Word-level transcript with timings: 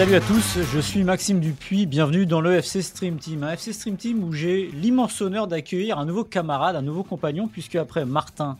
Salut 0.00 0.14
à 0.14 0.20
tous, 0.20 0.60
je 0.72 0.80
suis 0.80 1.04
Maxime 1.04 1.40
Dupuis, 1.40 1.84
bienvenue 1.84 2.24
dans 2.24 2.40
le 2.40 2.54
FC 2.54 2.80
Stream 2.80 3.18
Team. 3.18 3.42
Un 3.42 3.52
FC 3.52 3.74
Stream 3.74 3.98
Team 3.98 4.24
où 4.24 4.32
j'ai 4.32 4.68
l'immense 4.68 5.20
honneur 5.20 5.46
d'accueillir 5.46 5.98
un 5.98 6.06
nouveau 6.06 6.24
camarade, 6.24 6.74
un 6.74 6.80
nouveau 6.80 7.02
compagnon, 7.02 7.48
puisque 7.48 7.74
après 7.74 8.06
Martin, 8.06 8.56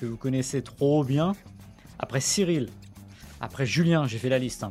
que 0.00 0.06
vous 0.06 0.16
connaissez 0.16 0.62
trop 0.62 1.02
bien, 1.02 1.34
après 1.98 2.20
Cyril, 2.20 2.68
après 3.40 3.66
Julien, 3.66 4.06
j'ai 4.06 4.18
fait 4.18 4.28
la 4.28 4.38
liste, 4.38 4.62
hein. 4.62 4.70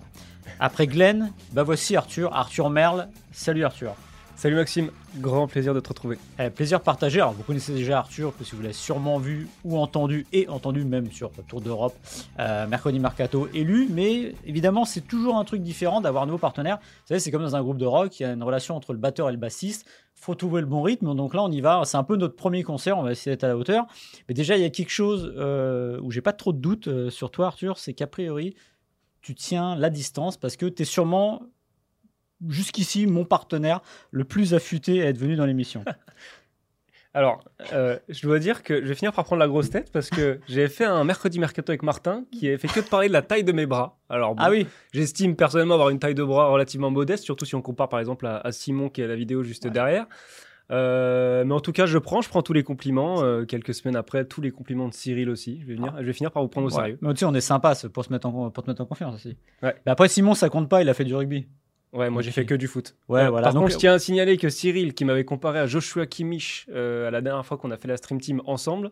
après 0.62 0.88
Glenn, 0.88 1.34
bah 1.52 1.64
voici 1.64 1.98
Arthur, 1.98 2.34
Arthur 2.34 2.70
Merle. 2.70 3.10
Salut 3.34 3.66
Arthur. 3.66 3.96
Salut 4.38 4.56
Maxime, 4.56 4.92
grand 5.20 5.48
plaisir 5.48 5.74
de 5.74 5.80
te 5.80 5.88
retrouver. 5.88 6.18
Eh, 6.40 6.50
plaisir 6.50 6.82
partagé. 6.82 7.22
Alors, 7.22 7.32
vous 7.32 7.44
connaissez 7.44 7.74
déjà 7.74 8.00
Arthur, 8.00 8.34
parce 8.34 8.50
que 8.50 8.58
vous 8.58 8.62
l'avez 8.62 8.74
sûrement 8.74 9.18
vu 9.18 9.48
ou 9.64 9.78
entendu, 9.78 10.28
et 10.34 10.50
entendu 10.50 10.84
même 10.84 11.10
sur 11.10 11.32
Tour 11.48 11.62
d'Europe, 11.62 11.96
euh, 12.40 12.68
mercredi 12.68 13.00
Mercato 13.00 13.48
élu. 13.54 13.88
Mais 13.90 14.36
évidemment, 14.46 14.84
c'est 14.84 15.08
toujours 15.08 15.38
un 15.38 15.46
truc 15.46 15.62
différent 15.62 16.02
d'avoir 16.02 16.24
un 16.24 16.26
nouveau 16.26 16.38
partenaire. 16.38 16.80
Vous 16.80 17.08
savez, 17.08 17.22
c'est 17.22 17.32
comme 17.32 17.44
dans 17.44 17.56
un 17.56 17.64
groupe 17.64 17.78
de 17.78 17.86
rock, 17.86 18.20
il 18.20 18.24
y 18.24 18.26
a 18.26 18.34
une 18.34 18.44
relation 18.44 18.76
entre 18.76 18.92
le 18.92 19.00
batteur 19.00 19.30
et 19.30 19.32
le 19.32 19.38
bassiste. 19.38 19.88
faut 20.16 20.36
trouver 20.36 20.60
le 20.60 20.68
bon 20.68 20.82
rythme. 20.82 21.16
Donc 21.16 21.34
là, 21.34 21.42
on 21.42 21.52
y 21.52 21.62
va. 21.62 21.82
C'est 21.86 21.98
un 21.98 22.04
peu 22.04 22.18
notre 22.18 22.36
premier 22.36 22.64
concert. 22.64 22.98
On 22.98 23.04
va 23.04 23.14
essayer 23.14 23.32
d'être 23.32 23.46
à 23.46 23.48
la 23.48 23.58
hauteur. 23.58 23.86
Mais 24.28 24.34
déjà, 24.36 24.58
il 24.58 24.62
y 24.62 24.66
a 24.66 24.70
quelque 24.70 24.92
chose 24.92 25.34
euh, 25.38 25.98
où 26.02 26.12
j'ai 26.12 26.22
pas 26.22 26.34
trop 26.34 26.52
de 26.52 26.60
doutes 26.60 26.90
euh, 26.90 27.10
sur 27.10 27.32
toi, 27.32 27.48
Arthur. 27.48 27.78
C'est 27.78 27.94
qu'a 27.94 28.08
priori, 28.08 28.54
tu 29.22 29.34
tiens 29.34 29.78
la 29.78 29.90
distance 29.90 30.36
parce 30.36 30.58
que 30.58 30.66
tu 30.66 30.82
es 30.82 30.86
sûrement 30.86 31.42
jusqu'ici 32.48 33.08
mon 33.08 33.26
partenaire 33.26 33.82
le 34.12 34.24
plus 34.24 34.54
affûté 34.54 35.02
à 35.02 35.08
être 35.08 35.18
venu 35.18 35.36
dans 35.36 35.46
l'émission. 35.46 35.84
Alors, 37.14 37.42
euh, 37.72 37.98
je 38.10 38.22
dois 38.28 38.40
dire 38.40 38.62
que 38.62 38.82
je 38.82 38.88
vais 38.88 38.96
finir 38.96 39.14
par 39.14 39.24
prendre 39.24 39.40
la 39.40 39.48
grosse 39.48 39.70
tête 39.70 39.90
parce 39.94 40.10
que 40.10 40.40
j'ai 40.50 40.68
fait 40.68 40.84
un 40.84 41.06
mercredi 41.06 41.40
mercato 41.40 41.72
avec 41.72 41.82
Martin 41.82 42.26
qui 42.30 42.48
avait 42.50 42.58
fait 42.58 42.68
que 42.68 42.82
de 42.82 42.86
parler 42.90 43.08
de 43.08 43.14
la 43.14 43.22
taille 43.22 43.46
de 43.46 43.54
mes 43.54 43.66
bras. 43.66 43.98
Alors, 44.10 44.36
bon, 44.36 44.44
ah 44.44 44.50
oui, 44.50 44.68
j'estime 44.92 45.38
personnellement 45.38 45.76
avoir 45.76 45.90
une 45.92 46.00
taille 46.00 46.14
de 46.16 46.24
bras 46.26 46.50
relativement 46.50 46.92
modeste, 46.92 47.24
surtout 47.24 47.46
si 47.46 47.56
on 47.56 47.62
compare 47.62 47.88
par 47.88 48.02
exemple 48.02 48.26
à, 48.28 48.40
à 48.40 48.52
Simon 48.52 48.90
qui 48.90 49.00
est 49.00 49.06
à 49.06 49.08
la 49.08 49.16
vidéo 49.16 49.44
juste 49.44 49.66
derrière. 49.66 50.08
Euh, 50.72 51.46
mais 51.46 51.54
en 51.54 51.60
tout 51.62 51.72
cas, 51.72 51.86
je 51.86 51.98
prends, 51.98 52.22
je 52.22 52.28
prends 52.28 52.42
tous 52.42 52.52
les 52.52 52.64
compliments. 52.64 53.24
euh, 53.24 53.46
quelques 53.46 53.74
semaines 53.74 53.96
après, 53.96 54.26
tous 54.26 54.42
les 54.42 54.52
compliments 54.52 54.90
de 54.90 54.94
Cyril 54.94 55.30
aussi. 55.30 55.62
Je 55.62 55.68
vais, 55.68 55.76
venir, 55.76 55.94
je 55.98 56.04
vais 56.04 56.12
finir 56.14 56.32
par 56.32 56.44
vous 56.44 56.50
prendre 56.50 56.68
au 56.68 56.70
Ouais. 56.72 56.76
sérieux. 56.76 56.98
Mais 57.02 57.14
tu 57.14 57.20
sais, 57.20 57.26
on 57.26 57.34
est 57.36 57.40
sympa 57.40 57.76
pour, 57.94 58.04
se 58.04 58.12
mettre 58.12 58.28
en, 58.28 58.50
pour 58.50 58.64
te 58.64 58.70
mettre 58.70 58.82
en 58.82 58.86
confiance 58.86 59.16
aussi. 59.16 59.38
Ouais. 59.64 59.76
Mais 59.86 59.92
après, 59.94 60.10
Simon, 60.10 60.34
ça 60.34 60.50
compte 60.50 60.68
pas, 60.68 60.82
il 60.82 60.90
a 60.90 60.94
fait 60.94 61.06
du 61.06 61.16
rugby. 61.16 61.48
Ouais, 61.96 62.10
moi 62.10 62.22
j'ai 62.22 62.32
fait 62.32 62.46
que 62.46 62.54
du 62.56 62.68
foot. 62.68 62.96
Ouais, 63.10 63.22
Euh, 63.24 63.30
voilà. 63.30 63.46
Par 63.46 63.54
Donc, 63.54 63.64
contre, 63.64 63.74
je 63.74 63.78
tiens 63.80 63.94
à 63.94 64.00
signaler 64.00 64.38
que 64.38 64.50
Cyril, 64.50 64.94
qui 64.94 65.06
m'avait 65.06 65.26
comparé 65.26 65.60
à 65.60 65.66
Joshua 65.66 66.06
Kimmich 66.06 66.68
euh, 66.70 67.08
à 67.08 67.12
la 67.12 67.22
dernière 67.22 67.46
fois 67.46 67.58
qu'on 67.58 67.72
a 67.72 67.78
fait 67.78 67.88
la 67.88 67.98
stream 67.98 68.20
team 68.22 68.42
ensemble, 68.46 68.92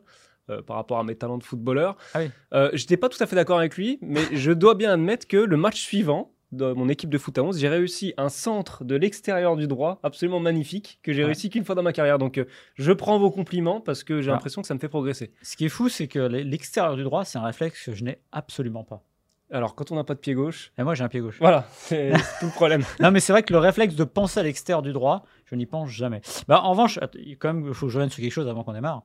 euh, 0.50 0.62
par 0.62 0.76
rapport 0.78 1.00
à 1.00 1.04
mes 1.04 1.16
talents 1.16 1.38
de 1.38 1.44
footballeur, 1.44 1.98
Ah 2.14 2.20
oui. 2.22 2.30
euh, 2.54 2.70
j'étais 2.73 2.98
pas 2.98 3.10
tout 3.10 3.22
à 3.22 3.27
fait 3.27 3.36
d'accord 3.36 3.60
avec 3.60 3.76
lui, 3.77 4.00
mais 4.02 4.22
je 4.33 4.52
dois 4.52 4.76
bien 4.76 4.92
admettre 4.92 5.27
que 5.27 5.38
le 5.38 5.58
match 5.58 5.80
suivant, 5.82 6.32
dans 6.52 6.76
mon 6.76 6.88
équipe 6.88 7.10
de 7.10 7.17
foot 7.17 7.36
à 7.39 7.44
11, 7.44 7.58
j'ai 7.60 7.67
réussi 7.67 8.14
un 8.17 8.30
centre 8.30 8.83
de 8.83 8.95
l'extérieur 8.95 9.56
du 9.56 9.67
droit 9.67 10.00
absolument 10.04 10.39
magnifique 10.39 11.00
que 11.02 11.11
j'ai 11.11 11.22
Ouais. 11.22 11.26
réussi 11.27 11.50
qu'une 11.50 11.66
fois 11.66 11.73
dans 11.76 11.82
ma 11.82 11.94
carrière. 11.94 12.20
Donc 12.20 12.38
euh, 12.38 12.45
je 12.76 12.92
prends 12.92 13.17
vos 13.17 13.32
compliments 13.32 13.82
parce 13.82 14.04
que 14.04 14.22
j'ai 14.22 14.30
l'impression 14.30 14.61
que 14.61 14.67
ça 14.67 14.76
me 14.76 14.80
fait 14.80 14.88
progresser. 14.89 15.32
Ce 15.42 15.56
qui 15.58 15.66
est 15.66 15.70
fou, 15.70 15.89
c'est 15.89 16.08
que 16.08 16.20
l'extérieur 16.20 16.95
du 16.95 17.04
droit, 17.04 17.26
c'est 17.26 17.39
un 17.39 17.44
réflexe 17.45 17.86
que 17.86 17.94
je 17.94 18.04
n'ai 18.04 18.20
absolument 18.32 18.83
pas. 18.83 19.04
Alors 19.53 19.75
quand 19.75 19.91
on 19.91 19.95
n'a 19.95 20.03
pas 20.03 20.15
de 20.15 20.19
pied 20.19 20.33
gauche, 20.33 20.71
Et 20.77 20.83
moi, 20.83 20.95
j'ai 20.95 21.03
un 21.03 21.08
pied 21.09 21.19
gauche. 21.21 21.37
voilà, 21.39 21.65
c'est 21.71 22.11
tout 22.39 22.47
le 22.47 22.52
problème. 22.52 22.83
non, 22.99 23.11
mais 23.11 23.19
c'est 23.19 23.31
vrai 23.31 23.43
que 23.43 23.53
le 23.53 23.59
réflexe 23.59 23.95
de 23.95 24.03
penser 24.03 24.39
à 24.39 24.43
l'extérieur 24.43 24.81
du 24.81 24.91
droit, 24.93 25.23
je 25.45 25.55
n'y 25.55 25.65
pense 25.65 25.89
jamais. 25.89 26.21
Bah, 26.47 26.61
en 26.64 26.71
revanche, 26.71 26.99
quand 27.39 27.53
même, 27.53 27.67
il 27.67 27.73
faut 27.73 27.86
que 27.86 27.91
je 27.91 27.97
revienne 27.97 28.09
sur 28.11 28.21
quelque 28.21 28.31
chose 28.33 28.47
avant 28.47 28.64
qu'on 28.64 28.73
démarre. 28.73 29.03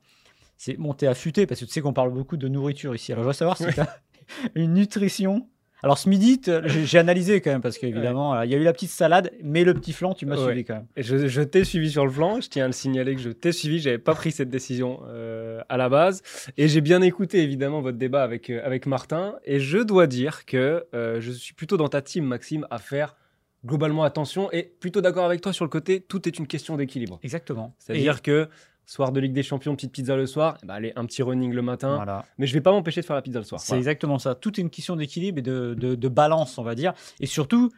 C'est 0.57 0.77
monter 0.79 1.07
affûté, 1.07 1.47
parce 1.47 1.61
que 1.61 1.67
tu 1.67 1.71
sais 1.73 1.81
qu'on 1.83 1.93
parle 1.93 2.11
beaucoup 2.13 2.37
de 2.37 2.49
nourriture 2.49 2.95
ici. 2.95 3.13
Alors, 3.13 3.23
je 3.23 3.27
voudrais 3.29 3.39
savoir 3.39 3.57
si 3.59 3.65
Oui. 3.67 3.75
tu 3.75 3.81
as 3.81 3.97
une 4.55 4.75
nutrition. 4.75 5.47
Alors, 5.83 5.97
ce 5.99 6.09
midi, 6.09 6.41
t- 6.41 6.61
j'ai 6.67 6.99
analysé 6.99 7.41
quand 7.41 7.51
même, 7.51 7.61
parce 7.61 7.79
qu'évidemment, 7.79 8.35
euh, 8.35 8.45
il 8.45 8.51
y 8.51 8.55
a 8.55 8.59
eu 8.59 8.65
la 8.65 8.73
petite 8.73 8.91
salade, 8.91 9.31
mais 9.43 9.63
le 9.65 9.75
petit 9.75 9.93
flan, 9.93 10.13
tu 10.15 10.27
m'as 10.27 10.37
Ouais. 10.37 10.45
suivi 10.45 10.65
quand 10.65 10.75
même. 10.75 10.87
Je, 10.97 11.29
je 11.29 11.43
t'ai 11.43 11.63
suivi 11.65 11.91
sur 11.91 12.05
le 12.05 12.11
flanc, 12.11 12.41
je 12.41 12.49
tiens 12.49 12.65
à 12.65 12.67
le 12.67 12.73
signaler 12.73 13.15
que 13.15 13.21
je 13.21 13.31
t'ai 13.31 13.53
suivi, 13.53 13.79
j'avais 13.79 13.99
pas 13.99 14.15
pris 14.15 14.33
cette 14.33 14.51
décision 14.51 15.01
euh, 15.09 15.61
à 15.69 15.77
la 15.77 15.89
base. 15.89 16.23
Et 16.57 16.67
j'ai 16.69 16.81
bien 16.81 17.01
écouté 17.03 17.43
évidemment 17.43 17.81
votre 17.81 17.99
débat 17.99 18.23
avec, 18.25 18.51
euh, 18.51 18.61
avec 18.65 18.87
Martin. 18.87 19.37
Et 19.45 19.61
je 19.61 19.79
dois 19.79 20.07
dire 20.09 20.45
que 20.47 20.85
euh, 20.95 21.21
je 21.21 21.31
suis 21.31 21.55
plutôt 21.55 21.77
dans 21.77 21.89
ta 21.89 22.03
team, 22.03 22.25
Maxime, 22.25 22.67
à 22.71 22.79
faire 22.79 23.15
globalement 23.67 24.05
attention 24.05 24.51
et 24.53 24.63
plutôt 24.81 25.01
d'accord 25.01 25.25
avec 25.25 25.41
toi 25.41 25.53
sur 25.53 25.65
le 25.65 25.69
côté, 25.69 26.01
tout 26.01 26.29
est 26.29 26.39
une 26.39 26.47
question 26.47 26.77
d'équilibre. 26.77 27.19
Exactement. 27.25 27.75
C'est-à-dire 27.79 28.23
que 28.23 28.49
soir 28.91 29.13
de 29.13 29.21
Ligue 29.21 29.35
des 29.35 29.43
Champions, 29.43 29.77
petite 29.77 29.93
pizza 29.93 30.17
le 30.17 30.27
soir, 30.27 30.57
ben, 30.65 30.73
allez, 30.75 30.93
un 30.97 31.05
petit 31.05 31.23
running 31.23 31.53
le 31.53 31.61
matin. 31.61 31.97
Voilà. 31.97 32.25
Mais 32.39 32.47
je 32.47 32.55
vais 32.55 32.63
pas 32.63 32.71
m'empêcher 32.73 33.03
de 33.03 33.07
faire 33.07 33.17
la 33.17 33.23
pizza 33.23 33.39
le 33.39 33.45
soir. 33.45 33.61
C'est 33.61 33.69
Voilà. 33.69 33.81
exactement 33.81 34.19
ça. 34.19 34.35
Tout 34.35 34.59
est 34.59 34.63
une 34.63 34.71
question 34.71 34.97
d'équilibre 34.97 35.39
et 35.39 35.43
de, 35.43 35.75
de- 35.79 35.95
de 35.95 36.09
balance, 36.09 36.57
on 36.57 36.63
va 36.63 36.75
dire. 36.75 36.95
Et 37.21 37.27
surtout, 37.27 37.71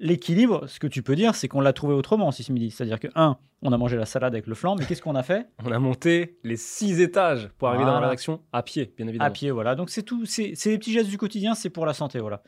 l'équilibre, 0.00 0.66
ce 0.66 0.80
que 0.80 0.88
tu 0.88 1.02
peux 1.02 1.14
dire, 1.14 1.34
c'est 1.36 1.46
qu'on 1.46 1.60
l'a 1.60 1.72
trouvé 1.72 1.94
autrement 1.94 2.28
aussi 2.28 2.42
ce 2.42 2.50
midi. 2.52 2.70
C'est-à-dire 2.72 2.98
que, 2.98 3.06
un, 3.14 3.36
on 3.62 3.72
a 3.72 3.78
mangé 3.78 3.96
la 3.96 4.04
salade 4.04 4.34
avec 4.34 4.48
le 4.48 4.54
flan, 4.56 4.74
mais 4.76 4.84
qu'est-ce 4.84 5.00
qu'on 5.02 5.14
a 5.14 5.22
fait? 5.22 5.46
On 5.64 5.70
a 5.70 5.78
monté 5.78 6.38
les 6.42 6.56
six 6.56 7.00
étages 7.00 7.50
pour 7.58 7.68
arriver 7.68 7.84
dans 7.84 7.92
la 7.94 8.00
rédaction 8.00 8.40
à 8.52 8.62
pied, 8.64 8.92
bien 8.96 9.06
évidemment. 9.06 9.28
À 9.28 9.30
pied, 9.30 9.50
voilà. 9.52 9.74
Donc 9.76 9.90
c'est 9.90 10.02
tout. 10.02 10.24
C'est 10.26 10.54
les 10.66 10.78
petits 10.78 10.92
gestes 10.92 11.08
du 11.10 11.18
quotidien, 11.18 11.54
c'est 11.54 11.70
pour 11.70 11.86
la 11.86 11.94
santé, 11.94 12.18
voilà. 12.18 12.42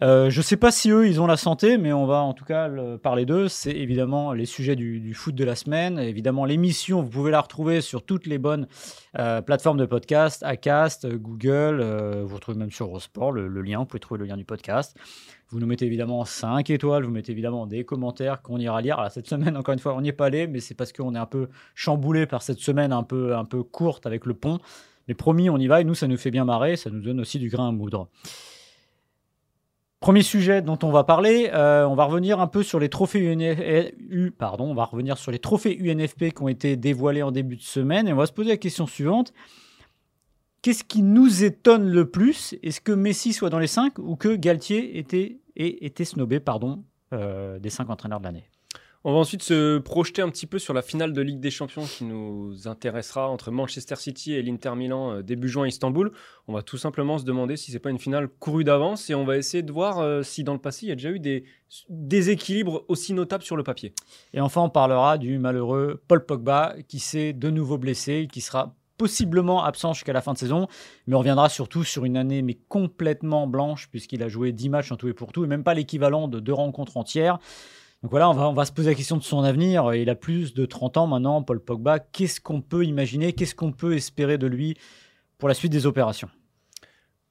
Euh, 0.00 0.30
je 0.30 0.40
sais 0.40 0.56
pas 0.56 0.70
si 0.70 0.90
eux, 0.90 1.06
ils 1.06 1.20
ont 1.20 1.26
la 1.26 1.36
santé, 1.36 1.76
mais 1.76 1.92
on 1.92 2.06
va 2.06 2.22
en 2.22 2.32
tout 2.32 2.46
cas 2.46 2.66
le- 2.66 2.96
parler 2.96 3.26
d'eux. 3.26 3.48
C'est 3.48 3.72
évidemment 3.72 4.32
les 4.32 4.46
sujets 4.46 4.74
du, 4.74 5.12
foot 5.12 5.34
de 5.34 5.44
la 5.44 5.54
semaine. 5.54 5.98
Évidemment, 5.98 6.46
l'émission, 6.46 7.02
vous 7.02 7.10
pouvez 7.10 7.30
la 7.30 7.40
retrouver 7.42 7.82
sur 7.82 8.02
toutes 8.02 8.26
les 8.26 8.38
bonnes 8.38 8.66
euh, 9.18 9.42
plateformes 9.42 9.76
de 9.76 9.84
podcast, 9.84 10.42
Acast, 10.44 11.06
Google. 11.06 11.80
euh, 11.82 12.22
vous 12.24 12.36
retrouvez 12.36 12.58
même 12.58 12.70
sur 12.70 12.86
Eurosport 12.86 13.32
le, 13.32 13.48
le 13.48 13.60
lien. 13.60 13.80
Vous 13.80 13.84
pouvez 13.84 14.00
trouver 14.00 14.20
le 14.20 14.24
lien 14.26 14.38
du 14.38 14.46
podcast. 14.46 14.96
Vous 15.50 15.60
nous 15.60 15.66
mettez 15.66 15.84
évidemment 15.84 16.24
5 16.24 16.70
étoiles, 16.70 17.04
vous 17.04 17.10
mettez 17.10 17.32
évidemment 17.32 17.66
des 17.66 17.84
commentaires 17.84 18.40
qu'on 18.40 18.56
ira 18.58 18.80
lire. 18.80 18.98
Alors, 18.98 19.10
cette 19.10 19.28
semaine, 19.28 19.54
encore 19.58 19.74
une 19.74 19.78
fois, 19.80 19.94
on 19.94 20.00
n'y 20.00 20.08
est 20.08 20.12
pas 20.12 20.26
allé, 20.26 20.46
mais 20.46 20.60
c'est 20.60 20.74
parce 20.74 20.94
qu'on 20.94 21.14
est 21.14 21.18
un 21.18 21.26
peu 21.26 21.48
chamboulé 21.74 22.24
par 22.24 22.40
cette 22.40 22.60
semaine 22.60 22.94
un 22.94 23.02
peu, 23.02 23.36
un 23.36 23.44
peu 23.44 23.62
courte 23.62 24.06
avec 24.06 24.24
le 24.24 24.32
pont. 24.32 24.58
Mais 25.08 25.14
promis, 25.14 25.50
on 25.50 25.58
y 25.58 25.66
va 25.66 25.82
et 25.82 25.84
nous, 25.84 25.94
ça 25.94 26.06
nous 26.06 26.16
fait 26.16 26.30
bien 26.30 26.46
marrer, 26.46 26.76
ça 26.76 26.88
nous 26.88 27.00
donne 27.02 27.20
aussi 27.20 27.38
du 27.38 27.50
grain 27.50 27.68
à 27.68 27.72
moudre. 27.72 28.08
Premier 30.02 30.22
sujet 30.22 30.62
dont 30.62 30.80
on 30.82 30.90
va 30.90 31.04
parler, 31.04 31.48
euh, 31.54 31.86
on 31.86 31.94
va 31.94 32.06
revenir 32.06 32.40
un 32.40 32.48
peu 32.48 32.64
sur 32.64 32.80
les 32.80 32.88
trophées 32.88 33.20
UNF 33.20 34.32
pardon, 34.36 34.64
on 34.64 34.74
va 34.74 34.84
revenir 34.84 35.16
sur 35.16 35.30
les 35.30 35.38
trophées 35.38 35.78
UNFP 35.78 36.34
qui 36.34 36.42
ont 36.42 36.48
été 36.48 36.76
dévoilés 36.76 37.22
en 37.22 37.30
début 37.30 37.54
de 37.54 37.62
semaine 37.62 38.08
et 38.08 38.12
on 38.12 38.16
va 38.16 38.26
se 38.26 38.32
poser 38.32 38.48
la 38.48 38.56
question 38.56 38.88
suivante. 38.88 39.32
Qu'est-ce 40.60 40.82
qui 40.82 41.02
nous 41.02 41.44
étonne 41.44 41.88
le 41.88 42.10
plus? 42.10 42.56
Est-ce 42.64 42.80
que 42.80 42.90
Messi 42.90 43.32
soit 43.32 43.48
dans 43.48 43.60
les 43.60 43.68
5 43.68 44.00
ou 44.00 44.16
que 44.16 44.34
Galtier 44.34 44.98
était, 44.98 45.38
ait 45.54 45.86
été 45.86 46.04
snobé 46.04 46.40
pardon, 46.40 46.82
euh, 47.12 47.60
des 47.60 47.70
5 47.70 47.88
entraîneurs 47.88 48.18
de 48.18 48.24
l'année? 48.24 48.50
On 49.04 49.12
va 49.12 49.18
ensuite 49.18 49.42
se 49.42 49.78
projeter 49.78 50.22
un 50.22 50.28
petit 50.28 50.46
peu 50.46 50.60
sur 50.60 50.74
la 50.74 50.80
finale 50.80 51.12
de 51.12 51.20
Ligue 51.20 51.40
des 51.40 51.50
Champions 51.50 51.82
qui 51.86 52.04
nous 52.04 52.68
intéressera 52.68 53.28
entre 53.28 53.50
Manchester 53.50 53.96
City 53.96 54.34
et 54.34 54.42
l'Inter 54.42 54.76
Milan 54.76 55.14
euh, 55.14 55.22
début 55.22 55.48
juin 55.48 55.64
à 55.64 55.66
Istanbul. 55.66 56.12
On 56.46 56.52
va 56.52 56.62
tout 56.62 56.78
simplement 56.78 57.18
se 57.18 57.24
demander 57.24 57.56
si 57.56 57.72
c'est 57.72 57.80
pas 57.80 57.90
une 57.90 57.98
finale 57.98 58.28
courue 58.28 58.62
d'avance 58.62 59.10
et 59.10 59.16
on 59.16 59.24
va 59.24 59.36
essayer 59.38 59.64
de 59.64 59.72
voir 59.72 59.98
euh, 59.98 60.22
si 60.22 60.44
dans 60.44 60.52
le 60.52 60.60
passé 60.60 60.86
il 60.86 60.90
y 60.90 60.92
a 60.92 60.94
déjà 60.94 61.10
eu 61.10 61.18
des 61.18 61.42
déséquilibres 61.88 62.84
aussi 62.86 63.12
notables 63.12 63.42
sur 63.42 63.56
le 63.56 63.64
papier. 63.64 63.92
Et 64.34 64.40
enfin, 64.40 64.60
on 64.60 64.70
parlera 64.70 65.18
du 65.18 65.36
malheureux 65.40 66.00
Paul 66.06 66.24
Pogba 66.24 66.76
qui 66.86 67.00
s'est 67.00 67.32
de 67.32 67.50
nouveau 67.50 67.78
blessé, 67.78 68.28
qui 68.30 68.40
sera 68.40 68.76
possiblement 68.98 69.64
absent 69.64 69.94
jusqu'à 69.94 70.12
la 70.12 70.20
fin 70.20 70.32
de 70.32 70.38
saison, 70.38 70.68
mais 71.08 71.16
on 71.16 71.18
reviendra 71.18 71.48
surtout 71.48 71.82
sur 71.82 72.04
une 72.04 72.16
année 72.16 72.42
mais 72.42 72.54
complètement 72.68 73.48
blanche 73.48 73.88
puisqu'il 73.90 74.22
a 74.22 74.28
joué 74.28 74.52
10 74.52 74.68
matchs 74.68 74.92
en 74.92 74.96
tout 74.96 75.08
et 75.08 75.12
pour 75.12 75.32
tout 75.32 75.42
et 75.42 75.48
même 75.48 75.64
pas 75.64 75.74
l'équivalent 75.74 76.28
de 76.28 76.38
deux 76.38 76.54
rencontres 76.54 76.96
entières. 76.96 77.40
Donc 78.02 78.10
voilà, 78.10 78.28
on 78.28 78.34
va, 78.34 78.48
on 78.48 78.52
va 78.52 78.64
se 78.64 78.72
poser 78.72 78.90
la 78.90 78.96
question 78.96 79.16
de 79.16 79.22
son 79.22 79.44
avenir. 79.44 79.94
Il 79.94 80.10
a 80.10 80.14
plus 80.14 80.54
de 80.54 80.66
30 80.66 80.96
ans 80.96 81.06
maintenant, 81.06 81.42
Paul 81.42 81.60
Pogba. 81.60 82.00
Qu'est-ce 82.00 82.40
qu'on 82.40 82.60
peut 82.60 82.84
imaginer? 82.84 83.32
Qu'est-ce 83.32 83.54
qu'on 83.54 83.72
peut 83.72 83.94
espérer 83.94 84.38
de 84.38 84.48
lui 84.48 84.76
pour 85.38 85.48
la 85.48 85.54
suite 85.54 85.70
des 85.70 85.86
opérations? 85.86 86.28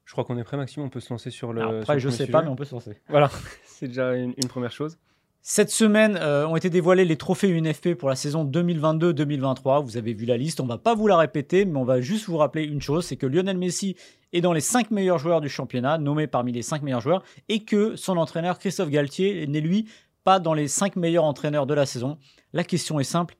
Je 0.06 0.14
crois 0.14 0.24
qu'on 0.24 0.38
est 0.38 0.44
prêt, 0.44 0.58
Maxime. 0.58 0.84
On 0.84 0.90
peut 0.90 1.02
se 1.02 1.12
lancer 1.12 1.30
sur 1.30 1.52
le. 1.52 1.62
Alors 1.62 1.74
sur 1.74 1.82
Après, 1.82 1.94
le 1.96 2.00
je 2.00 2.08
premier 2.08 2.18
sais 2.18 2.28
pas, 2.28 2.42
mais 2.42 2.50
on 2.50 2.56
peut 2.56 2.66
se 2.66 2.74
lancer. 2.74 3.02
Voilà, 3.10 3.30
c'est 3.66 3.90
déjà 3.90 4.16
une, 4.16 4.34
une 4.38 4.48
première 4.48 4.72
chose. 4.72 4.98
Cette 5.44 5.72
semaine 5.72 6.18
euh, 6.22 6.48
ont 6.48 6.56
été 6.56 6.70
dévoilés 6.70 7.04
les 7.04 7.18
trophées 7.18 7.50
UNFP 7.50 7.96
pour 7.96 8.10
la 8.10 8.16
saison 8.16 8.46
2022-2023. 8.46 9.84
Vous 9.84 9.98
avez 9.98 10.14
vu 10.14 10.26
la 10.26 10.38
liste, 10.38 10.60
on 10.60 10.68
va 10.68 10.78
pas 10.78 10.94
vous 10.94 11.08
la 11.08 11.18
répéter, 11.18 11.66
mais 11.66 11.80
on 11.80 11.84
va 11.84 12.00
juste 12.00 12.28
vous 12.28 12.38
rappeler 12.38 12.64
une 12.64 12.80
chose, 12.80 13.06
c'est 13.06 13.18
que 13.18 13.26
Lionel 13.26 13.58
Messi 13.58 13.96
est 14.34 14.42
dans 14.42 14.54
les 14.54 14.62
5 14.62 14.92
meilleurs 14.92 15.18
joueurs 15.18 15.42
du 15.42 15.50
championnat, 15.50 15.98
nommé 15.98 16.28
parmi 16.28 16.52
les 16.52 16.62
5 16.62 16.84
meilleurs 16.84 17.02
joueurs, 17.02 17.24
et 17.50 17.64
que 17.64 17.96
son 17.96 18.18
entraîneur 18.18 18.60
Christophe 18.60 18.92
Galtier 18.92 19.48
n'est 19.48 19.62
lui 19.62 19.88
pas 20.24 20.40
dans 20.40 20.54
les 20.54 20.68
5 20.68 20.96
meilleurs 20.96 21.26
entraîneurs 21.26 21.66
de 21.66 21.74
la 21.74 21.86
saison. 21.86 22.18
La 22.54 22.64
question 22.64 23.00
est 23.00 23.06
simple, 23.06 23.36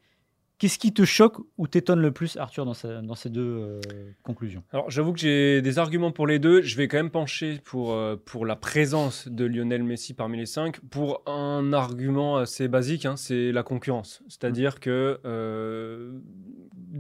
Qu'est-ce 0.62 0.78
qui 0.78 0.94
te 0.94 1.06
choque 1.06 1.40
ou 1.58 1.66
t'étonne 1.66 2.02
le 2.02 2.12
plus, 2.12 2.38
Arthur, 2.38 2.66
dans, 2.66 2.76
ces 2.76 3.30
deux 3.32 3.42
euh, 3.42 3.82
conclusions? 4.22 4.62
Alors, 4.72 4.92
j'avoue 4.92 5.12
que 5.12 5.18
j'ai 5.18 5.60
des 5.64 5.80
arguments 5.80 6.12
pour 6.12 6.28
les 6.28 6.38
deux. 6.38 6.62
Je 6.62 6.78
vais 6.78 6.88
quand 6.88 6.98
même 6.98 7.10
pencher 7.10 7.60
pour, 7.66 7.94
euh, 7.94 8.16
pour 8.16 8.46
la 8.46 8.56
présence 8.56 9.28
de 9.28 9.46
Lionel 9.46 9.82
Messi 9.82 10.14
parmi 10.14 10.38
les 10.38 10.46
cinq. 10.46 10.80
Pour 10.92 11.24
un 11.26 11.74
argument 11.74 12.38
assez 12.38 12.68
basique, 12.68 13.08
hein, 13.08 13.16
c'est 13.16 13.52
la 13.52 13.64
concurrence. 13.64 14.22
C'est-à-dire 14.28 14.80
que 14.80 15.20
euh, 15.26 16.20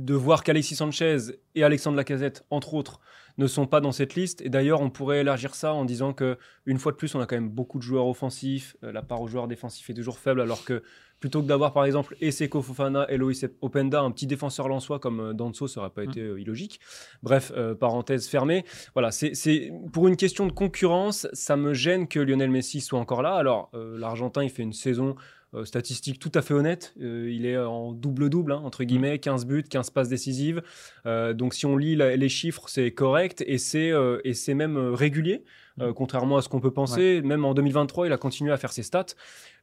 de 0.05 0.13
voir 0.13 0.43
qu'Alexis 0.43 0.75
Sanchez 0.75 1.17
et 1.55 1.63
Alexandre 1.63 1.97
Lacazette, 1.97 2.45
entre 2.49 2.73
autres, 2.73 2.99
ne 3.37 3.47
sont 3.47 3.67
pas 3.67 3.81
dans 3.81 3.91
cette 3.91 4.15
liste. 4.15 4.41
Et 4.41 4.49
d'ailleurs, 4.49 4.81
on 4.81 4.89
pourrait 4.89 5.21
élargir 5.21 5.55
ça 5.55 5.73
en 5.73 5.85
disant 5.85 6.13
que 6.13 6.37
une 6.65 6.77
fois 6.77 6.91
de 6.91 6.97
plus, 6.97 7.15
on 7.15 7.21
a 7.21 7.25
quand 7.25 7.35
même 7.35 7.49
beaucoup 7.49 7.77
de 7.77 7.83
joueurs 7.83 8.07
offensifs. 8.07 8.75
la 8.81 9.01
part 9.01 9.21
aux 9.21 9.27
joueurs 9.27 9.47
défensifs 9.47 9.89
est 9.89 9.93
toujours 9.93 10.19
faible, 10.19 10.41
alors 10.41 10.63
que 10.65 10.83
plutôt 11.21 11.41
que 11.41 11.47
d'avoir 11.47 11.71
par 11.71 11.85
exemple 11.85 12.17
Eseko 12.19 12.61
Fofana 12.61 13.05
et 13.09 13.15
Loïs 13.15 13.45
Openda, 13.61 14.01
un 14.01 14.11
petit 14.11 14.27
défenseur 14.27 14.67
lensois 14.67 14.99
comme 14.99 15.19
euh, 15.21 15.33
Danso, 15.33 15.67
ça 15.67 15.79
n'aurait 15.79 15.93
pas 15.93 16.03
mm. 16.03 16.09
été 16.09 16.21
euh, 16.21 16.41
illogique. 16.41 16.81
Bref, 17.23 17.53
euh, 17.55 17.75
parenthèse 17.75 18.27
fermée. 18.27 18.65
Voilà, 18.93 19.11
c'est 19.11 19.71
pour 19.93 20.07
une 20.07 20.17
question 20.17 20.47
de 20.47 20.51
concurrence, 20.51 21.27
ça 21.31 21.55
me 21.55 21.73
gêne 21.73 22.07
que 22.07 22.19
Lionel 22.19 22.49
Messi 22.49 22.81
soit 22.81 22.99
encore 22.99 23.21
là. 23.21 23.35
Alors, 23.35 23.69
l'Argentin, 23.73 24.43
il 24.43 24.49
fait 24.49 24.63
une 24.63 24.73
saison 24.73 25.15
statistique 25.65 26.19
tout 26.19 26.31
à 26.33 26.41
fait 26.41 26.53
honnête. 26.53 26.93
il 26.97 27.45
est 27.45 27.57
en 27.57 27.91
double-double, 27.91 28.53
hein, 28.53 28.61
entre 28.63 28.83
guillemets, 28.83 29.19
15 29.19 29.45
mm. 29.45 29.49
buts, 29.49 29.63
15 29.63 29.89
passes 29.89 30.09
décisives. 30.09 30.61
donc 31.05 31.53
si 31.53 31.65
on 31.65 31.77
lit 31.77 31.95
les 31.95 32.29
chiffres, 32.29 32.65
c'est 32.67 32.91
correct 32.91 33.43
et 33.45 33.57
c'est 33.57 34.53
même 34.53 34.77
régulier. 34.77 35.43
Mm. 35.89 35.93
contrairement 35.93 36.37
à 36.37 36.41
ce 36.41 36.49
qu'on 36.49 36.59
peut 36.59 36.71
penser. 36.71 37.21
Même 37.21 37.45
en 37.45 37.53
2023, 37.53 38.07
il 38.07 38.13
a 38.13 38.17
continué 38.17 38.51
à 38.51 38.57
faire 38.57 38.71
ses 38.71 38.83
stats. 38.83 39.05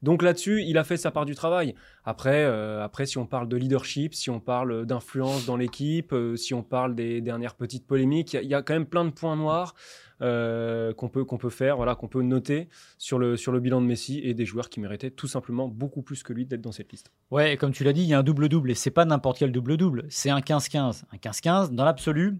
Donc 0.02 0.22
là-dessus, 0.22 0.62
il 0.64 0.78
a 0.78 0.84
fait 0.84 0.96
sa 0.96 1.10
part 1.10 1.26
du 1.26 1.34
travail. 1.34 1.74
Après, 2.04 2.44
euh, 2.44 2.84
après 2.84 3.06
si 3.06 3.18
on 3.18 3.26
parle 3.26 3.48
de 3.48 3.56
leadership, 3.56 4.14
si 4.14 4.30
on 4.30 4.40
parle 4.40 4.86
d'influence 4.86 5.44
dans 5.46 5.56
l'équipe, 5.56 6.12
euh, 6.12 6.36
si 6.36 6.54
on 6.54 6.62
parle 6.62 6.94
des 6.94 7.20
dernières 7.20 7.54
petites 7.54 7.86
polémiques, 7.86 8.34
il 8.34 8.48
y, 8.48 8.54
a 8.54 8.62
quand 8.62 8.74
même 8.74 8.86
plein 8.86 9.04
de 9.04 9.10
points 9.10 9.36
noirs 9.36 9.74
euh, 10.22 10.92
qu'on 10.94 11.08
peut, 11.08 11.24
qu'on 11.24 11.38
peut 11.38 11.50
faire, 11.50 11.76
voilà, 11.76 11.94
qu'on 11.94 12.08
peut 12.08 12.22
noter 12.22 12.68
sur 12.96 13.18
le, 13.18 13.36
sur 13.36 13.52
le 13.52 13.60
bilan 13.60 13.80
de 13.80 13.86
Messi 13.86 14.20
et 14.22 14.34
des 14.34 14.44
joueurs 14.44 14.68
qui 14.68 14.80
méritaient 14.80 15.10
tout 15.10 15.28
simplement 15.28 15.68
beaucoup 15.68 16.02
plus 16.02 16.22
que 16.22 16.32
lui 16.32 16.46
d'être 16.46 16.60
dans 16.60 16.72
cette 16.72 16.92
liste. 16.92 17.10
Ouais, 17.30 17.56
comme 17.56 17.72
tu 17.72 17.82
l'as 17.82 17.92
dit, 17.92 18.02
il 18.02 18.08
y 18.08 18.14
a 18.14 18.18
un 18.18 18.22
double-double 18.24 18.70
et 18.70 18.74
c'est 18.74 18.90
pas 18.90 19.04
n'importe 19.04 19.38
quel 19.38 19.52
double-double, 19.52 20.06
c'est 20.08 20.30
un 20.30 20.40
15-15. 20.40 21.04
Un 21.12 21.16
15-15, 21.16 21.74
dans 21.74 21.84
l'absolu, 21.84 22.38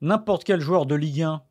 n'importe 0.00 0.44
quel 0.44 0.60
joueur 0.60 0.86
de 0.86 0.94
Ligue 0.94 1.22
1 1.22 1.42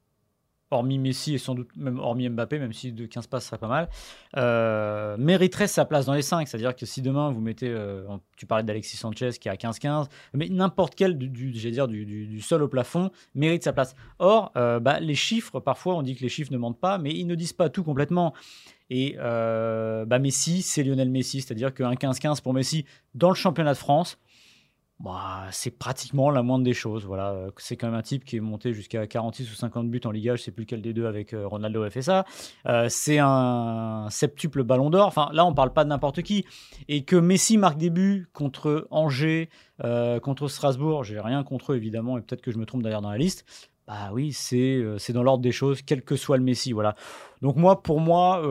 hormis 0.73 0.99
Messi 0.99 1.35
et 1.35 1.37
sans 1.37 1.55
doute 1.55 1.69
même 1.75 1.99
hormis 1.99 2.29
Mbappé, 2.29 2.59
même 2.59 2.73
si 2.73 2.91
de 2.91 3.05
15 3.05 3.27
passes 3.27 3.45
serait 3.45 3.57
pas 3.57 3.67
mal, 3.67 3.89
euh, 4.37 5.15
mériterait 5.17 5.67
sa 5.67 5.85
place 5.85 6.05
dans 6.05 6.13
les 6.13 6.21
5. 6.21 6.47
C'est-à-dire 6.47 6.75
que 6.75 6.85
si 6.85 7.01
demain 7.01 7.31
vous 7.31 7.41
mettez, 7.41 7.69
euh, 7.69 8.05
tu 8.35 8.45
parlais 8.45 8.63
d'Alexis 8.63 8.97
Sanchez 8.97 9.31
qui 9.39 9.49
a 9.49 9.55
15-15, 9.55 10.07
mais 10.33 10.49
n'importe 10.49 10.95
quel 10.95 11.17
du, 11.17 11.29
dire 11.51 11.87
du, 11.87 12.41
sol 12.41 12.63
au 12.63 12.67
plafond 12.67 13.11
mérite 13.35 13.63
sa 13.63 13.73
place. 13.73 13.95
Or, 14.19 14.51
euh, 14.57 14.79
bah, 14.79 14.99
les 14.99 15.15
chiffres, 15.15 15.59
parfois 15.59 15.95
on 15.95 16.01
dit 16.01 16.15
que 16.15 16.21
les 16.21 16.29
chiffres 16.29 16.51
ne 16.51 16.57
mentent 16.57 16.79
pas, 16.79 16.97
mais 16.97 17.11
ils 17.11 17.27
ne 17.27 17.35
disent 17.35 17.53
pas 17.53 17.69
tout 17.69 17.83
complètement. 17.83 18.33
Et 18.89 19.15
bah, 19.17 20.19
Messi, 20.19 20.61
c'est 20.61 20.83
Lionel 20.83 21.09
Messi, 21.09 21.41
c'est-à-dire 21.41 21.73
qu'un 21.73 21.93
15-15 21.93 22.41
pour 22.41 22.53
Messi 22.53 22.85
dans 23.15 23.29
le 23.29 23.35
championnat 23.35 23.73
de 23.73 23.77
France, 23.77 24.19
bah, 25.03 25.47
c'est 25.51 25.77
pratiquement 25.77 26.29
la 26.31 26.43
moindre 26.43 26.63
des 26.63 26.73
choses. 26.73 27.05
Voilà, 27.05 27.31
euh, 27.31 27.51
c'est 27.57 27.75
quand 27.75 27.87
même 27.87 27.99
un 27.99 28.01
type 28.01 28.23
qui 28.23 28.37
est 28.37 28.39
monté 28.39 28.73
jusqu'à 28.73 29.05
46 29.05 29.51
ou 29.51 29.55
50 29.55 29.89
buts 29.89 29.99
en 30.05 30.11
Liga, 30.11 30.37
je 30.37 30.43
sais 30.43 30.51
plus 30.51 30.63
lequel 30.63 30.81
des 30.81 30.93
deux 30.93 31.05
avec 31.05 31.33
euh, 31.33 31.45
Ronaldo 31.45 31.83
a 31.83 31.89
fait 31.89 32.01
ça. 32.01 32.23
Euh, 32.67 32.87
c'est 32.87 33.19
un 33.19 34.07
septuple 34.09 34.63
Ballon 34.63 34.89
d'Or. 34.89 35.05
Enfin, 35.05 35.29
là, 35.33 35.45
on 35.45 35.53
parle 35.53 35.73
pas 35.73 35.83
de 35.83 35.89
n'importe 35.89 36.21
qui. 36.21 36.45
Et 36.87 37.03
que 37.03 37.17
Messi 37.17 37.57
marque 37.57 37.77
des 37.77 37.89
buts 37.89 38.29
contre 38.31 38.87
Angers, 38.91 39.49
contre 40.21 40.47
Strasbourg, 40.47 41.03
j'ai 41.03 41.19
rien 41.19 41.43
contre 41.43 41.73
eux 41.73 41.75
évidemment, 41.75 42.17
et 42.17 42.21
peut-être 42.21 42.41
que 42.41 42.51
je 42.51 42.57
me 42.57 42.65
trompe 42.65 42.83
d'ailleurs 42.83 43.01
dans 43.01 43.11
la 43.11 43.17
liste. 43.17 43.45
Bah 43.85 44.11
oui, 44.13 44.31
c'est 44.31 44.81
c'est 44.97 45.11
dans 45.11 45.23
l'ordre 45.23 45.43
des 45.43 45.51
choses, 45.51 45.81
quel 45.81 46.03
que 46.03 46.15
soit 46.15 46.37
le 46.37 46.43
Messi. 46.43 46.71
Voilà. 46.71 46.95
Donc 47.41 47.57
moi, 47.57 47.83
pour 47.83 47.99
moi 47.99 48.41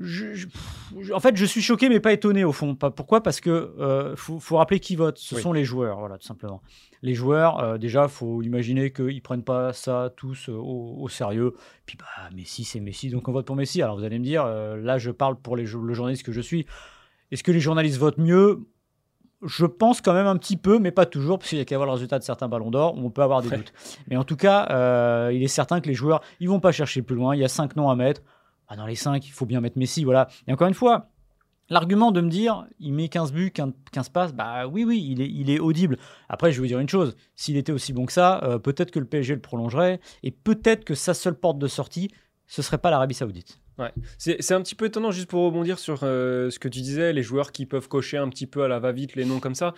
en 0.00 1.20
fait, 1.20 1.36
je 1.36 1.44
suis 1.44 1.62
choqué, 1.62 1.88
mais 1.88 2.00
pas 2.00 2.12
étonné 2.12 2.42
au 2.42 2.52
fond. 2.52 2.74
pourquoi? 2.74 3.22
Parce 3.22 3.40
que 3.40 3.50
euh, 3.50 4.16
faut, 4.16 4.56
rappeler 4.56 4.80
qui 4.80 4.96
vote. 4.96 5.18
Ce 5.18 5.36
sont 5.36 5.52
les 5.52 5.64
joueurs, 5.64 5.98
voilà, 5.98 6.18
tout 6.18 6.26
simplement. 6.26 6.62
Les 7.04 7.14
joueurs, 7.14 7.60
euh, 7.60 7.78
déjà, 7.78 8.08
faut 8.08 8.42
imaginer 8.42 8.90
qu'ils 8.90 9.22
prennent 9.22 9.44
pas 9.44 9.72
ça 9.72 10.10
tous 10.16 10.48
euh, 10.48 10.54
au, 10.54 11.06
sérieux. 11.08 11.52
Puis, 11.86 11.96
bah, 11.96 12.06
Messi, 12.34 12.64
c'est 12.64 12.80
Messi, 12.80 13.10
donc 13.10 13.28
on 13.28 13.32
vote 13.32 13.46
pour 13.46 13.56
Messi. 13.56 13.82
Alors, 13.82 13.96
vous 13.96 14.04
allez 14.04 14.18
me 14.18 14.24
dire, 14.24 14.44
euh, 14.44 14.76
là, 14.76 14.98
je 14.98 15.10
parle 15.10 15.36
pour 15.36 15.54
les, 15.54 15.64
le 15.64 15.94
journaliste 15.94 16.24
que 16.24 16.32
je 16.32 16.40
suis. 16.40 16.66
Est-ce 17.30 17.44
que 17.44 17.52
les 17.52 17.60
journalistes 17.60 17.98
votent 17.98 18.18
mieux? 18.18 18.60
Je 19.42 19.66
pense 19.66 20.00
quand 20.00 20.14
même 20.14 20.26
un 20.26 20.38
petit 20.38 20.56
peu, 20.56 20.78
mais 20.78 20.90
pas 20.90 21.06
toujours, 21.06 21.38
parce 21.38 21.50
qu'il 21.50 21.58
y 21.58 21.60
a 21.60 21.66
qu'à 21.66 21.76
voir 21.76 21.86
le 21.86 21.92
résultat 21.92 22.18
de 22.18 22.24
certains 22.24 22.48
ballons 22.48 22.70
d'or, 22.70 22.96
on 22.96 23.10
peut 23.10 23.22
avoir 23.22 23.42
des 23.42 23.50
doutes. 23.50 23.74
Mais 24.08 24.16
en 24.16 24.24
tout 24.24 24.36
cas, 24.36 25.30
il 25.30 25.42
est 25.42 25.48
certain 25.48 25.82
que 25.82 25.88
les 25.88 25.94
joueurs, 25.94 26.22
ils 26.40 26.48
vont 26.48 26.60
pas 26.60 26.72
chercher 26.72 27.02
plus 27.02 27.16
loin. 27.16 27.36
Il 27.36 27.40
y 27.40 27.44
a 27.44 27.48
cinq 27.48 27.76
noms 27.76 27.90
à 27.90 27.96
mettre. 27.96 28.22
Ah, 28.68 28.76
dans 28.76 28.86
les 28.86 28.94
5, 28.94 29.26
il 29.26 29.30
faut 29.30 29.46
bien 29.46 29.60
mettre 29.60 29.78
Messi. 29.78 30.04
Voilà. 30.04 30.28
Et 30.46 30.52
encore 30.52 30.68
une 30.68 30.74
fois, 30.74 31.10
L'argument 31.70 32.12
de 32.12 32.20
me 32.20 32.28
dire, 32.28 32.66
il 32.78 32.92
met 32.92 33.08
15 33.08 33.32
buts, 33.32 33.50
15 33.50 34.08
passes, 34.10 34.34
bah 34.34 34.66
oui, 34.66 34.84
oui, 34.84 35.06
il 35.10 35.22
est, 35.22 35.30
il 35.30 35.48
est 35.48 35.58
audible. 35.58 35.96
Après, 36.28 36.52
je 36.52 36.56
vais 36.56 36.60
vous 36.60 36.66
dire 36.66 36.78
une 36.78 36.88
chose, 36.88 37.16
s'il 37.36 37.56
était 37.56 37.72
aussi 37.72 37.94
bon 37.94 38.04
que 38.04 38.12
ça, 38.12 38.42
euh, 38.44 38.58
peut-être 38.58 38.90
que 38.90 38.98
le 38.98 39.06
PSG 39.06 39.34
le 39.34 39.40
prolongerait, 39.40 39.98
et 40.22 40.30
peut-être 40.30 40.84
que 40.84 40.94
sa 40.94 41.14
seule 41.14 41.34
porte 41.34 41.58
de 41.58 41.66
sortie, 41.66 42.10
ce 42.46 42.60
serait 42.60 42.76
pas 42.76 42.90
l'Arabie 42.90 43.14
Saoudite. 43.14 43.60
Ouais. 43.78 43.92
C'est 44.18 44.52
un 44.52 44.60
petit 44.60 44.74
peu 44.74 44.84
étonnant, 44.84 45.10
juste 45.10 45.28
pour 45.28 45.42
rebondir 45.42 45.78
sur 45.78 46.00
euh, 46.02 46.50
ce 46.50 46.58
que 46.58 46.68
tu 46.68 46.80
disais, 46.80 47.14
les 47.14 47.22
joueurs 47.22 47.50
qui 47.50 47.64
peuvent 47.64 47.88
cocher 47.88 48.18
un 48.18 48.28
petit 48.28 48.46
peu 48.46 48.62
à 48.62 48.68
la 48.68 48.78
va-vite 48.78 49.16
les 49.16 49.24
noms 49.24 49.40
comme 49.40 49.54
ça. 49.54 49.72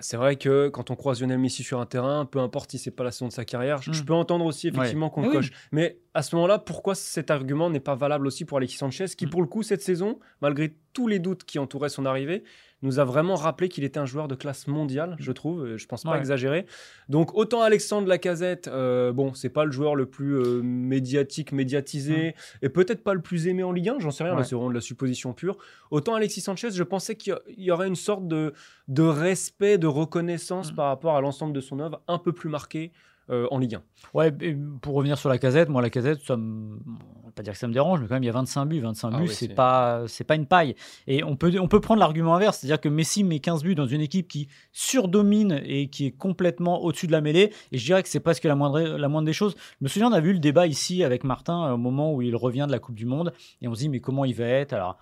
C'est 0.00 0.16
vrai 0.16 0.36
que 0.36 0.68
quand 0.68 0.90
on 0.90 0.96
croise 0.96 1.20
Lionel 1.20 1.38
Messi 1.38 1.62
sur 1.62 1.80
un 1.80 1.86
terrain, 1.86 2.26
peu 2.26 2.38
importe 2.38 2.70
si 2.70 2.78
c'est 2.78 2.90
pas 2.90 3.04
la 3.04 3.10
saison 3.10 3.28
de 3.28 3.32
sa 3.32 3.44
carrière, 3.44 3.82
je, 3.82 3.90
mm. 3.90 4.04
peux 4.04 4.12
entendre 4.12 4.44
aussi 4.44 4.68
effectivement 4.68 5.10
qu'on 5.10 5.22
le 5.22 5.30
coche. 5.30 5.50
Mais 5.72 5.98
à 6.14 6.22
ce 6.22 6.34
moment-là, 6.36 6.58
pourquoi 6.58 6.94
cet 6.94 7.30
argument 7.30 7.70
n'est 7.70 7.80
pas 7.80 7.94
valable 7.94 8.26
aussi 8.26 8.44
pour 8.44 8.58
Alexis 8.58 8.76
Sanchez, 8.76 9.06
qui 9.16 9.26
mm. 9.26 9.30
pour 9.30 9.40
le 9.40 9.48
coup 9.48 9.62
cette 9.62 9.82
saison, 9.82 10.18
malgré 10.42 10.76
tous 10.92 11.08
les 11.08 11.18
doutes 11.18 11.44
qui 11.44 11.58
entouraient 11.58 11.88
son 11.88 12.04
arrivée, 12.04 12.44
nous 12.82 12.98
a 12.98 13.04
vraiment 13.04 13.34
rappelé 13.34 13.68
qu'il 13.68 13.84
était 13.84 13.98
un 13.98 14.06
joueur 14.06 14.28
de 14.28 14.34
classe 14.34 14.66
mondiale, 14.66 15.16
je 15.18 15.32
trouve. 15.32 15.76
Je 15.76 15.86
pense 15.86 16.02
pas 16.02 16.18
exagérer. 16.18 16.66
Donc 17.08 17.34
autant 17.34 17.62
Alexandre 17.62 18.08
Lacazette, 18.08 18.68
euh, 18.68 19.12
bon, 19.12 19.34
c'est 19.34 19.48
pas 19.48 19.64
le 19.64 19.72
joueur 19.72 19.94
le 19.94 20.06
plus 20.06 20.36
euh, 20.36 20.62
médiatique, 20.62 21.52
médiatisé, 21.52 22.34
et 22.62 22.68
peut-être 22.68 23.02
pas 23.02 23.14
le 23.14 23.20
plus 23.20 23.46
aimé 23.46 23.62
en 23.62 23.72
Ligue 23.72 23.90
1, 23.90 23.98
j'en 23.98 24.10
sais 24.10 24.24
rien, 24.24 24.42
c'est 24.42 24.54
vraiment 24.54 24.70
de 24.70 24.74
la 24.74 24.80
supposition 24.80 25.32
pure. 25.32 25.58
Autant 25.90 26.14
Alexis 26.14 26.40
Sanchez, 26.40 26.70
je 26.70 26.82
pensais 26.82 27.16
qu'il 27.16 27.38
y 27.56 27.70
aurait 27.70 27.88
une 27.88 27.96
sorte 27.96 28.26
de, 28.28 28.52
de 28.88 29.02
respect, 29.02 29.78
de 29.78 29.86
reconnaissance 29.86 30.72
mm. 30.72 30.76
par 30.76 30.86
rapport 30.86 31.16
à 31.16 31.20
l'ensemble 31.20 31.52
de 31.52 31.60
son 31.60 31.80
œuvre, 31.80 32.00
un 32.08 32.18
peu 32.18 32.32
plus 32.32 32.48
marqué 32.48 32.92
euh, 33.30 33.46
en 33.50 33.58
Ligue 33.58 33.76
1. 33.76 33.82
Ouais, 34.14 34.32
pour 34.80 34.94
revenir 34.94 35.16
sur 35.16 35.28
la 35.28 35.38
casette, 35.38 35.68
moi 35.68 35.82
la 35.82 35.90
casette, 35.90 36.20
ça 36.20 36.36
me... 36.36 36.76
va 37.24 37.30
pas 37.34 37.42
dire 37.42 37.52
que 37.52 37.58
ça 37.58 37.68
me 37.68 37.72
dérange, 37.72 38.00
mais 38.00 38.08
quand 38.08 38.14
même 38.14 38.24
il 38.24 38.26
y 38.26 38.30
a 38.30 38.32
25 38.32 38.66
buts, 38.66 38.80
25 38.80 39.12
ah 39.12 39.18
buts, 39.18 39.28
c'est 39.28 39.48
pas 39.48 40.02
c'est 40.08 40.24
pas 40.24 40.34
une 40.34 40.46
paille. 40.46 40.74
Et 41.06 41.22
on 41.22 41.36
peut 41.36 41.52
on 41.60 41.68
peut 41.68 41.80
prendre 41.80 42.00
l'argument 42.00 42.34
inverse, 42.34 42.58
c'est-à-dire 42.58 42.80
que 42.80 42.88
Messi 42.88 43.22
met 43.22 43.38
15 43.38 43.62
buts 43.62 43.74
dans 43.74 43.86
une 43.86 44.00
équipe 44.00 44.28
qui 44.28 44.48
surdomine 44.72 45.60
et 45.64 45.88
qui 45.88 46.06
est 46.06 46.10
complètement 46.10 46.82
au-dessus 46.82 47.06
de 47.06 47.12
la 47.12 47.20
mêlée. 47.20 47.52
Et 47.72 47.78
je 47.78 47.84
dirais 47.84 48.02
que 48.02 48.08
c'est 48.08 48.20
presque 48.20 48.44
la 48.44 48.54
moindre 48.54 48.80
la 48.80 49.08
moindre 49.08 49.26
des 49.26 49.32
choses. 49.32 49.54
Je 49.80 49.84
me 49.84 49.88
souviens, 49.88 50.08
on 50.08 50.12
a 50.12 50.20
vu 50.20 50.32
le 50.32 50.40
débat 50.40 50.66
ici 50.66 51.04
avec 51.04 51.24
Martin 51.24 51.68
euh, 51.68 51.74
au 51.74 51.78
moment 51.78 52.12
où 52.12 52.22
il 52.22 52.34
revient 52.34 52.64
de 52.66 52.72
la 52.72 52.78
Coupe 52.78 52.96
du 52.96 53.06
Monde 53.06 53.32
et 53.62 53.68
on 53.68 53.74
se 53.74 53.80
dit 53.80 53.88
mais 53.88 54.00
comment 54.00 54.24
il 54.24 54.34
va 54.34 54.46
être? 54.46 54.72
Alors. 54.72 54.98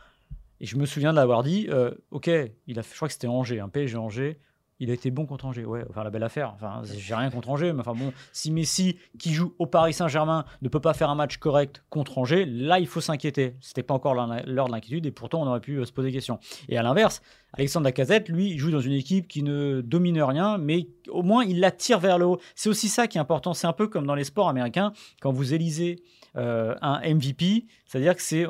Et 0.60 0.66
je 0.66 0.76
me 0.76 0.86
souviens 0.86 1.12
de 1.12 1.16
l'avoir 1.16 1.44
dit, 1.44 1.68
euh, 1.70 1.92
ok, 2.10 2.28
il 2.66 2.78
a 2.80 2.82
fait, 2.82 2.90
je 2.90 2.96
crois 2.96 3.06
que 3.06 3.14
c'était 3.14 3.28
Angers, 3.28 3.60
un 3.60 3.68
PSG 3.68 3.96
Angers 3.96 4.40
il 4.80 4.90
a 4.90 4.94
été 4.94 5.10
bon 5.10 5.26
contre 5.26 5.46
Angers. 5.46 5.64
Ouais, 5.64 5.84
enfin 5.88 6.04
la 6.04 6.10
belle 6.10 6.22
affaire. 6.22 6.52
Enfin, 6.54 6.82
j'ai 6.84 7.14
rien 7.14 7.30
contre 7.30 7.50
Angers, 7.50 7.72
mais 7.72 7.80
enfin 7.80 7.94
bon, 7.94 8.12
si 8.32 8.50
Messi 8.50 8.96
qui 9.18 9.32
joue 9.32 9.54
au 9.58 9.66
Paris 9.66 9.92
Saint-Germain 9.92 10.44
ne 10.62 10.68
peut 10.68 10.80
pas 10.80 10.94
faire 10.94 11.10
un 11.10 11.14
match 11.14 11.38
correct 11.38 11.82
contre 11.90 12.18
Angers, 12.18 12.44
là 12.44 12.78
il 12.78 12.86
faut 12.86 13.00
s'inquiéter. 13.00 13.56
C'était 13.60 13.82
pas 13.82 13.94
encore 13.94 14.14
l'heure 14.14 14.66
de 14.66 14.72
l'inquiétude 14.72 15.06
et 15.06 15.10
pourtant 15.10 15.42
on 15.42 15.46
aurait 15.46 15.60
pu 15.60 15.76
euh, 15.76 15.84
se 15.84 15.92
poser 15.92 16.08
des 16.08 16.14
questions. 16.14 16.38
Et 16.68 16.78
à 16.78 16.82
l'inverse, 16.82 17.22
Alexandre 17.54 17.84
Lacazette, 17.84 18.28
lui, 18.28 18.58
joue 18.58 18.70
dans 18.70 18.80
une 18.80 18.92
équipe 18.92 19.26
qui 19.26 19.42
ne 19.42 19.80
domine 19.80 20.20
rien, 20.22 20.58
mais 20.58 20.88
au 21.08 21.22
moins 21.22 21.44
il 21.44 21.60
la 21.60 21.70
tire 21.70 21.98
vers 21.98 22.18
le 22.18 22.26
haut. 22.26 22.38
C'est 22.54 22.68
aussi 22.68 22.88
ça 22.88 23.06
qui 23.06 23.18
est 23.18 23.20
important. 23.20 23.54
C'est 23.54 23.66
un 23.66 23.72
peu 23.72 23.88
comme 23.88 24.06
dans 24.06 24.14
les 24.14 24.24
sports 24.24 24.48
américains 24.48 24.92
quand 25.20 25.32
vous 25.32 25.54
élisez 25.54 25.96
euh, 26.38 26.74
un 26.82 27.00
MVP, 27.00 27.66
c'est-à-dire 27.84 28.14
que 28.14 28.22
c'est 28.22 28.46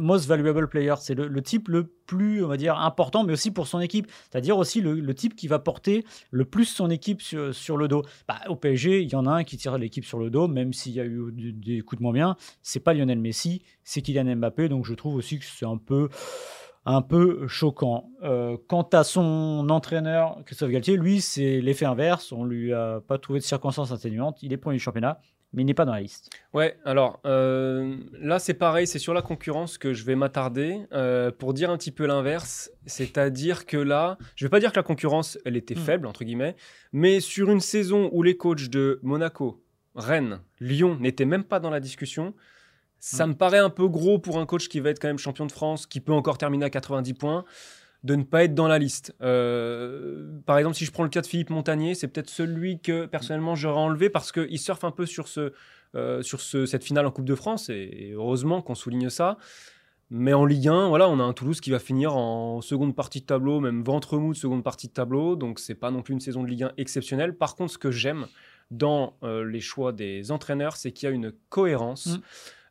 most 0.00 0.26
valuable 0.26 0.68
player, 0.68 0.94
c'est 1.00 1.14
le, 1.14 1.42
type 1.42 1.68
le 1.68 1.84
plus, 2.06 2.44
on 2.44 2.48
va 2.48 2.56
dire, 2.56 2.78
important, 2.78 3.24
mais 3.24 3.32
aussi 3.32 3.50
pour 3.50 3.66
son 3.66 3.80
équipe. 3.80 4.10
C'est-à-dire 4.30 4.56
aussi 4.56 4.80
le, 4.80 5.14
type 5.14 5.34
qui 5.34 5.48
va 5.48 5.58
porter 5.58 6.04
le 6.30 6.44
plus 6.44 6.64
son 6.64 6.90
équipe 6.90 7.20
sur, 7.20 7.76
le 7.76 7.88
dos. 7.88 8.02
Bah, 8.28 8.40
au 8.48 8.56
PSG, 8.56 9.02
il 9.02 9.10
y 9.10 9.16
en 9.16 9.26
a 9.26 9.32
un 9.32 9.44
qui 9.44 9.56
tire 9.56 9.78
l'équipe 9.78 10.04
sur 10.04 10.18
le 10.18 10.30
dos, 10.30 10.48
même 10.48 10.72
s'il 10.72 10.92
y 10.92 11.00
a 11.00 11.04
eu 11.04 11.32
des 11.32 11.80
coups 11.80 11.98
de 11.98 12.02
moins 12.02 12.12
bien. 12.12 12.36
C'est 12.62 12.80
pas 12.80 12.94
Lionel 12.94 13.18
Messi, 13.18 13.62
c'est 13.82 14.00
Kylian 14.00 14.36
Mbappé. 14.36 14.68
Donc 14.68 14.84
je 14.86 14.94
trouve 14.94 15.16
aussi 15.16 15.38
que 15.38 15.44
c'est 15.44 15.66
un 15.66 15.78
peu 15.78 16.08
un 16.86 17.02
peu 17.02 17.48
choquant. 17.48 18.10
Euh, 18.22 18.56
quant 18.68 18.88
à 18.92 19.04
son 19.04 19.66
entraîneur, 19.70 20.42
Christophe 20.44 20.70
Galtier, 20.70 20.96
lui, 20.96 21.20
c'est 21.20 21.60
l'effet 21.60 21.86
inverse. 21.86 22.30
On 22.32 22.44
lui 22.44 22.72
a 22.72 23.00
pas 23.00 23.18
trouvé 23.18 23.38
de 23.38 23.44
circonstances 23.44 23.92
atténuantes. 23.92 24.42
Il 24.42 24.52
est 24.52 24.56
premier 24.56 24.76
du 24.76 24.82
championnat 24.82 25.18
mais 25.54 25.62
il 25.62 25.66
n'est 25.66 25.74
pas 25.74 25.84
dans 25.84 25.94
la 25.94 26.00
liste. 26.00 26.30
Ouais, 26.52 26.76
alors 26.84 27.20
euh, 27.24 27.96
là 28.20 28.38
c'est 28.38 28.54
pareil, 28.54 28.86
c'est 28.86 28.98
sur 28.98 29.14
la 29.14 29.22
concurrence 29.22 29.78
que 29.78 29.94
je 29.94 30.04
vais 30.04 30.16
m'attarder 30.16 30.80
euh, 30.92 31.30
pour 31.30 31.54
dire 31.54 31.70
un 31.70 31.78
petit 31.78 31.92
peu 31.92 32.06
l'inverse, 32.06 32.70
c'est-à-dire 32.86 33.66
que 33.66 33.76
là, 33.76 34.18
je 34.36 34.44
vais 34.44 34.50
pas 34.50 34.60
dire 34.60 34.72
que 34.72 34.76
la 34.76 34.82
concurrence 34.82 35.38
elle 35.44 35.56
était 35.56 35.74
hmm. 35.74 35.84
faible 35.84 36.06
entre 36.06 36.24
guillemets, 36.24 36.56
mais 36.92 37.20
sur 37.20 37.50
une 37.50 37.60
saison 37.60 38.10
où 38.12 38.22
les 38.22 38.36
coachs 38.36 38.68
de 38.68 39.00
Monaco, 39.02 39.64
Rennes, 39.94 40.40
Lyon 40.60 40.98
n'étaient 41.00 41.24
même 41.24 41.44
pas 41.44 41.60
dans 41.60 41.70
la 41.70 41.80
discussion, 41.80 42.34
ça 42.98 43.26
hmm. 43.26 43.30
me 43.30 43.34
paraît 43.34 43.58
un 43.58 43.70
peu 43.70 43.88
gros 43.88 44.18
pour 44.18 44.38
un 44.38 44.46
coach 44.46 44.68
qui 44.68 44.80
va 44.80 44.90
être 44.90 45.00
quand 45.00 45.08
même 45.08 45.18
champion 45.18 45.46
de 45.46 45.52
France, 45.52 45.86
qui 45.86 46.00
peut 46.00 46.12
encore 46.12 46.38
terminer 46.38 46.66
à 46.66 46.70
90 46.70 47.14
points 47.14 47.44
de 48.04 48.16
ne 48.16 48.22
pas 48.22 48.44
être 48.44 48.54
dans 48.54 48.68
la 48.68 48.78
liste. 48.78 49.14
Euh, 49.22 50.38
par 50.44 50.58
exemple, 50.58 50.76
si 50.76 50.84
je 50.84 50.92
prends 50.92 51.02
le 51.02 51.08
cas 51.08 51.22
de 51.22 51.26
Philippe 51.26 51.50
Montagnier, 51.50 51.94
c'est 51.94 52.06
peut-être 52.06 52.28
celui 52.28 52.78
que 52.78 53.06
personnellement 53.06 53.54
j'aurais 53.54 53.80
enlevé 53.80 54.10
parce 54.10 54.30
qu'il 54.30 54.58
surfe 54.58 54.84
un 54.84 54.90
peu 54.90 55.06
sur, 55.06 55.26
ce, 55.26 55.54
euh, 55.94 56.22
sur 56.22 56.42
ce, 56.42 56.66
cette 56.66 56.84
finale 56.84 57.06
en 57.06 57.10
Coupe 57.10 57.24
de 57.24 57.34
France 57.34 57.70
et, 57.70 58.12
heureusement 58.14 58.60
qu'on 58.60 58.74
souligne 58.74 59.08
ça. 59.08 59.38
Mais 60.10 60.34
en 60.34 60.44
Ligue 60.44 60.68
1, 60.68 60.88
voilà, 60.88 61.08
on 61.08 61.18
a 61.18 61.22
un 61.22 61.32
Toulouse 61.32 61.62
qui 61.62 61.70
va 61.70 61.78
finir 61.78 62.14
en 62.14 62.60
seconde 62.60 62.94
partie 62.94 63.22
de 63.22 63.26
tableau, 63.26 63.58
même 63.60 63.82
ventre 63.82 64.18
mou 64.18 64.34
de 64.34 64.38
seconde 64.38 64.62
partie 64.62 64.88
de 64.88 64.92
tableau. 64.92 65.34
Donc 65.34 65.58
c'est 65.58 65.74
pas 65.74 65.90
non 65.90 66.02
plus 66.02 66.12
une 66.12 66.20
saison 66.20 66.42
de 66.42 66.48
Ligue 66.48 66.64
1 66.64 66.72
exceptionnelle. 66.76 67.34
Par 67.34 67.56
contre, 67.56 67.72
ce 67.72 67.78
que 67.78 67.90
j'aime 67.90 68.26
dans 68.70 69.16
euh, 69.22 69.44
les 69.44 69.60
choix 69.60 69.92
des 69.92 70.30
entraîneurs, 70.30 70.76
c'est 70.76 70.92
qu'il 70.92 71.08
y 71.08 71.12
a 71.12 71.14
une 71.14 71.32
cohérence. 71.48 72.18
Mmh. 72.18 72.20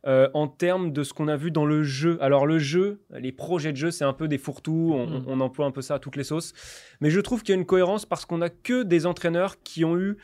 Euh, 0.05 0.29
en 0.33 0.49
termes 0.49 0.91
de 0.91 1.01
ce 1.01 1.13
qu'on 1.13 1.29
a 1.29 1.37
vu 1.37 1.49
dans 1.49 1.65
le 1.65 1.81
jeu. 1.81 2.17
Alors 2.19 2.45
le 2.45 2.59
jeu, 2.59 2.99
les 3.17 3.31
projets 3.31 3.71
de 3.71 3.77
jeu, 3.77 3.89
c'est 3.89 4.03
un 4.03 4.11
peu 4.11 4.27
des 4.27 4.37
fourre-tout, 4.37 4.91
on, 4.93 5.07
mm. 5.07 5.25
on, 5.27 5.39
emploie 5.39 5.65
un 5.65 5.71
peu 5.71 5.81
ça 5.81 5.95
à 5.95 5.99
toutes 5.99 6.17
les 6.17 6.25
sauces. 6.25 6.51
Mais 6.99 7.09
je 7.09 7.21
trouve 7.21 7.41
qu'il 7.41 7.55
y 7.55 7.57
a 7.57 7.59
une 7.59 7.65
cohérence 7.65 8.05
parce 8.05 8.25
qu'on 8.25 8.39
n'a 8.39 8.49
que 8.49 8.83
des 8.83 9.05
entraîneurs 9.05 9.63
qui 9.63 9.85
ont 9.85 9.97
eu 9.97 10.17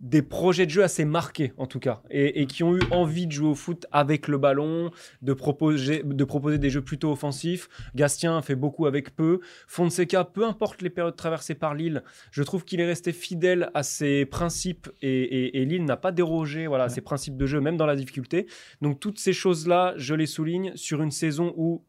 des 0.00 0.22
projets 0.22 0.66
de 0.66 0.70
jeu 0.70 0.82
assez 0.82 1.04
marqués 1.04 1.52
en 1.56 1.66
tout 1.66 1.80
cas 1.80 2.02
et, 2.10 2.46
qui 2.46 2.62
ont 2.62 2.76
eu 2.76 2.82
envie 2.90 3.26
de 3.26 3.32
jouer 3.32 3.48
au 3.48 3.54
foot 3.54 3.86
avec 3.92 4.28
le 4.28 4.38
ballon, 4.38 4.90
de 5.22 5.32
proposer, 5.32 6.02
de 6.04 6.24
proposer 6.24 6.58
des 6.58 6.70
jeux 6.70 6.82
plutôt 6.82 7.12
offensifs. 7.12 7.68
Gastien 7.94 8.40
fait 8.42 8.56
beaucoup 8.56 8.86
avec 8.86 9.16
peu. 9.16 9.40
Fonseca, 9.66 10.24
peu 10.24 10.44
importe 10.44 10.82
les 10.82 10.90
périodes 10.90 11.16
traversées 11.16 11.54
par 11.54 11.74
Lille, 11.74 12.02
je 12.32 12.42
trouve 12.42 12.64
qu'il 12.64 12.80
est 12.80 12.86
resté 12.86 13.12
fidèle 13.12 13.70
à 13.74 13.82
ses 13.82 14.26
principes 14.26 14.90
et, 15.02 15.64
Lille 15.64 15.84
n'a 15.84 15.96
pas 15.96 16.12
dérogé 16.12 16.66
voilà, 16.66 16.84
à 16.84 16.88
ses 16.88 17.00
principes 17.00 17.36
de 17.36 17.46
jeu 17.46 17.60
même 17.60 17.76
dans 17.76 17.86
la 17.86 17.96
difficulté. 17.96 18.46
Donc 18.82 19.00
toutes 19.00 19.18
ces 19.18 19.32
choses-là, 19.32 19.94
je 19.96 20.14
les 20.14 20.26
souligne 20.26 20.72
sur 20.76 21.02
une 21.02 21.10
saison 21.10 21.54
où 21.56 21.82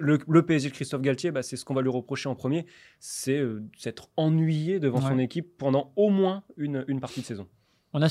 le, 0.00 0.42
PSG 0.42 0.68
de 0.70 0.74
Christophe 0.74 1.02
Galtier, 1.02 1.30
bah, 1.30 1.42
c'est 1.42 1.56
ce 1.56 1.64
qu'on 1.64 1.74
va 1.74 1.82
lui 1.82 1.90
reprocher 1.90 2.28
en 2.28 2.34
premier, 2.34 2.66
c'est 2.98 3.38
euh, 3.38 3.62
s'être 3.76 4.08
ennuyé 4.16 4.80
devant 4.80 5.00
son 5.00 5.18
équipe 5.18 5.56
pendant 5.58 5.92
au 5.96 6.10
moins 6.10 6.42
une, 6.56 7.00
partie 7.00 7.20
de 7.20 7.26
saison. 7.26 7.46
On 7.92 8.02
a, 8.02 8.08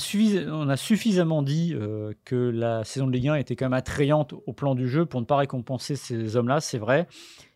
on 0.50 0.68
a 0.68 0.76
suffisamment 0.76 1.42
dit 1.42 1.72
euh, 1.74 2.12
que 2.24 2.34
la 2.34 2.82
saison 2.84 3.06
de 3.06 3.12
Ligue 3.12 3.28
1 3.28 3.34
était 3.36 3.56
quand 3.56 3.66
même 3.66 3.72
attrayante 3.72 4.34
au 4.46 4.52
plan 4.52 4.74
du 4.74 4.88
jeu 4.88 5.06
pour 5.06 5.20
ne 5.20 5.26
pas 5.26 5.36
récompenser 5.36 5.96
ces 5.96 6.36
hommes-là, 6.36 6.60
c'est 6.60 6.78
vrai. 6.78 7.06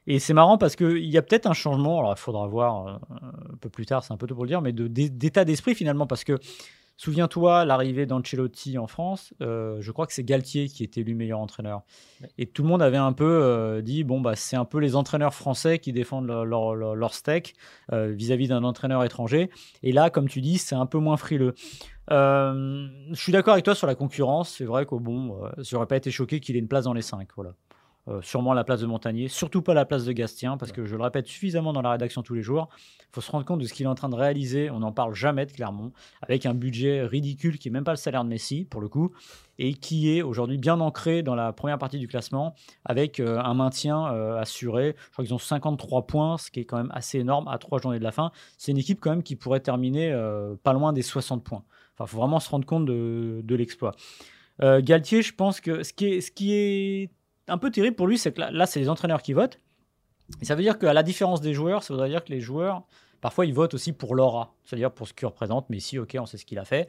Et 0.06 0.18
c'est 0.18 0.34
marrant 0.34 0.58
parce 0.58 0.76
qu'il 0.76 1.06
y 1.06 1.18
a 1.18 1.22
peut-être 1.22 1.46
un 1.46 1.52
changement, 1.52 1.98
alors 1.98 2.14
il 2.16 2.20
faudra 2.20 2.46
voir 2.46 2.86
euh, 2.86 2.92
un 3.52 3.56
peu 3.60 3.68
plus 3.68 3.86
tard, 3.86 4.02
c'est 4.02 4.12
un 4.12 4.16
peu 4.16 4.26
tôt 4.26 4.34
pour 4.34 4.44
le 4.44 4.48
dire, 4.48 4.62
mais 4.62 4.72
d'état 4.72 5.44
d'esprit 5.44 5.74
finalement, 5.74 6.06
parce 6.06 6.24
que 6.24 6.38
Souviens-toi, 7.00 7.64
l'arrivée 7.64 8.04
d'Ancelotti 8.04 8.76
en 8.76 8.86
France, 8.86 9.32
euh, 9.40 9.78
je 9.80 9.90
crois 9.90 10.06
que 10.06 10.12
c'est 10.12 10.22
Galtier 10.22 10.68
qui 10.68 10.84
était 10.84 11.00
élu 11.00 11.14
meilleur 11.14 11.38
entraîneur. 11.38 11.80
Et 12.36 12.44
tout 12.44 12.62
le 12.62 12.68
monde 12.68 12.82
avait 12.82 12.98
un 12.98 13.14
peu 13.14 13.24
euh, 13.24 13.80
dit 13.80 14.04
bon, 14.04 14.20
bah, 14.20 14.36
c'est 14.36 14.56
un 14.56 14.66
peu 14.66 14.76
les 14.80 14.96
entraîneurs 14.96 15.32
français 15.32 15.78
qui 15.78 15.94
défendent 15.94 16.26
leur, 16.26 16.74
leur, 16.74 17.14
steak 17.14 17.54
euh, 17.90 18.08
vis-à-vis 18.08 18.48
d'un 18.48 18.64
entraîneur 18.64 19.02
étranger. 19.02 19.48
Et 19.82 19.92
là, 19.92 20.10
comme 20.10 20.28
tu 20.28 20.42
dis, 20.42 20.58
c'est 20.58 20.74
un 20.74 20.84
peu 20.84 20.98
moins 20.98 21.16
frileux. 21.16 21.54
je 22.10 23.14
suis 23.14 23.32
d'accord 23.32 23.54
avec 23.54 23.64
toi 23.64 23.74
sur 23.74 23.86
la 23.86 23.94
concurrence. 23.94 24.50
C'est 24.58 24.66
vrai 24.66 24.84
qu'au 24.84 25.00
bon, 25.00 25.40
j'aurais 25.56 25.86
pas 25.86 25.96
été 25.96 26.10
choqué 26.10 26.38
qu'il 26.38 26.54
ait 26.54 26.58
une 26.58 26.68
place 26.68 26.84
dans 26.84 26.92
les 26.92 27.00
cinq. 27.00 27.28
Voilà. 27.34 27.54
Euh, 28.08 28.22
sûrement 28.22 28.54
la 28.54 28.64
place 28.64 28.80
de 28.80 28.86
Montagnier, 28.86 29.28
surtout 29.28 29.60
pas 29.60 29.74
la 29.74 29.84
place 29.84 30.06
de 30.06 30.12
Gastien, 30.12 30.56
parce 30.56 30.72
que 30.72 30.86
je 30.86 30.96
le 30.96 31.02
répète 31.02 31.26
suffisamment 31.26 31.74
dans 31.74 31.82
la 31.82 31.90
rédaction 31.90 32.22
tous 32.22 32.32
les 32.32 32.40
jours. 32.40 32.70
Il 33.00 33.14
faut 33.14 33.20
se 33.20 33.30
rendre 33.30 33.44
compte 33.44 33.60
de 33.60 33.66
ce 33.66 33.74
qu'il 33.74 33.84
est 33.84 33.90
en 33.90 33.94
train 33.94 34.08
de 34.08 34.14
réaliser. 34.14 34.70
On 34.70 34.78
n'en 34.78 34.90
parle 34.90 35.14
jamais 35.14 35.44
de 35.44 35.52
Clermont, 35.52 35.92
avec 36.22 36.46
un 36.46 36.54
budget 36.54 37.02
ridicule 37.02 37.58
qui 37.58 37.68
n'est 37.68 37.74
même 37.74 37.84
pas 37.84 37.92
le 37.92 37.98
salaire 37.98 38.24
de 38.24 38.30
Messi, 38.30 38.64
pour 38.64 38.80
le 38.80 38.88
coup, 38.88 39.12
et 39.58 39.74
qui 39.74 40.16
est 40.16 40.22
aujourd'hui 40.22 40.56
bien 40.56 40.80
ancré 40.80 41.22
dans 41.22 41.34
la 41.34 41.52
première 41.52 41.76
partie 41.76 41.98
du 41.98 42.08
classement, 42.08 42.54
avec 42.86 43.20
euh, 43.20 43.38
un 43.38 43.52
maintien 43.52 44.06
euh, 44.06 44.40
assuré. 44.40 44.96
Je 45.04 45.10
crois 45.12 45.24
qu'ils 45.24 45.34
ont 45.34 45.38
53 45.38 46.06
points, 46.06 46.38
ce 46.38 46.50
qui 46.50 46.60
est 46.60 46.64
quand 46.64 46.78
même 46.78 46.92
assez 46.94 47.18
énorme 47.18 47.48
à 47.48 47.58
trois 47.58 47.80
journées 47.82 47.98
de 47.98 48.04
la 48.04 48.12
fin. 48.12 48.32
C'est 48.56 48.72
une 48.72 48.78
équipe 48.78 49.00
quand 49.00 49.10
même 49.10 49.22
qui 49.22 49.36
pourrait 49.36 49.60
terminer 49.60 50.10
pas 50.62 50.72
loin 50.72 50.94
des 50.94 51.02
60 51.02 51.44
points. 51.44 51.64
Enfin, 51.94 52.04
il 52.06 52.08
faut 52.08 52.18
vraiment 52.18 52.40
se 52.40 52.48
rendre 52.48 52.64
compte 52.64 52.86
de, 52.86 53.42
de 53.44 53.54
l'exploit. 53.54 53.94
Galtier, 54.60 55.22
je 55.22 55.34
pense 55.34 55.60
que 55.60 55.82
ce 55.82 55.92
qui 55.92 56.06
est, 56.06 56.20
ce 56.20 56.30
qui 56.30 56.54
est 56.54 57.10
un 57.50 57.58
peu 57.58 57.70
terrible 57.70 57.96
pour 57.96 58.06
lui, 58.06 58.18
c'est 58.18 58.32
que 58.32 58.40
là, 58.40 58.66
c'est 58.66 58.80
les 58.80 58.88
entraîneurs 58.88 59.22
qui 59.22 59.32
votent. 59.32 59.58
Et 60.40 60.44
ça 60.44 60.54
veut 60.54 60.62
dire 60.62 60.78
qu'à 60.78 60.92
la 60.92 61.02
différence 61.02 61.40
des 61.40 61.54
joueurs, 61.54 61.82
ça 61.82 61.92
voudrait 61.92 62.08
dire 62.08 62.24
que 62.24 62.32
les 62.32 62.40
joueurs, 62.40 62.84
parfois, 63.20 63.46
ils 63.46 63.54
votent 63.54 63.74
aussi 63.74 63.92
pour 63.92 64.14
l'aura, 64.14 64.54
c'est-à-dire 64.64 64.90
pour 64.90 65.08
ce 65.08 65.14
qu'il 65.14 65.26
représente. 65.26 65.68
Mais 65.70 65.80
si, 65.80 65.98
ok, 65.98 66.16
on 66.18 66.26
sait 66.26 66.36
ce 66.36 66.44
qu'il 66.44 66.58
a 66.58 66.64
fait. 66.64 66.88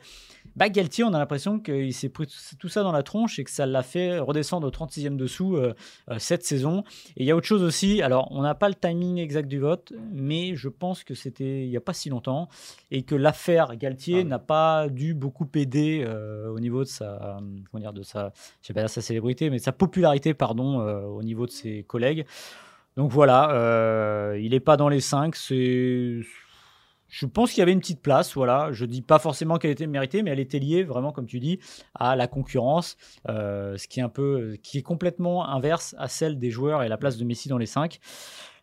Bah, 0.55 0.69
Galtier, 0.69 1.03
on 1.03 1.13
a 1.13 1.19
l'impression 1.19 1.59
qu'il 1.59 1.93
s'est 1.93 2.09
pris 2.09 2.27
tout 2.59 2.69
ça 2.69 2.83
dans 2.83 2.91
la 2.91 3.03
tronche 3.03 3.39
et 3.39 3.43
que 3.43 3.51
ça 3.51 3.65
l'a 3.65 3.83
fait 3.83 4.19
redescendre 4.19 4.67
au 4.67 4.71
36e 4.71 5.15
dessous 5.15 5.55
euh, 5.55 5.73
euh, 6.09 6.15
cette 6.19 6.43
saison. 6.43 6.83
Et 7.17 7.23
il 7.23 7.25
y 7.25 7.31
a 7.31 7.35
autre 7.35 7.47
chose 7.47 7.63
aussi. 7.63 8.01
Alors, 8.01 8.27
on 8.31 8.41
n'a 8.41 8.55
pas 8.55 8.69
le 8.69 8.75
timing 8.75 9.17
exact 9.17 9.47
du 9.47 9.59
vote, 9.59 9.93
mais 10.11 10.55
je 10.55 10.69
pense 10.69 11.03
que 11.03 11.15
c'était 11.15 11.63
il 11.63 11.69
n'y 11.69 11.77
a 11.77 11.81
pas 11.81 11.93
si 11.93 12.09
longtemps 12.09 12.49
et 12.91 13.03
que 13.03 13.15
l'affaire 13.15 13.75
Galtier 13.75 14.21
ah 14.21 14.25
n'a 14.25 14.39
pas 14.39 14.89
dû 14.89 15.13
beaucoup 15.13 15.47
aider 15.55 16.03
euh, 16.05 16.49
au 16.49 16.59
niveau 16.59 16.83
de 16.83 16.89
sa, 16.89 17.39
comment 17.71 17.81
dire, 17.81 17.93
de 17.93 18.03
sa, 18.03 18.33
je 18.61 18.67
sais 18.67 18.73
pas 18.73 18.87
sa 18.87 19.01
célébrité, 19.01 19.49
mais 19.49 19.57
de 19.57 19.63
sa 19.63 19.71
popularité, 19.71 20.33
pardon, 20.33 20.79
au 20.79 21.23
niveau 21.23 21.45
de 21.45 21.51
ses 21.51 21.83
collègues. 21.83 22.25
Donc 22.97 23.11
voilà, 23.11 24.35
il 24.37 24.51
n'est 24.51 24.59
pas 24.59 24.77
dans 24.77 24.89
les 24.89 25.01
5, 25.01 25.35
c'est 25.35 26.21
je 27.11 27.25
pense 27.25 27.51
qu'il 27.51 27.59
y 27.59 27.61
avait 27.61 27.73
une 27.73 27.81
petite 27.81 28.01
place, 28.01 28.33
voilà. 28.35 28.71
Je 28.71 28.85
dis 28.85 29.01
pas 29.01 29.19
forcément 29.19 29.57
qu'elle 29.57 29.71
était 29.71 29.85
méritée, 29.85 30.23
mais 30.23 30.31
elle 30.31 30.39
était 30.39 30.59
liée 30.59 30.83
vraiment, 30.83 31.11
comme 31.11 31.27
tu 31.27 31.41
dis, 31.41 31.59
à 31.93 32.15
la 32.15 32.27
concurrence, 32.27 32.95
euh, 33.27 33.77
ce 33.77 33.87
qui 33.89 33.99
est 33.99 34.03
un 34.03 34.09
peu, 34.09 34.55
qui 34.63 34.77
est 34.77 34.81
complètement 34.81 35.45
inverse 35.45 35.93
à 35.99 36.07
celle 36.07 36.39
des 36.39 36.49
joueurs 36.49 36.83
et 36.83 36.87
la 36.87 36.97
place 36.97 37.17
de 37.17 37.25
Messi 37.25 37.49
dans 37.49 37.57
les 37.57 37.65
5. 37.65 37.99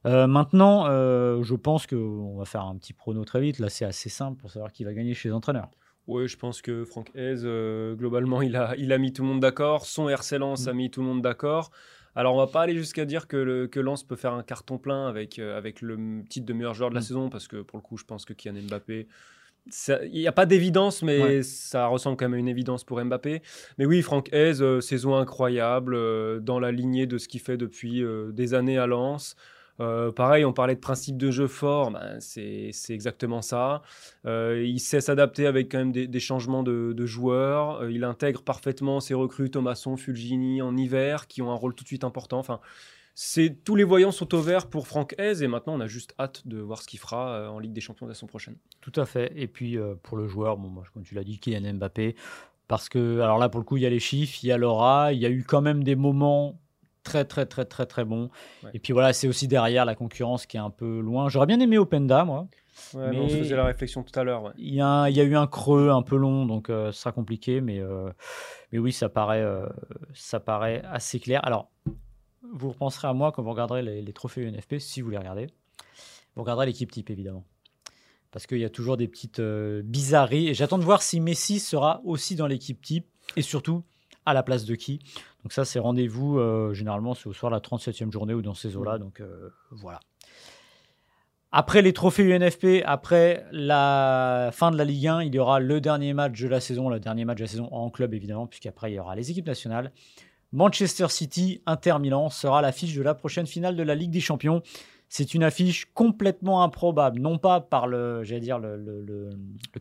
Euh, 0.06 0.26
maintenant, 0.26 0.86
euh, 0.86 1.42
je 1.42 1.54
pense 1.54 1.86
qu'on 1.86 2.36
va 2.38 2.46
faire 2.46 2.62
un 2.62 2.76
petit 2.76 2.94
prono 2.94 3.22
très 3.26 3.42
vite. 3.42 3.58
Là, 3.58 3.68
c'est 3.68 3.84
assez 3.84 4.08
simple 4.08 4.40
pour 4.40 4.50
savoir 4.50 4.72
qui 4.72 4.82
va 4.82 4.94
gagner 4.94 5.12
chez 5.12 5.28
les 5.28 5.34
entraîneurs. 5.34 5.68
Oui, 6.06 6.26
je 6.26 6.38
pense 6.38 6.62
que 6.62 6.86
Franck 6.86 7.10
Hez, 7.14 7.34
globalement, 7.96 8.40
il 8.40 8.56
a, 8.56 8.74
il 8.78 8.94
a 8.94 8.98
mis 8.98 9.12
tout 9.12 9.22
le 9.22 9.28
monde 9.28 9.40
d'accord. 9.40 9.84
Son 9.84 10.08
Lens 10.08 10.32
mm. 10.64 10.68
a 10.68 10.72
mis 10.72 10.90
tout 10.90 11.02
le 11.02 11.06
monde 11.06 11.20
d'accord. 11.20 11.70
Alors, 12.14 12.34
on 12.34 12.38
va 12.38 12.46
pas 12.46 12.62
aller 12.62 12.74
jusqu'à 12.74 13.04
dire 13.04 13.28
que, 13.28 13.36
le, 13.36 13.66
que 13.66 13.80
Lens 13.80 14.02
peut 14.02 14.16
faire 14.16 14.32
un 14.32 14.42
carton 14.42 14.78
plein 14.78 15.06
avec, 15.08 15.38
euh, 15.38 15.56
avec 15.56 15.80
le 15.82 16.22
titre 16.28 16.46
de 16.46 16.52
meilleur 16.52 16.74
joueur 16.74 16.90
de 16.90 16.94
la 16.94 17.00
mm. 17.00 17.04
saison, 17.04 17.30
parce 17.30 17.48
que 17.48 17.62
pour 17.62 17.78
le 17.78 17.82
coup, 17.82 17.96
je 17.96 18.04
pense 18.04 18.24
que 18.24 18.32
Kylian 18.32 18.62
Mbappé. 18.68 19.08
Il 19.86 20.12
n'y 20.12 20.26
a 20.26 20.32
pas 20.32 20.46
d'évidence, 20.46 21.02
mais 21.02 21.42
ça 21.42 21.88
ressemble 21.88 22.16
quand 22.16 22.24
même 22.24 22.34
à 22.34 22.38
une 22.38 22.48
évidence 22.48 22.84
pour 22.84 23.04
Mbappé. 23.04 23.42
Mais 23.76 23.84
oui, 23.84 24.00
Franck 24.00 24.30
Hez, 24.32 24.62
euh, 24.62 24.80
saison 24.80 25.14
incroyable, 25.14 25.94
euh, 25.94 26.40
dans 26.40 26.58
la 26.58 26.72
lignée 26.72 27.06
de 27.06 27.18
ce 27.18 27.28
qu'il 27.28 27.40
fait 27.40 27.58
depuis 27.58 28.02
des 28.32 28.54
années 28.54 28.78
à 28.78 28.86
Lens. 28.86 29.36
Euh, 29.80 30.10
pareil, 30.10 30.44
on 30.44 30.52
parlait 30.52 30.74
de 30.74 30.80
principe 30.80 31.16
de 31.16 31.30
jeu 31.30 31.46
fort, 31.46 31.92
ben, 31.92 32.18
c'est 32.20 32.72
exactement 32.90 33.42
ça. 33.42 33.82
Euh, 34.26 34.62
il 34.64 34.80
sait 34.80 35.00
s'adapter 35.00 35.46
avec 35.46 35.70
quand 35.70 35.78
même 35.78 35.92
des, 35.92 36.20
changements 36.20 36.62
de, 36.62 37.06
joueurs. 37.06 37.82
Euh, 37.82 37.92
il 37.92 38.04
intègre 38.04 38.42
parfaitement 38.42 39.00
ses 39.00 39.14
recrues, 39.14 39.50
Thomasson, 39.50 39.96
Fulgini 39.96 40.62
en 40.62 40.76
hiver, 40.76 41.26
qui 41.26 41.42
ont 41.42 41.50
un 41.50 41.54
rôle 41.54 41.74
tout 41.74 41.84
de 41.84 41.88
suite 41.88 42.04
important. 42.04 42.38
Enfin, 42.38 42.60
tous 43.64 43.76
les 43.76 43.84
voyants 43.84 44.12
sont 44.12 44.34
au 44.34 44.40
vert 44.40 44.68
pour 44.68 44.86
Franck 44.86 45.14
Hez 45.18 45.42
et 45.42 45.48
maintenant 45.48 45.74
on 45.74 45.80
a 45.80 45.88
juste 45.88 46.14
hâte 46.20 46.46
de 46.46 46.58
voir 46.58 46.82
ce 46.82 46.86
qu'il 46.86 47.00
fera 47.00 47.50
en 47.50 47.58
Ligue 47.58 47.72
des 47.72 47.80
Champions 47.80 48.06
la 48.06 48.14
saison 48.14 48.28
prochaine. 48.28 48.54
Tout 48.80 48.92
à 48.94 49.06
fait. 49.06 49.32
Et 49.34 49.48
puis 49.48 49.76
pour 50.04 50.16
le 50.16 50.28
joueur, 50.28 50.56
bon, 50.56 50.82
comme 50.94 51.02
tu 51.02 51.14
l'as 51.14 51.24
dit, 51.24 51.38
Kylian 51.38 51.74
Mbappé. 51.74 52.14
Parce 52.68 52.90
que, 52.90 53.20
alors 53.20 53.38
là, 53.38 53.48
pour 53.48 53.60
le 53.60 53.64
coup, 53.64 53.78
il 53.78 53.82
y 53.82 53.86
a 53.86 53.90
les 53.90 53.98
chiffres, 53.98 54.38
il 54.42 54.48
y 54.48 54.52
a 54.52 54.58
l'aura, 54.58 55.12
il 55.14 55.18
y 55.18 55.26
a 55.26 55.30
eu 55.30 55.42
quand 55.42 55.62
même 55.62 55.82
des 55.82 55.96
moments 55.96 56.60
très 57.08 57.24
très 57.24 57.46
très 57.46 57.64
très 57.64 57.86
très 57.86 58.04
bon. 58.04 58.28
Et 58.74 58.78
puis 58.78 58.92
voilà, 58.92 59.12
c'est 59.12 59.28
aussi 59.28 59.48
derrière 59.48 59.84
la 59.84 59.94
concurrence 59.94 60.44
qui 60.44 60.58
est 60.58 60.60
un 60.60 60.70
peu 60.70 61.00
loin. 61.00 61.28
J'aurais 61.28 61.46
bien 61.46 61.60
aimé 61.60 61.78
Openda, 61.78 62.24
moi. 62.24 62.46
mais 62.94 63.18
on 63.18 63.28
se 63.28 63.36
faisait 63.36 63.56
la 63.56 63.64
réflexion 63.64 64.02
tout 64.02 64.18
à 64.18 64.24
l'heure. 64.24 64.52
Il 64.58 64.74
y, 64.74 64.82
a, 64.82 65.08
y 65.08 65.20
a 65.20 65.24
eu 65.24 65.36
un 65.36 65.46
creux 65.46 65.90
un 65.90 66.02
peu 66.02 66.16
long, 66.16 66.44
donc 66.44 66.68
euh, 66.68 66.92
ça 66.92 67.00
sera 67.00 67.12
compliqué, 67.12 67.60
mais, 67.60 67.80
euh, 67.80 68.10
mais 68.72 68.78
oui, 68.78 68.92
ça 68.92 69.08
paraît, 69.08 69.42
euh, 69.42 69.66
ça 70.12 70.38
paraît 70.38 70.82
assez 70.84 71.18
clair. 71.18 71.40
Alors, 71.44 71.70
vous 72.52 72.68
repenserez 72.68 73.08
à 73.08 73.14
moi 73.14 73.32
quand 73.32 73.42
vous 73.42 73.50
regarderez 73.50 73.82
les, 73.82 74.12
trophées 74.12 74.42
UNFP, 74.42 74.78
si 74.78 75.00
vous 75.00 75.10
les 75.10 75.18
regardez. 75.18 75.46
Vous 76.36 76.42
regarderez 76.42 76.66
l'équipe 76.66 76.90
type, 76.90 77.10
évidemment. 77.10 77.44
Parce 78.30 78.46
qu'il 78.46 78.58
y 78.58 78.64
a 78.64 78.70
toujours 78.70 78.96
des 78.96 79.08
petites 79.08 79.40
euh, 79.40 79.82
bizarreries. 79.82 80.48
Et 80.48 80.54
j'attends 80.54 80.78
de 80.78 80.84
voir 80.84 81.02
si 81.02 81.20
Messi 81.20 81.58
sera 81.58 82.00
aussi 82.04 82.36
dans 82.36 82.46
l'équipe 82.46 82.80
type. 82.80 83.06
Et 83.36 83.42
surtout, 83.42 83.82
à 84.26 84.34
la 84.34 84.42
place 84.42 84.64
de 84.64 84.74
qui. 84.74 85.00
Donc 85.48 85.54
ça, 85.54 85.64
c'est 85.64 85.78
rendez-vous, 85.78 86.38
euh, 86.38 86.74
généralement, 86.74 87.14
c'est 87.14 87.26
au 87.26 87.32
soir 87.32 87.50
la 87.50 87.60
37e 87.60 88.12
journée 88.12 88.34
ou 88.34 88.42
dans 88.42 88.52
ces 88.52 88.76
eaux-là. 88.76 88.98
Donc 88.98 89.22
euh, 89.22 89.48
voilà. 89.70 89.98
Après 91.52 91.80
les 91.80 91.94
trophées 91.94 92.22
UNFP, 92.22 92.82
après 92.84 93.46
la 93.50 94.50
fin 94.52 94.70
de 94.70 94.76
la 94.76 94.84
Ligue 94.84 95.06
1, 95.06 95.22
il 95.22 95.34
y 95.34 95.38
aura 95.38 95.58
le 95.58 95.80
dernier 95.80 96.12
match 96.12 96.38
de 96.38 96.48
la 96.48 96.60
saison, 96.60 96.90
le 96.90 97.00
dernier 97.00 97.24
match 97.24 97.38
de 97.38 97.44
la 97.44 97.48
saison 97.48 97.70
en 97.72 97.88
club 97.88 98.12
évidemment, 98.12 98.46
puisqu'après 98.46 98.92
il 98.92 98.96
y 98.96 98.98
aura 98.98 99.16
les 99.16 99.30
équipes 99.30 99.46
nationales. 99.46 99.90
Manchester 100.52 101.08
City, 101.08 101.62
Inter 101.64 101.98
Milan 101.98 102.28
sera 102.28 102.60
l'affiche 102.60 102.94
de 102.94 103.00
la 103.00 103.14
prochaine 103.14 103.46
finale 103.46 103.74
de 103.74 103.82
la 103.82 103.94
Ligue 103.94 104.10
des 104.10 104.20
Champions. 104.20 104.60
C'est 105.08 105.32
une 105.32 105.44
affiche 105.44 105.86
complètement 105.94 106.62
improbable, 106.62 107.20
non 107.20 107.38
pas 107.38 107.62
par 107.62 107.86
le, 107.86 108.22
dire, 108.38 108.58
le, 108.58 109.30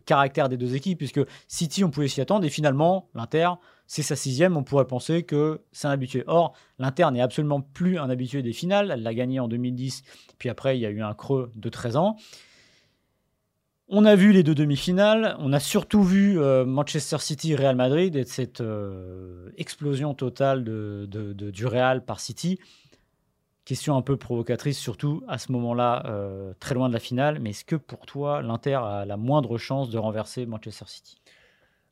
caractère 0.05 0.47
des 0.47 0.55
deux 0.55 0.75
équipes, 0.75 0.99
puisque 0.99 1.19
City, 1.49 1.83
on 1.83 1.89
pouvait 1.89 2.07
s'y 2.07 2.21
attendre, 2.21 2.45
et 2.45 2.49
finalement, 2.49 3.09
l'Inter, 3.13 3.49
c'est 3.87 4.03
sa 4.03 4.15
sixième, 4.15 4.57
on 4.57 4.63
pourrait 4.63 4.85
penser 4.85 5.23
que 5.23 5.61
c'est 5.71 5.87
un 5.87 5.91
habitué. 5.91 6.23
Or, 6.27 6.53
l'Inter 6.77 7.07
n'est 7.11 7.21
absolument 7.21 7.61
plus 7.61 7.97
un 7.97 8.09
habitué 8.09 8.43
des 8.43 8.53
finales, 8.53 8.91
elle 8.91 9.01
l'a 9.01 9.13
gagné 9.13 9.39
en 9.39 9.47
2010, 9.47 10.03
puis 10.37 10.49
après, 10.49 10.77
il 10.77 10.81
y 10.81 10.85
a 10.85 10.89
eu 10.89 11.01
un 11.01 11.13
creux 11.13 11.51
de 11.55 11.69
13 11.69 11.95
ans. 11.95 12.17
On 13.89 14.03
a 14.03 14.17
vu 14.17 14.33
les 14.33 14.43
deux 14.43 14.53
demi-finales, 14.53 15.37
on 15.39 15.53
a 15.53 15.61
surtout 15.61 16.03
vu 16.03 16.41
euh, 16.41 16.65
Manchester 16.65 17.19
City-Real 17.19 17.77
Madrid 17.77 18.17
et 18.17 18.25
cette 18.25 18.59
euh, 18.59 19.49
explosion 19.55 20.13
totale 20.13 20.65
du 20.65 21.65
Real 21.65 22.03
par 22.03 22.19
City. 22.19 22.59
Question 23.63 23.95
un 23.95 24.01
peu 24.01 24.17
provocatrice, 24.17 24.77
surtout 24.77 25.23
à 25.29 25.37
ce 25.37 25.53
moment-là, 25.53 26.03
euh, 26.07 26.53
très 26.59 26.75
loin 26.75 26.89
de 26.89 26.93
la 26.93 26.99
finale. 26.99 27.39
Mais 27.39 27.51
est-ce 27.51 27.63
que 27.63 27.77
pour 27.77 28.05
toi, 28.05 28.41
l'Inter 28.41 28.75
a 28.75 29.05
la 29.05 29.15
moindre 29.15 29.57
chance 29.57 29.89
de 29.89 29.97
renverser 29.97 30.45
Manchester 30.45 30.85
City? 30.87 31.17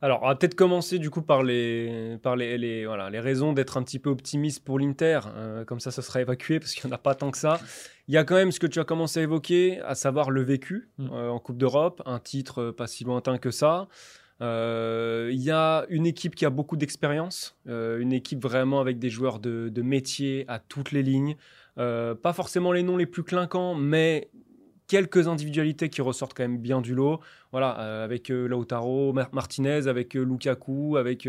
Alors, 0.01 0.19
on 0.23 0.27
va 0.27 0.35
peut-être 0.35 0.55
commencer 0.55 0.99
du 0.99 1.09
coup 1.09 1.21
par 1.21 1.41
les, 1.41 2.17
par 2.21 2.35
les, 2.35 2.85
voilà, 2.85 3.09
les 3.09 3.19
raisons 3.19 3.53
d'être 3.53 3.77
un 3.77 3.83
petit 3.83 3.99
peu 3.99 4.09
optimiste 4.09 4.63
pour 4.63 4.77
l'Inter. 4.77 5.21
Euh, 5.35 5.65
comme 5.65 5.79
ça, 5.79 5.91
ça 5.91 6.01
sera 6.01 6.21
évacué 6.21 6.59
parce 6.59 6.73
qu'il 6.73 6.87
n'y 6.87 6.93
en 6.93 6.95
a 6.95 6.99
pas 6.99 7.15
tant 7.15 7.31
que 7.31 7.37
ça. 7.37 7.59
Il 8.07 8.13
y 8.13 8.17
a 8.17 8.23
quand 8.23 8.35
même 8.35 8.51
ce 8.51 8.59
que 8.59 8.67
tu 8.67 8.79
as 8.79 8.83
commencé 8.83 9.21
à 9.21 9.23
évoquer, 9.23 9.79
à 9.81 9.95
savoir 9.95 10.31
le 10.31 10.41
vécu 10.41 10.89
mm. 10.97 11.09
euh, 11.11 11.29
en 11.29 11.39
Coupe 11.39 11.57
d'Europe, 11.57 12.01
un 12.05 12.19
titre 12.19 12.71
pas 12.71 12.87
si 12.87 13.03
lointain 13.03 13.37
que 13.37 13.51
ça. 13.51 13.87
Il 14.41 15.41
y 15.41 15.49
a 15.49 15.85
une 15.89 16.05
équipe 16.05 16.35
qui 16.35 16.45
a 16.45 16.49
beaucoup 16.49 16.75
d'expérience, 16.75 17.57
une 17.65 18.11
équipe 18.11 18.43
vraiment 18.43 18.81
avec 18.81 18.99
des 18.99 19.09
joueurs 19.09 19.39
de, 19.39 19.69
de 19.69 19.81
métier 19.81 20.43
à 20.49 20.59
toutes 20.59 20.91
les 20.91 21.03
lignes. 21.03 21.37
Euh, 21.77 22.15
pas 22.15 22.33
forcément 22.33 22.71
les 22.71 22.83
noms 22.83 22.97
les 22.97 23.05
plus 23.05 23.23
clinquants, 23.23 23.75
mais 23.75 24.29
quelques 24.87 25.27
individualités 25.27 25.89
qui 25.89 26.01
ressortent 26.01 26.33
quand 26.33 26.43
même 26.43 26.57
bien 26.57 26.81
du 26.81 26.95
lot. 26.95 27.19
Voilà, 27.51 27.79
euh, 27.79 28.03
avec 28.03 28.29
euh, 28.29 28.47
Lautaro, 28.47 29.13
Martinez, 29.31 29.87
avec 29.87 30.13
Lukaku, 30.13 30.97
avec 30.97 31.27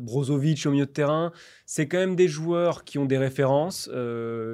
Brozovic 0.00 0.66
au 0.66 0.70
milieu 0.70 0.86
de 0.86 0.90
terrain. 0.90 1.32
C'est 1.66 1.88
quand 1.88 1.98
même 1.98 2.14
des 2.14 2.28
joueurs 2.28 2.84
qui 2.84 2.96
ont 2.98 3.06
des 3.06 3.18
références, 3.18 3.90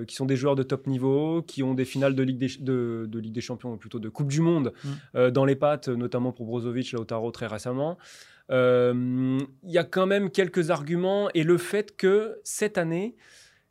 qui 0.06 0.14
sont 0.14 0.24
des 0.24 0.36
joueurs 0.36 0.56
de 0.56 0.62
top 0.62 0.86
niveau, 0.86 1.42
qui 1.42 1.62
ont 1.62 1.74
des 1.74 1.84
finales 1.84 2.14
de 2.14 2.22
Ligue 2.22 2.38
des, 2.38 2.48
de, 2.58 3.18
Ligue 3.18 3.34
des 3.34 3.42
Champions, 3.42 3.76
plutôt 3.76 3.98
de 3.98 4.08
Coupe 4.08 4.28
du 4.28 4.40
Monde 4.40 4.72
mm. 4.82 5.28
dans 5.28 5.44
les 5.44 5.56
pattes, 5.56 5.88
notamment 5.88 6.32
pour 6.32 6.46
Brozovic, 6.46 6.92
Lautaro 6.92 7.30
très 7.32 7.48
récemment. 7.48 7.98
Il 8.48 9.46
y 9.64 9.78
a 9.78 9.84
quand 9.84 10.06
même 10.06 10.30
quelques 10.30 10.70
arguments 10.70 11.28
et 11.34 11.42
le 11.42 11.58
fait 11.58 11.94
que 11.94 12.38
cette 12.42 12.78
année, 12.78 13.14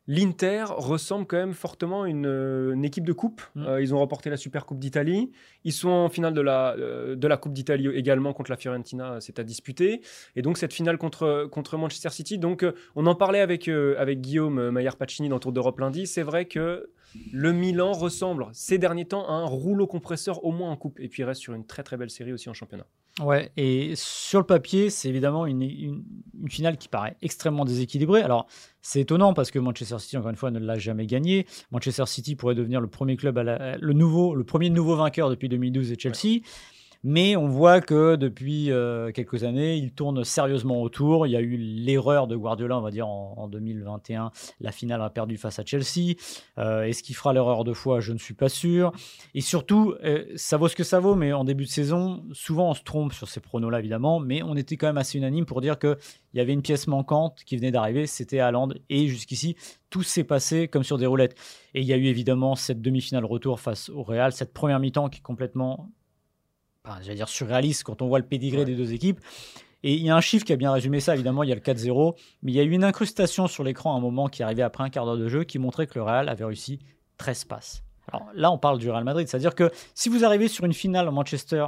L'Inter 0.06 0.64
ressemble 0.68 1.26
quand 1.26 1.36
même 1.36 1.52
fortement 1.52 2.02
à 2.02 2.08
une, 2.08 2.26
euh, 2.26 2.82
équipe 2.82 3.04
de 3.04 3.12
coupe. 3.12 3.42
Mm. 3.54 3.66
Euh, 3.66 3.82
ils 3.82 3.94
ont 3.94 3.98
remporté 3.98 4.30
la 4.30 4.36
Super 4.36 4.66
Coupe 4.66 4.78
d'Italie. 4.78 5.30
Ils 5.64 5.72
sont 5.72 5.88
en 5.88 6.08
finale 6.08 6.34
de 6.34 6.40
la, 6.40 6.74
euh, 6.78 7.14
de 7.14 7.28
la 7.28 7.36
Coupe 7.36 7.52
d'Italie 7.52 7.88
également 7.94 8.32
contre 8.32 8.50
la 8.50 8.56
Fiorentina, 8.56 9.18
c'est 9.20 9.38
à 9.38 9.44
disputer. 9.44 10.00
Et 10.36 10.42
donc 10.42 10.58
cette 10.58 10.72
finale 10.72 10.98
contre, 10.98 11.48
contre 11.50 11.76
Manchester 11.76 12.10
City. 12.10 12.38
Donc 12.38 12.64
on 12.96 13.06
en 13.06 13.14
parlait 13.14 13.40
avec, 13.40 13.68
avec 13.68 14.20
Guillaume 14.20 14.70
Maillard-Pacini 14.70 15.28
dans 15.28 15.38
Tour 15.38 15.52
d'Europe 15.52 15.78
lundi. 15.78 16.06
C'est 16.06 16.22
vrai 16.22 16.46
que 16.46 16.90
le 17.32 17.52
Milan 17.52 17.92
ressemble 17.92 18.46
ces 18.52 18.78
derniers 18.78 19.04
temps 19.04 19.28
à 19.28 19.32
un 19.32 19.44
rouleau 19.44 19.86
compresseur 19.86 20.44
au 20.44 20.52
moins 20.52 20.70
en 20.70 20.76
coupe. 20.76 20.98
Et 21.00 21.08
puis 21.08 21.22
il 21.22 21.24
reste 21.24 21.40
sur 21.40 21.54
une 21.54 21.66
très 21.66 21.82
très 21.82 21.96
belle 21.96 22.10
série 22.10 22.32
aussi 22.32 22.48
en 22.48 22.54
championnat. 22.54 22.86
Ouais, 23.18 23.50
et 23.56 23.92
sur 23.96 24.38
le 24.38 24.46
papier, 24.46 24.88
c'est 24.88 25.08
évidemment 25.08 25.44
une, 25.44 26.04
finale 26.48 26.78
qui 26.78 26.88
paraît 26.88 27.16
extrêmement 27.20 27.64
déséquilibrée. 27.64 28.22
Alors, 28.22 28.46
c'est 28.80 29.00
étonnant 29.00 29.34
parce 29.34 29.50
que 29.50 29.58
Manchester 29.58 29.98
City, 29.98 30.16
encore 30.16 30.30
une 30.30 30.36
fois, 30.36 30.50
ne 30.50 30.58
l'a 30.58 30.78
jamais 30.78 31.06
gagné. 31.06 31.46
Manchester 31.70 32.06
City 32.06 32.34
pourrait 32.34 32.54
devenir 32.54 32.80
le 32.80 32.86
premier 32.86 33.16
club, 33.16 33.38
le, 33.38 33.92
nouveau, 33.92 34.34
le 34.34 34.44
premier 34.44 34.70
nouveau 34.70 34.96
vainqueur 34.96 35.28
depuis 35.28 35.48
2012 35.48 35.92
et 35.92 35.98
Chelsea. 35.98 36.40
Mais 37.02 37.34
on 37.34 37.48
voit 37.48 37.80
que 37.80 38.16
depuis 38.16 38.70
euh, 38.70 39.10
quelques 39.10 39.44
années, 39.44 39.76
il 39.76 39.92
tourne 39.92 40.22
sérieusement 40.22 40.82
autour. 40.82 41.26
Il 41.26 41.30
y 41.30 41.36
a 41.36 41.40
eu 41.40 41.56
l'erreur 41.56 42.26
de 42.26 42.36
Guardiola, 42.36 42.76
on 42.76 42.82
va 42.82 42.90
dire, 42.90 43.08
en, 43.08 43.48
2021. 43.48 44.30
La 44.60 44.70
finale 44.70 45.00
a 45.00 45.08
perdu 45.08 45.38
face 45.38 45.58
à 45.58 45.64
Chelsea. 45.64 46.16
Euh, 46.58 46.82
est-ce 46.82 47.02
qu'il 47.02 47.16
fera 47.16 47.32
l'erreur 47.32 47.64
de 47.64 47.72
fois? 47.72 48.00
Je 48.00 48.12
ne 48.12 48.18
suis 48.18 48.34
pas 48.34 48.50
sûr. 48.50 48.92
Et 49.34 49.40
surtout, 49.40 49.94
euh, 50.04 50.26
ça 50.36 50.58
vaut 50.58 50.68
ce 50.68 50.76
que 50.76 50.84
ça 50.84 51.00
vaut, 51.00 51.14
mais 51.14 51.32
en 51.32 51.44
début 51.44 51.64
de 51.64 51.70
saison, 51.70 52.22
souvent 52.32 52.68
on 52.68 52.74
se 52.74 52.82
trompe 52.82 53.14
sur 53.14 53.28
ces 53.28 53.40
pronos-là, 53.40 53.78
évidemment. 53.78 54.20
Mais 54.20 54.42
on 54.42 54.54
était 54.54 54.76
quand 54.76 54.86
même 54.86 54.98
assez 54.98 55.16
unanime 55.16 55.46
pour 55.46 55.62
dire 55.62 55.78
qu'il 55.78 55.96
y 56.34 56.40
avait 56.40 56.52
une 56.52 56.62
pièce 56.62 56.86
manquante 56.86 57.40
qui 57.46 57.56
venait 57.56 57.70
d'arriver, 57.70 58.06
c'était 58.06 58.40
Haaland. 58.40 58.68
Et 58.90 59.08
jusqu'ici, 59.08 59.56
tout 59.88 60.02
s'est 60.02 60.24
passé 60.24 60.68
comme 60.68 60.84
sur 60.84 60.98
des 60.98 61.06
roulettes. 61.06 61.34
Et 61.72 61.80
il 61.80 61.86
y 61.86 61.94
a 61.94 61.96
eu 61.96 62.06
évidemment 62.06 62.56
cette 62.56 62.82
demi-finale 62.82 63.24
retour 63.24 63.58
face 63.58 63.88
au 63.88 64.02
Real, 64.02 64.32
cette 64.32 64.52
première 64.52 64.80
mi-temps 64.80 65.08
qui 65.08 65.20
est 65.20 65.22
complètement 65.22 65.90
j'allais 67.02 67.16
dire 67.16 67.28
surréaliste 67.28 67.84
quand 67.84 68.02
on 68.02 68.08
voit 68.08 68.18
le 68.18 68.26
pédigré 68.26 68.64
des 68.64 68.74
deux 68.74 68.92
équipes. 68.92 69.20
Et 69.82 69.94
il 69.94 70.02
y 70.02 70.10
a 70.10 70.16
un 70.16 70.20
chiffre 70.20 70.44
qui 70.44 70.52
a 70.52 70.56
bien 70.56 70.72
résumé 70.72 71.00
ça, 71.00 71.14
évidemment, 71.14 71.42
il 71.42 71.48
y 71.48 71.52
a 71.52 71.54
le 71.54 71.60
4-0, 71.60 72.14
mais 72.42 72.52
il 72.52 72.54
y 72.54 72.60
a 72.60 72.62
eu 72.62 72.70
une 72.70 72.84
incrustation 72.84 73.46
sur 73.46 73.64
l'écran 73.64 73.94
à 73.94 73.96
un 73.96 74.00
moment 74.00 74.28
qui 74.28 74.42
arrivait 74.42 74.62
après 74.62 74.84
un 74.84 74.90
quart 74.90 75.06
d'heure 75.06 75.16
de 75.16 75.28
jeu 75.28 75.44
qui 75.44 75.58
montrait 75.58 75.86
que 75.86 75.94
le 75.94 76.02
Real 76.02 76.28
avait 76.28 76.44
réussi 76.44 76.80
13 77.16 77.44
passes. 77.44 77.82
Alors 78.12 78.28
là, 78.34 78.50
on 78.50 78.58
parle 78.58 78.78
du 78.78 78.90
Real 78.90 79.04
Madrid, 79.04 79.26
c'est-à-dire 79.26 79.54
que 79.54 79.70
si 79.94 80.08
vous 80.08 80.24
arrivez 80.24 80.48
sur 80.48 80.64
une 80.64 80.74
finale 80.74 81.08
en 81.08 81.12
Manchester 81.12 81.66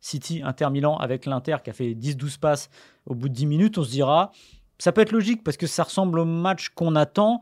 City, 0.00 0.42
Inter 0.44 0.70
Milan, 0.70 0.96
avec 0.96 1.26
l'Inter 1.26 1.58
qui 1.62 1.70
a 1.70 1.72
fait 1.72 1.94
10-12 1.94 2.40
passes 2.40 2.70
au 3.06 3.14
bout 3.14 3.28
de 3.28 3.34
10 3.34 3.46
minutes, 3.46 3.78
on 3.78 3.84
se 3.84 3.90
dira, 3.90 4.32
ça 4.78 4.90
peut 4.90 5.00
être 5.00 5.12
logique 5.12 5.44
parce 5.44 5.56
que 5.56 5.68
ça 5.68 5.84
ressemble 5.84 6.18
au 6.18 6.24
match 6.24 6.70
qu'on 6.70 6.96
attend, 6.96 7.40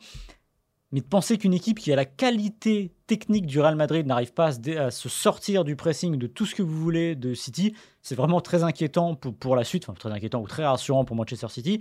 mais 0.92 1.00
de 1.00 1.06
penser 1.06 1.38
qu'une 1.38 1.54
équipe 1.54 1.78
qui 1.78 1.92
a 1.92 1.96
la 1.96 2.04
qualité 2.04 2.92
technique 3.06 3.46
du 3.46 3.60
Real 3.60 3.76
Madrid 3.76 4.06
n'arrive 4.06 4.32
pas 4.32 4.58
à 4.78 4.90
se, 4.90 5.08
sortir 5.08 5.64
du 5.64 5.76
pressing, 5.76 6.16
de 6.16 6.26
tout 6.26 6.46
ce 6.46 6.54
que 6.54 6.62
vous 6.62 6.76
voulez 6.76 7.14
de 7.14 7.34
City, 7.34 7.74
c'est 8.02 8.14
vraiment 8.14 8.40
très 8.40 8.64
inquiétant 8.64 9.14
pour, 9.14 9.56
la 9.56 9.64
suite, 9.64 9.84
enfin 9.88 9.94
très 9.98 10.10
inquiétant 10.10 10.40
ou 10.40 10.46
très 10.46 10.64
rassurant 10.64 11.04
pour 11.04 11.16
Manchester 11.16 11.48
City. 11.48 11.80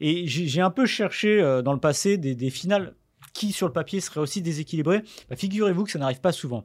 Et 0.00 0.26
j'ai 0.26 0.60
un 0.60 0.70
peu 0.70 0.86
cherché 0.86 1.40
euh, 1.40 1.62
dans 1.62 1.72
le 1.72 1.80
passé 1.80 2.18
des, 2.18 2.50
finales 2.50 2.94
qui, 3.32 3.52
sur 3.52 3.66
le 3.66 3.72
papier, 3.72 4.00
seraient 4.00 4.20
aussi 4.20 4.42
déséquilibrées. 4.42 5.02
Bah, 5.28 5.36
figurez-vous 5.36 5.84
que 5.84 5.90
ça 5.90 5.98
n'arrive 5.98 6.20
pas 6.20 6.32
souvent. 6.32 6.64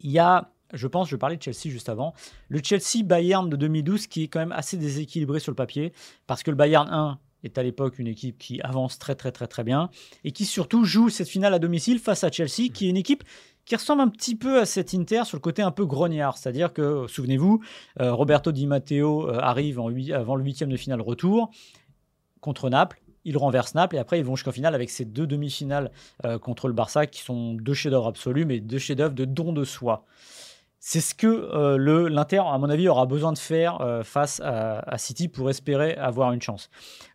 Il 0.00 0.10
y 0.10 0.18
a 0.18 0.52
je 0.72 0.86
pense, 0.86 1.08
je 1.08 1.16
parlais 1.16 1.36
de 1.36 1.42
Chelsea 1.42 1.68
juste 1.68 1.88
avant, 1.88 2.14
le 2.48 2.60
Chelsea-Bayern 2.62 3.48
de 3.48 3.56
2012 3.56 4.06
qui 4.06 4.24
est 4.24 4.28
quand 4.28 4.38
même 4.38 4.52
assez 4.52 4.76
déséquilibré 4.76 5.40
sur 5.40 5.50
le 5.50 5.56
papier, 5.56 5.92
parce 6.28 6.44
que 6.44 6.50
le 6.50 6.56
Bayern 6.56 6.88
1 6.88 7.18
est 7.44 7.58
à 7.58 7.62
l'époque 7.62 7.98
une 7.98 8.06
équipe 8.06 8.38
qui 8.38 8.60
avance 8.60 8.98
très 8.98 9.14
très 9.14 9.32
très 9.32 9.46
très 9.46 9.64
bien 9.64 9.90
et 10.24 10.32
qui 10.32 10.44
surtout 10.44 10.84
joue 10.84 11.08
cette 11.08 11.28
finale 11.28 11.54
à 11.54 11.58
domicile 11.58 11.98
face 11.98 12.24
à 12.24 12.30
Chelsea, 12.30 12.70
qui 12.72 12.86
est 12.86 12.90
une 12.90 12.96
équipe 12.96 13.24
qui 13.64 13.76
ressemble 13.76 14.02
un 14.02 14.08
petit 14.08 14.34
peu 14.34 14.60
à 14.60 14.66
cette 14.66 14.94
Inter 14.94 15.22
sur 15.24 15.36
le 15.36 15.40
côté 15.40 15.62
un 15.62 15.70
peu 15.70 15.86
grognard. 15.86 16.38
C'est-à-dire 16.38 16.72
que, 16.72 17.06
souvenez-vous, 17.06 17.60
euh, 18.00 18.12
Roberto 18.12 18.50
Di 18.50 18.66
Matteo 18.66 19.28
euh, 19.28 19.38
arrive 19.38 19.78
avant 20.12 20.34
le 20.34 20.42
huitième 20.42 20.70
de 20.70 20.76
finale 20.76 21.00
retour 21.00 21.50
contre 22.40 22.68
Naples. 22.68 23.00
Il 23.24 23.36
renverse 23.36 23.74
Naples 23.74 23.96
et 23.96 23.98
après 23.98 24.18
ils 24.18 24.24
vont 24.24 24.34
jusqu'en 24.34 24.50
finale 24.50 24.74
avec 24.74 24.90
ces 24.90 25.04
deux 25.04 25.26
demi-finales 25.26 25.92
euh, 26.24 26.38
contre 26.38 26.68
le 26.68 26.74
Barça 26.74 27.06
qui 27.06 27.20
sont 27.20 27.54
deux 27.54 27.74
chefs-d'œuvre 27.74 28.08
absolus, 28.08 28.44
mais 28.44 28.60
deux 28.60 28.78
chefs-d'œuvre 28.78 29.14
de 29.14 29.24
don 29.24 29.52
de 29.52 29.64
soi. 29.64 30.04
C'est 30.82 31.00
ce 31.00 31.14
que 31.14 31.26
euh, 31.26 31.76
le 31.76 32.08
l'Inter, 32.08 32.38
à 32.38 32.56
mon 32.56 32.70
avis, 32.70 32.88
aura 32.88 33.04
besoin 33.04 33.34
de 33.34 33.38
faire 33.38 33.82
euh, 33.82 34.02
face 34.02 34.40
à, 34.42 34.96
City 34.96 35.28
pour 35.28 35.50
espérer 35.50 35.94
avoir 35.96 36.32
une 36.32 36.40
chance. 36.40 36.70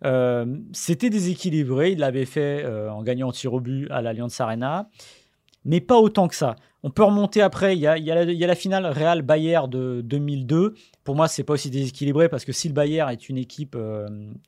Euh, 0.06 0.46
c'était 0.72 1.10
déséquilibré, 1.10 1.92
il 1.92 1.98
l'avait 1.98 2.26
fait 2.26 2.64
en 2.66 3.02
gagnant 3.02 3.30
au 3.30 3.32
tir 3.32 3.54
au 3.54 3.60
but 3.60 3.90
à 3.90 4.04
l'Alliance 4.04 4.40
Arena, 4.40 4.88
mais 5.66 5.82
pas 5.82 5.98
autant 5.98 6.28
que 6.28 6.36
ça. 6.36 6.56
On 6.84 6.92
peut 6.92 7.04
remonter 7.04 7.42
après, 7.42 7.76
il 7.76 7.80
y 7.80 7.88
a, 7.88 7.98
il 7.98 8.06
y 8.06 8.12
a, 8.12 8.48
la, 8.48 8.56
finale 8.56 8.86
Real 8.86 9.24
Bayer 9.24 9.62
de 9.68 10.02
2002. 10.02 10.76
Pour 11.04 11.16
moi, 11.16 11.28
c'est 11.28 11.44
pas 11.44 11.54
aussi 11.54 11.72
déséquilibré 11.72 12.30
parce 12.30 12.46
que 12.46 12.52
si 12.52 12.68
le 12.68 12.76
Bayer 12.76 13.06
est 13.10 13.30
une 13.30 13.40
équipe, 13.40 13.76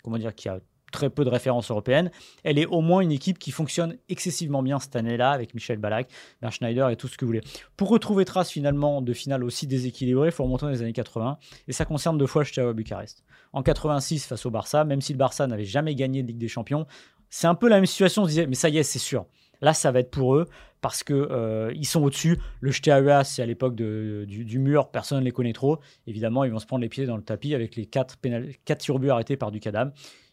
comment 0.03 0.19
dire, 0.19 0.35
qui 0.35 0.47
a 0.47 0.59
très 0.91 1.09
peu 1.09 1.23
de 1.23 1.29
références 1.29 1.71
européennes. 1.71 2.11
Elle 2.43 2.59
est 2.59 2.65
au 2.65 2.81
moins 2.81 3.01
une 3.01 3.11
équipe 3.11 3.39
qui 3.39 3.51
fonctionne 3.51 3.97
excessivement 4.09 4.63
bien 4.63 4.79
cette 4.79 4.95
année-là 4.95 5.31
avec 5.31 5.53
Michel 5.53 5.77
Balak, 5.77 6.09
Bert 6.41 6.51
Schneider 6.51 6.89
et 6.89 6.95
tout 6.95 7.07
ce 7.07 7.17
que 7.17 7.25
vous 7.25 7.29
voulez. 7.29 7.41
Pour 7.75 7.89
retrouver 7.89 8.25
trace 8.25 8.49
finalement 8.49 9.01
de 9.01 9.13
finale 9.13 9.43
aussi 9.43 9.67
déséquilibrée, 9.67 10.29
il 10.29 10.31
faut 10.31 10.43
remonter 10.43 10.65
dans 10.65 10.71
les 10.71 10.81
années 10.81 10.93
80 10.93 11.37
et 11.67 11.73
ça 11.73 11.85
concerne 11.85 12.17
deux 12.17 12.27
fois 12.27 12.45
Steaua 12.45 12.73
Bucarest. 12.73 13.23
En 13.53 13.63
86 13.63 14.25
face 14.25 14.45
au 14.45 14.51
Barça, 14.51 14.83
même 14.83 15.01
si 15.01 15.13
le 15.13 15.17
Barça 15.17 15.47
n'avait 15.47 15.65
jamais 15.65 15.95
gagné 15.95 16.23
de 16.23 16.27
Ligue 16.27 16.37
des 16.37 16.47
Champions, 16.47 16.85
c'est 17.29 17.47
un 17.47 17.55
peu 17.55 17.67
la 17.67 17.75
même 17.75 17.85
situation. 17.85 18.23
On 18.23 18.25
se 18.25 18.29
disait, 18.29 18.47
mais 18.47 18.55
ça 18.55 18.69
y 18.69 18.77
est, 18.77 18.83
c'est 18.83 18.99
sûr. 18.99 19.25
Là, 19.61 19.73
ça 19.73 19.91
va 19.91 19.99
être 19.99 20.11
pour 20.11 20.35
eux 20.35 20.45
parce 20.81 21.03
que 21.03 21.13
euh, 21.13 21.73
ils 21.75 21.85
sont 21.85 22.03
au-dessus. 22.03 22.37
Le 22.61 22.71
Steaua, 22.71 23.23
c'est 23.23 23.41
à 23.41 23.45
l'époque 23.45 23.75
du, 23.75 24.59
mur, 24.59 24.89
personne 24.89 25.19
ne 25.19 25.23
les 25.23 25.31
connaît 25.31 25.53
trop. 25.53 25.79
Évidemment, 26.05 26.43
ils 26.43 26.51
vont 26.51 26.59
se 26.59 26.67
prendre 26.67 26.81
les 26.81 26.89
pieds 26.89 27.05
dans 27.05 27.17
le 27.17 27.23
tapis 27.23 27.55
avec 27.55 27.75
les 27.75 27.85
4 27.85 28.17
quatre, 28.65 28.79
tirs 28.79 28.99
buts 28.99 29.09
arrêtés 29.09 29.37
par 29.37 29.51
Ducadam. 29.51 29.91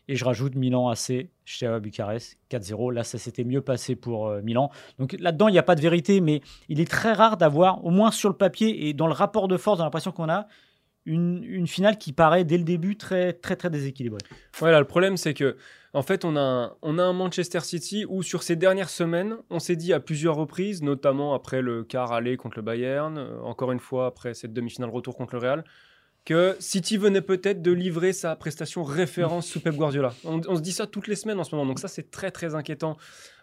Et 0.09 0.17
je 0.17 0.25
rajoute 0.25 0.55
Milan 0.55 0.89
AC, 0.89 1.29
Steaua 1.47 1.81
Bucarest 1.81 2.39
4-0. 2.51 2.93
Là, 2.93 3.05
ça 3.05 3.19
s'était 3.19 3.45
mieux 3.45 3.63
passé 3.63 3.97
pour 3.97 4.29
euh, 4.29 4.43
Milan. 4.43 4.71
Donc 4.99 5.17
là-dedans, 5.19 5.49
il 5.49 5.53
n'y 5.53 5.59
a 5.59 5.63
pas 5.63 5.75
de 5.75 5.81
vérité, 5.81 6.21
mais 6.21 6.43
il 6.69 6.81
est 6.81 6.91
très 6.91 7.13
rare 7.13 7.37
d'avoir, 7.37 7.85
au 7.85 7.91
moins 7.91 8.11
sur 8.11 8.29
le 8.29 8.37
papier 8.37 8.89
et 8.89 8.93
dans 8.93 9.07
le 9.07 9.15
rapport 9.15 9.49
de 9.49 9.57
force, 9.57 9.79
dans 9.79 9.85
l'impression 9.85 10.13
qu'on 10.13 10.29
a, 10.29 10.47
une, 11.07 11.67
finale 11.67 11.99
qui 11.99 12.13
paraît 12.13 12.45
dès 12.45 12.59
le 12.59 12.65
début 12.65 12.97
très 12.97 13.33
très 13.33 13.57
très 13.57 13.71
déséquilibrée. 13.71 14.21
Voilà, 14.59 14.81
le 14.81 14.87
problème 14.87 15.17
c'est 15.17 15.35
que 15.35 15.57
en 15.93 16.03
fait 16.03 16.25
on 16.25 16.37
a, 16.37 16.77
on 16.83 16.99
a 16.99 17.03
un 17.03 17.13
Manchester 17.13 17.61
City 17.61 18.07
où 18.09 18.23
sur 18.23 18.43
ces 18.43 18.57
dernières 18.57 18.89
semaines, 18.89 19.37
on 19.51 19.59
s'est 19.59 19.77
dit 19.77 19.93
à 19.93 20.01
plusieurs 20.01 20.37
reprises, 20.37 20.83
notamment 20.83 21.35
après 21.35 21.63
le 21.63 21.85
quart 21.85 22.13
aller 22.13 22.37
contre 22.37 22.57
le 22.59 22.63
Bayern, 22.63 23.19
euh, 23.19 23.41
encore 23.43 23.73
une 23.73 23.81
fois 23.81 24.07
après 24.07 24.35
cette 24.35 24.53
demi-finale 24.53 24.91
retour 24.91 25.17
contre 25.17 25.35
le 25.35 25.41
Real, 25.41 25.65
que 26.25 26.57
City 26.59 26.97
venait 26.97 27.21
peut-être 27.21 27.61
de 27.61 27.71
livrer 27.71 28.15
sa 28.15 28.35
prestation 28.35 28.83
référence 28.83 29.47
sous 29.47 29.61
Pep 29.61 29.77
Guardiola. 29.77 30.15
On, 30.25 30.57
se 30.57 30.63
dit 30.63 30.73
ça 30.73 30.87
toutes 30.87 31.07
les 31.07 31.17
semaines 31.17 31.39
en 31.39 31.45
ce 31.45 31.55
moment, 31.55 31.67
donc 31.67 31.79
ça 31.79 31.89
c'est 31.89 32.11
très 32.11 32.31
très 32.31 32.55
inquiétant 32.55 32.97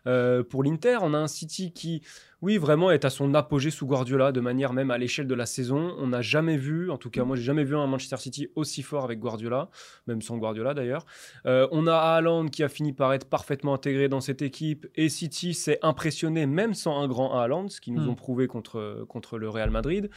euh, 0.08 0.44
pour 0.44 0.63
l'Inter. 0.63 0.98
On 1.02 1.13
a 1.13 1.17
un 1.20 1.28
City 1.28 1.74
qui, 1.74 2.02
oui, 2.41 2.58
vraiment 2.58 2.89
est 2.89 3.06
à 3.06 3.12
son 3.12 3.36
apogée 3.36 3.70
sous 3.70 3.86
Guardiola, 3.86 4.32
de 4.32 4.41
manière 4.41 4.74
même 4.74 4.89
à 4.89 4.98
l'échelle 4.98 5.28
de 5.28 5.36
la 5.36 5.46
saison. 5.46 5.96
On 6.00 6.08
n'a 6.08 6.24
jamais 6.24 6.58
vu, 6.58 6.89
en 6.89 6.98
tout 6.98 7.12
cas 7.12 7.24
moi 7.24 7.36
j'ai 7.36 7.44
jamais 7.44 7.63
vu 7.63 7.76
un 7.76 7.86
Manchester 7.86 8.17
City 8.17 8.50
aussi 8.56 8.82
fort 8.82 9.04
avec 9.04 9.20
Guardiola, 9.20 9.70
même 10.08 10.24
sans 10.24 10.38
Guardiola 10.38 10.74
d'ailleurs. 10.74 11.06
Euh, 11.46 11.67
on 11.72 11.86
a 11.86 11.96
Haaland 11.96 12.48
qui 12.48 12.63
a 12.63 12.70
fini 12.70 12.94
par 12.94 13.13
être 13.13 13.30
parfaitement 13.30 13.76
intégré 13.76 14.10
dans 14.10 14.22
cette 14.22 14.41
équipe, 14.41 14.88
et 14.96 15.08
City 15.08 15.54
s'est 15.54 15.78
impressionné 15.84 16.48
même 16.48 16.74
sans 16.74 17.00
un 17.00 17.08
grand 17.08 17.39
Haaland, 17.39 17.70
ce 17.70 17.80
qu'ils 17.80 17.94
nous 17.94 18.06
hmm. 18.06 18.10
ont 18.10 18.15
prouvé 18.15 18.48
contre, 18.48 19.06
contre 19.08 19.38
le 19.38 19.50
Real 19.50 19.70
Madrid. 19.70 20.10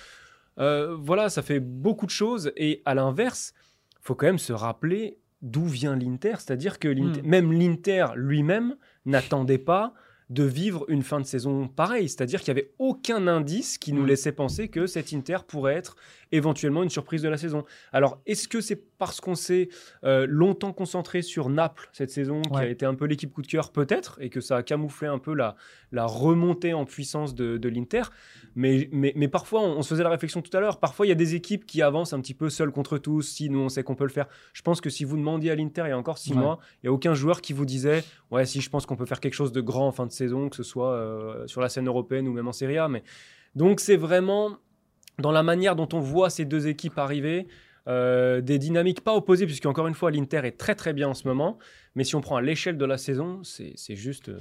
Euh, 0.58 0.96
voilà, 0.98 1.28
ça 1.28 1.42
fait 1.42 1.60
beaucoup 1.60 2.06
de 2.06 2.10
choses. 2.10 2.52
Et 2.56 2.82
à 2.84 2.94
l'inverse, 2.94 3.54
faut 4.00 4.14
quand 4.14 4.26
même 4.26 4.38
se 4.38 4.52
rappeler 4.52 5.18
d'où 5.42 5.64
vient 5.64 5.96
l'Inter. 5.96 6.34
C'est-à-dire 6.38 6.78
que 6.78 6.88
hmm. 6.88 7.22
même 7.24 7.52
l'Inter 7.52 8.06
lui-même 8.16 8.76
n'attendait 9.04 9.58
pas 9.58 9.94
de 10.30 10.42
vivre 10.42 10.86
une 10.88 11.02
fin 11.02 11.20
de 11.20 11.26
saison 11.26 11.68
pareille. 11.68 12.08
C'est-à-dire 12.08 12.40
qu'il 12.40 12.54
n'y 12.54 12.60
avait 12.60 12.72
aucun 12.78 13.26
indice 13.26 13.76
qui 13.78 13.92
nous 13.92 14.02
hmm. 14.02 14.08
laissait 14.08 14.32
penser 14.32 14.68
que 14.68 14.86
cet 14.86 15.12
Inter 15.12 15.38
pourrait 15.46 15.74
être 15.74 15.96
éventuellement 16.35 16.83
une 16.83 16.90
surprise 16.90 17.23
de 17.23 17.29
la 17.29 17.37
saison. 17.37 17.64
Alors, 17.92 18.20
est-ce 18.27 18.49
que 18.49 18.61
c'est 18.61 18.77
parce 18.99 19.20
qu'on 19.20 19.35
s'est 19.35 19.68
euh, 20.05 20.27
longtemps 20.29 20.73
concentré 20.73 21.23
sur 21.23 21.49
Naples 21.49 21.88
cette 21.92 22.11
saison, 22.11 22.42
qui 22.42 22.59
a 22.59 22.66
été 22.66 22.87
un 22.87 22.94
peu 22.94 23.07
l'équipe 23.07 23.33
coup 23.33 23.42
de 23.42 23.47
cœur 23.47 23.70
peut-être, 23.70 24.18
et 24.20 24.31
que 24.31 24.40
ça 24.40 24.57
a 24.57 24.62
camouflé 24.62 25.09
un 25.09 25.18
peu 25.18 25.35
la, 25.35 25.57
la 25.92 26.07
remontée 26.07 26.75
en 26.75 26.85
puissance 26.85 27.35
de, 27.35 27.57
de 27.57 27.68
l'Inter? 27.68 28.03
Mais, 28.55 28.88
mais, 28.92 29.12
mais, 29.16 29.29
parfois, 29.29 29.62
on, 29.62 29.83
se 29.83 29.88
faisait 29.88 30.03
la 30.03 30.11
réflexion 30.11 30.42
tout 30.42 30.57
à 30.57 30.61
l'heure, 30.61 30.79
parfois 30.79 31.07
il 31.07 31.09
y 31.09 31.12
a 31.12 31.16
des 31.16 31.35
équipes 31.35 31.66
qui 31.66 31.83
avancent 31.83 32.12
un 32.12 32.20
petit 32.20 32.35
peu 32.35 32.49
seules 32.49 32.70
contre 32.70 32.99
tous, 32.99 33.23
si 33.23 33.51
nous 33.51 33.61
on 33.61 33.68
sait 33.68 33.83
qu'on 33.83 33.94
peut 33.94 34.05
le 34.05 34.11
faire. 34.11 34.27
Je 34.53 34.62
pense 34.62 34.81
que 34.81 34.90
si 34.90 35.05
vous 35.05 35.16
demandiez 35.16 35.51
à 35.51 35.55
l'Inter 35.55 35.83
il 35.87 35.90
y 35.90 35.92
a 35.92 35.99
encore 35.99 36.18
six 36.18 36.35
mois, 36.35 36.59
il 36.83 36.87
n'y 36.87 36.88
a 36.88 36.92
aucun 36.92 37.14
joueur 37.14 37.40
qui 37.40 37.53
vous 37.53 37.64
disait, 37.64 38.05
ouais, 38.31 38.47
si 38.47 38.61
je 38.61 38.70
pense 38.70 38.87
qu'on 38.87 38.97
peut 38.97 39.07
faire 39.07 39.20
quelque 39.20 39.35
chose 39.35 39.53
de 39.53 39.61
grand 39.61 39.88
en 39.88 39.92
fin 39.92 40.07
de 40.07 40.12
saison, 40.12 40.49
que 40.49 40.57
ce 40.57 40.62
soit 40.62 40.92
euh, 40.92 41.47
sur 41.47 41.61
la 41.61 41.68
scène 41.68 41.88
européenne 41.88 42.29
ou 42.29 42.33
même 42.33 42.49
en 42.49 42.53
Serie 42.53 42.79
A. 42.79 42.88
Mais... 42.88 43.03
Donc 43.55 43.81
c'est 43.81 43.97
vraiment 43.97 44.59
dans 45.18 45.33
la 45.33 45.42
manière 45.42 45.77
dont 45.77 45.88
on 45.92 46.00
voit 46.00 46.31
ces 46.31 46.44
deux 46.44 46.66
équipes 46.66 46.98
arriver, 46.98 47.46
euh, 47.87 48.40
des 48.40 48.59
dynamiques 48.59 49.03
pas 49.03 49.14
opposées, 49.14 49.44
puisque 49.44 49.66
encore 49.66 49.87
une 49.87 49.94
fois, 49.94 50.11
l'Inter 50.11 50.40
est 50.44 50.57
très 50.57 50.74
très 50.74 50.92
bien 50.92 51.09
en 51.09 51.14
ce 51.14 51.29
moment. 51.29 51.59
Mais 51.96 52.03
si 52.03 52.16
on 52.16 52.20
prend 52.20 52.37
à 52.37 52.42
l'échelle 52.42 52.77
de 52.77 52.85
la 52.85 52.96
saison, 52.96 53.42
c'est 53.44 53.94
juste 53.94 54.31
euh, 54.31 54.38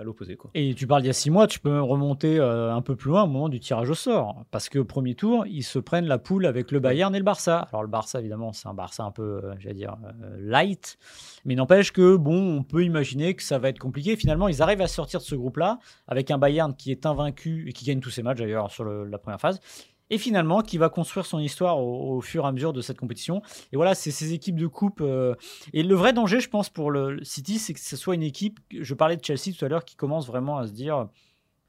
à 0.00 0.02
l'opposé. 0.02 0.36
Et 0.54 0.74
tu 0.74 0.86
parles 0.86 1.02
d'il 1.02 1.08
y 1.08 1.10
a 1.10 1.14
six 1.14 1.30
mois, 1.30 1.46
tu 1.46 1.60
peux 1.60 1.80
remonter 1.80 2.40
euh, 2.40 2.74
un 2.74 2.82
peu 2.82 2.96
plus 2.96 3.10
loin 3.10 3.22
au 3.22 3.26
moment 3.28 3.48
du 3.48 3.60
tirage 3.60 3.88
au 3.90 3.94
sort. 3.94 4.44
Parce 4.50 4.68
que 4.68 4.80
premier 4.80 5.14
tour, 5.14 5.44
ils 5.46 5.62
se 5.62 5.78
prennent 5.78 6.06
la 6.06 6.18
poule 6.18 6.46
avec 6.46 6.72
le 6.72 6.80
Bayern 6.80 7.14
et 7.14 7.18
le 7.18 7.24
Barça. 7.24 7.68
Alors 7.72 7.82
le 7.82 7.88
Barça, 7.88 8.18
évidemment, 8.18 8.52
c'est 8.52 8.68
un 8.68 8.74
Barça 8.74 9.04
un 9.04 9.12
peu, 9.12 9.42
j'allais 9.58 9.74
dire, 9.74 9.96
light. 10.38 10.98
Mais 11.44 11.54
n'empêche 11.54 11.92
que, 11.92 12.16
bon, 12.16 12.56
on 12.56 12.62
peut 12.64 12.82
imaginer 12.82 13.34
que 13.34 13.42
ça 13.42 13.58
va 13.58 13.68
être 13.68 13.78
compliqué. 13.78 14.16
Finalement, 14.16 14.48
ils 14.48 14.60
arrivent 14.60 14.80
à 14.80 14.88
sortir 14.88 15.20
de 15.20 15.24
ce 15.24 15.36
groupe-là 15.36 15.78
avec 16.08 16.30
un 16.32 16.38
Bayern 16.38 16.74
qui 16.74 16.90
est 16.90 17.06
invaincu 17.06 17.68
et 17.68 17.72
qui 17.72 17.84
gagne 17.84 18.00
tous 18.00 18.10
ses 18.10 18.22
matchs 18.22 18.38
d'ailleurs 18.38 18.72
sur 18.72 18.84
la 18.84 19.18
première 19.18 19.40
phase 19.40 19.60
et 20.10 20.18
finalement 20.18 20.62
qui 20.62 20.78
va 20.78 20.88
construire 20.88 21.26
son 21.26 21.38
histoire 21.38 21.78
au, 21.78 22.20
fur 22.20 22.44
et 22.44 22.48
à 22.48 22.52
mesure 22.52 22.72
de 22.72 22.80
cette 22.80 22.98
compétition. 22.98 23.42
Et 23.72 23.76
voilà, 23.76 23.94
c'est 23.94 24.10
ces 24.10 24.32
équipes 24.32 24.56
de 24.56 24.66
coupe. 24.66 25.00
Euh, 25.00 25.34
et 25.72 25.82
le 25.82 25.94
vrai 25.94 26.12
danger, 26.12 26.40
je 26.40 26.48
pense, 26.48 26.68
pour 26.68 26.90
le 26.90 27.22
City, 27.24 27.58
c'est 27.58 27.74
que 27.74 27.80
ce 27.80 27.96
soit 27.96 28.14
une 28.14 28.22
équipe, 28.22 28.60
je 28.72 28.94
parlais 28.94 29.16
de 29.16 29.24
Chelsea 29.24 29.54
tout 29.56 29.64
à 29.64 29.68
l'heure, 29.68 29.84
qui 29.84 29.96
commence 29.96 30.26
vraiment 30.26 30.58
à 30.58 30.66
se 30.66 30.72
dire, 30.72 31.08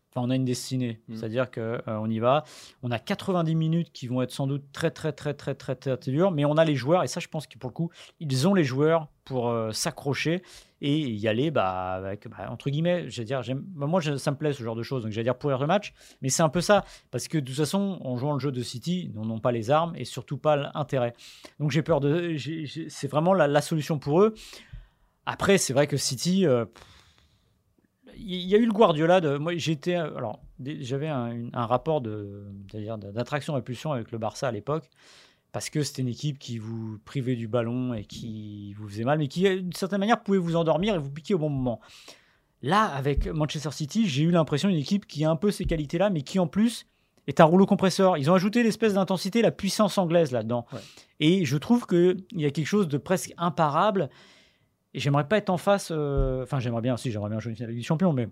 enfin, 0.10 0.26
on 0.26 0.30
a 0.30 0.36
une 0.36 0.46
destinée, 0.46 1.00
mm. 1.08 1.16
c'est-à-dire 1.16 1.52
qu'on 1.52 1.62
euh, 1.62 1.82
on 1.88 2.10
y 2.10 2.20
va. 2.20 2.44
On 2.84 2.92
a 2.92 3.00
90 3.00 3.56
minutes 3.56 3.92
qui 3.92 4.08
vont 4.08 4.22
être 4.22 4.32
sans 4.32 4.48
doute 4.48 4.64
très, 4.72 4.92
très, 4.92 5.12
très, 5.12 5.34
très, 5.34 5.56
très, 5.56 5.76
très, 5.76 5.98
très 5.98 6.12
dures, 6.12 6.32
mais 6.32 6.46
on 6.46 6.58
a 6.58 6.66
les 6.66 6.76
joueurs, 6.76 7.04
et 7.04 7.08
ça, 7.08 7.20
je 7.20 7.28
pense 7.28 7.48
que 7.48 7.58
pour 7.58 7.70
le 7.70 7.74
coup, 7.76 7.90
ils 8.20 8.48
ont 8.48 8.54
les 8.54 8.64
joueurs 8.64 9.08
pour 9.26 9.50
euh, 9.50 9.72
s'accrocher 9.72 10.42
et 10.82 11.00
y 11.00 11.28
aller 11.28 11.52
bah, 11.52 12.02
bah, 12.02 12.50
entre 12.50 12.70
guillemets, 12.70 13.10
je 13.10 13.24
dire, 13.24 13.42
bah, 13.76 13.88
moi 13.88 14.02
ça 14.02 14.32
me 14.32 14.38
plaît 14.38 14.54
ce 14.54 14.64
genre 14.64 14.76
de 14.76 14.84
choses, 14.84 15.04
donc 15.04 15.12
j'allais 15.12 15.26
dire 15.26 15.38
pourrir 15.38 15.60
le 15.60 15.68
match, 15.68 15.94
mais 16.22 16.30
c'est 16.30 16.44
un 16.44 16.50
peu 16.50 16.62
ça, 16.62 16.86
parce 17.12 17.28
que 17.28 17.38
de 17.38 17.46
toute 17.46 17.56
façon, 17.56 18.00
en 18.02 18.18
jouant 18.18 18.34
le 18.34 18.40
jeu 18.40 18.52
de 18.52 18.62
City, 18.62 19.12
on 19.16 19.26
n'a 19.26 19.40
pas 19.40 19.52
les 19.52 19.72
armes 19.72 19.96
et 19.96 20.06
surtout 20.06 20.38
pas 20.38 20.56
l'intérêt. 20.56 21.14
Donc 21.60 21.72
j'ai 21.72 21.82
peur 21.82 22.00
de, 22.00 22.36
c'est 22.88 23.08
vraiment 23.08 23.34
la, 23.34 23.62
solution 23.62 24.00
pour 24.00 24.22
eux. 24.22 24.34
Après, 25.26 25.58
c'est 25.58 25.74
vrai 25.74 25.86
que 25.86 25.98
City, 25.98 26.46
euh, 26.46 26.66
il 28.16 28.48
y 28.48 28.56
a 28.56 28.58
eu 28.58 28.66
le 28.66 28.72
Guardiola. 28.72 29.38
Moi, 29.38 29.58
j'étais, 29.58 29.96
alors 29.96 30.42
j'avais 30.60 31.10
un, 31.10 31.50
un, 31.54 31.66
rapport 31.66 32.02
de, 32.02 32.46
d'attraction 33.14 33.54
répulsion 33.54 33.92
avec 33.92 34.12
le 34.12 34.18
Barça 34.18 34.48
à 34.48 34.52
l'époque 34.52 34.90
parce 35.52 35.70
que 35.70 35.82
c'était 35.82 36.02
une 36.02 36.08
équipe 36.08 36.38
qui 36.38 36.60
vous 36.60 37.00
privait 37.06 37.36
du 37.36 37.48
ballon 37.48 37.94
et 37.94 38.06
qui 38.06 38.74
vous 38.74 38.88
faisait 38.88 39.04
mal, 39.04 39.18
mais 39.18 39.28
qui, 39.28 39.44
d'une 39.44 39.74
certaine 39.74 40.00
manière, 40.00 40.22
pouvait 40.22 40.38
vous 40.38 40.56
endormir 40.56 40.96
et 40.96 40.98
vous 40.98 41.10
piquer 41.10 41.34
au 41.34 41.40
bon 41.40 41.50
moment. 41.50 41.80
Là, 42.62 42.86
avec 42.86 43.28
Manchester 43.28 43.72
City, 43.72 44.08
j'ai 44.08 44.24
eu 44.24 44.32
l'impression 44.32 44.70
d'une 44.70 44.78
équipe 44.78 45.08
qui 45.08 45.24
a 45.24 45.30
un 45.30 45.36
peu 45.36 45.50
ces 45.50 45.66
qualités-là, 45.66 46.10
mais 46.10 46.22
qui 46.22 46.40
en 46.40 46.48
plus 46.48 46.86
est 47.28 47.40
un 47.40 47.46
rouleau 47.46 47.66
compresseur. 47.66 48.18
Ils 48.18 48.30
ont 48.30 48.34
ajouté 48.34 48.64
l'espèce 48.64 48.94
d'intensité, 48.96 49.42
la 49.42 49.52
puissance 49.52 49.98
anglaise 49.98 50.32
là-dedans. 50.32 50.66
Et 51.20 51.46
je 51.46 51.58
trouve 51.58 51.86
qu'il 51.86 52.26
y 52.34 52.46
a 52.46 52.52
quelque 52.52 52.68
chose 52.68 52.88
de 52.88 52.98
presque 52.98 53.34
imparable. 53.38 54.10
Et 54.94 55.00
j'aimerais 55.00 55.28
pas 55.28 55.38
être 55.38 55.50
en 55.50 55.58
face. 55.58 55.90
Euh, 55.92 56.44
enfin, 56.44 56.60
j'aimerais 56.60 56.82
bien 56.82 56.96
aussi, 56.96 57.12
j'aimerais 57.12 57.30
bien 57.30 57.40
jouer 57.40 57.52
une 57.52 57.56
finale 57.56 57.76
des 57.76 57.82
Champions, 57.82 58.14
mais 58.14 58.28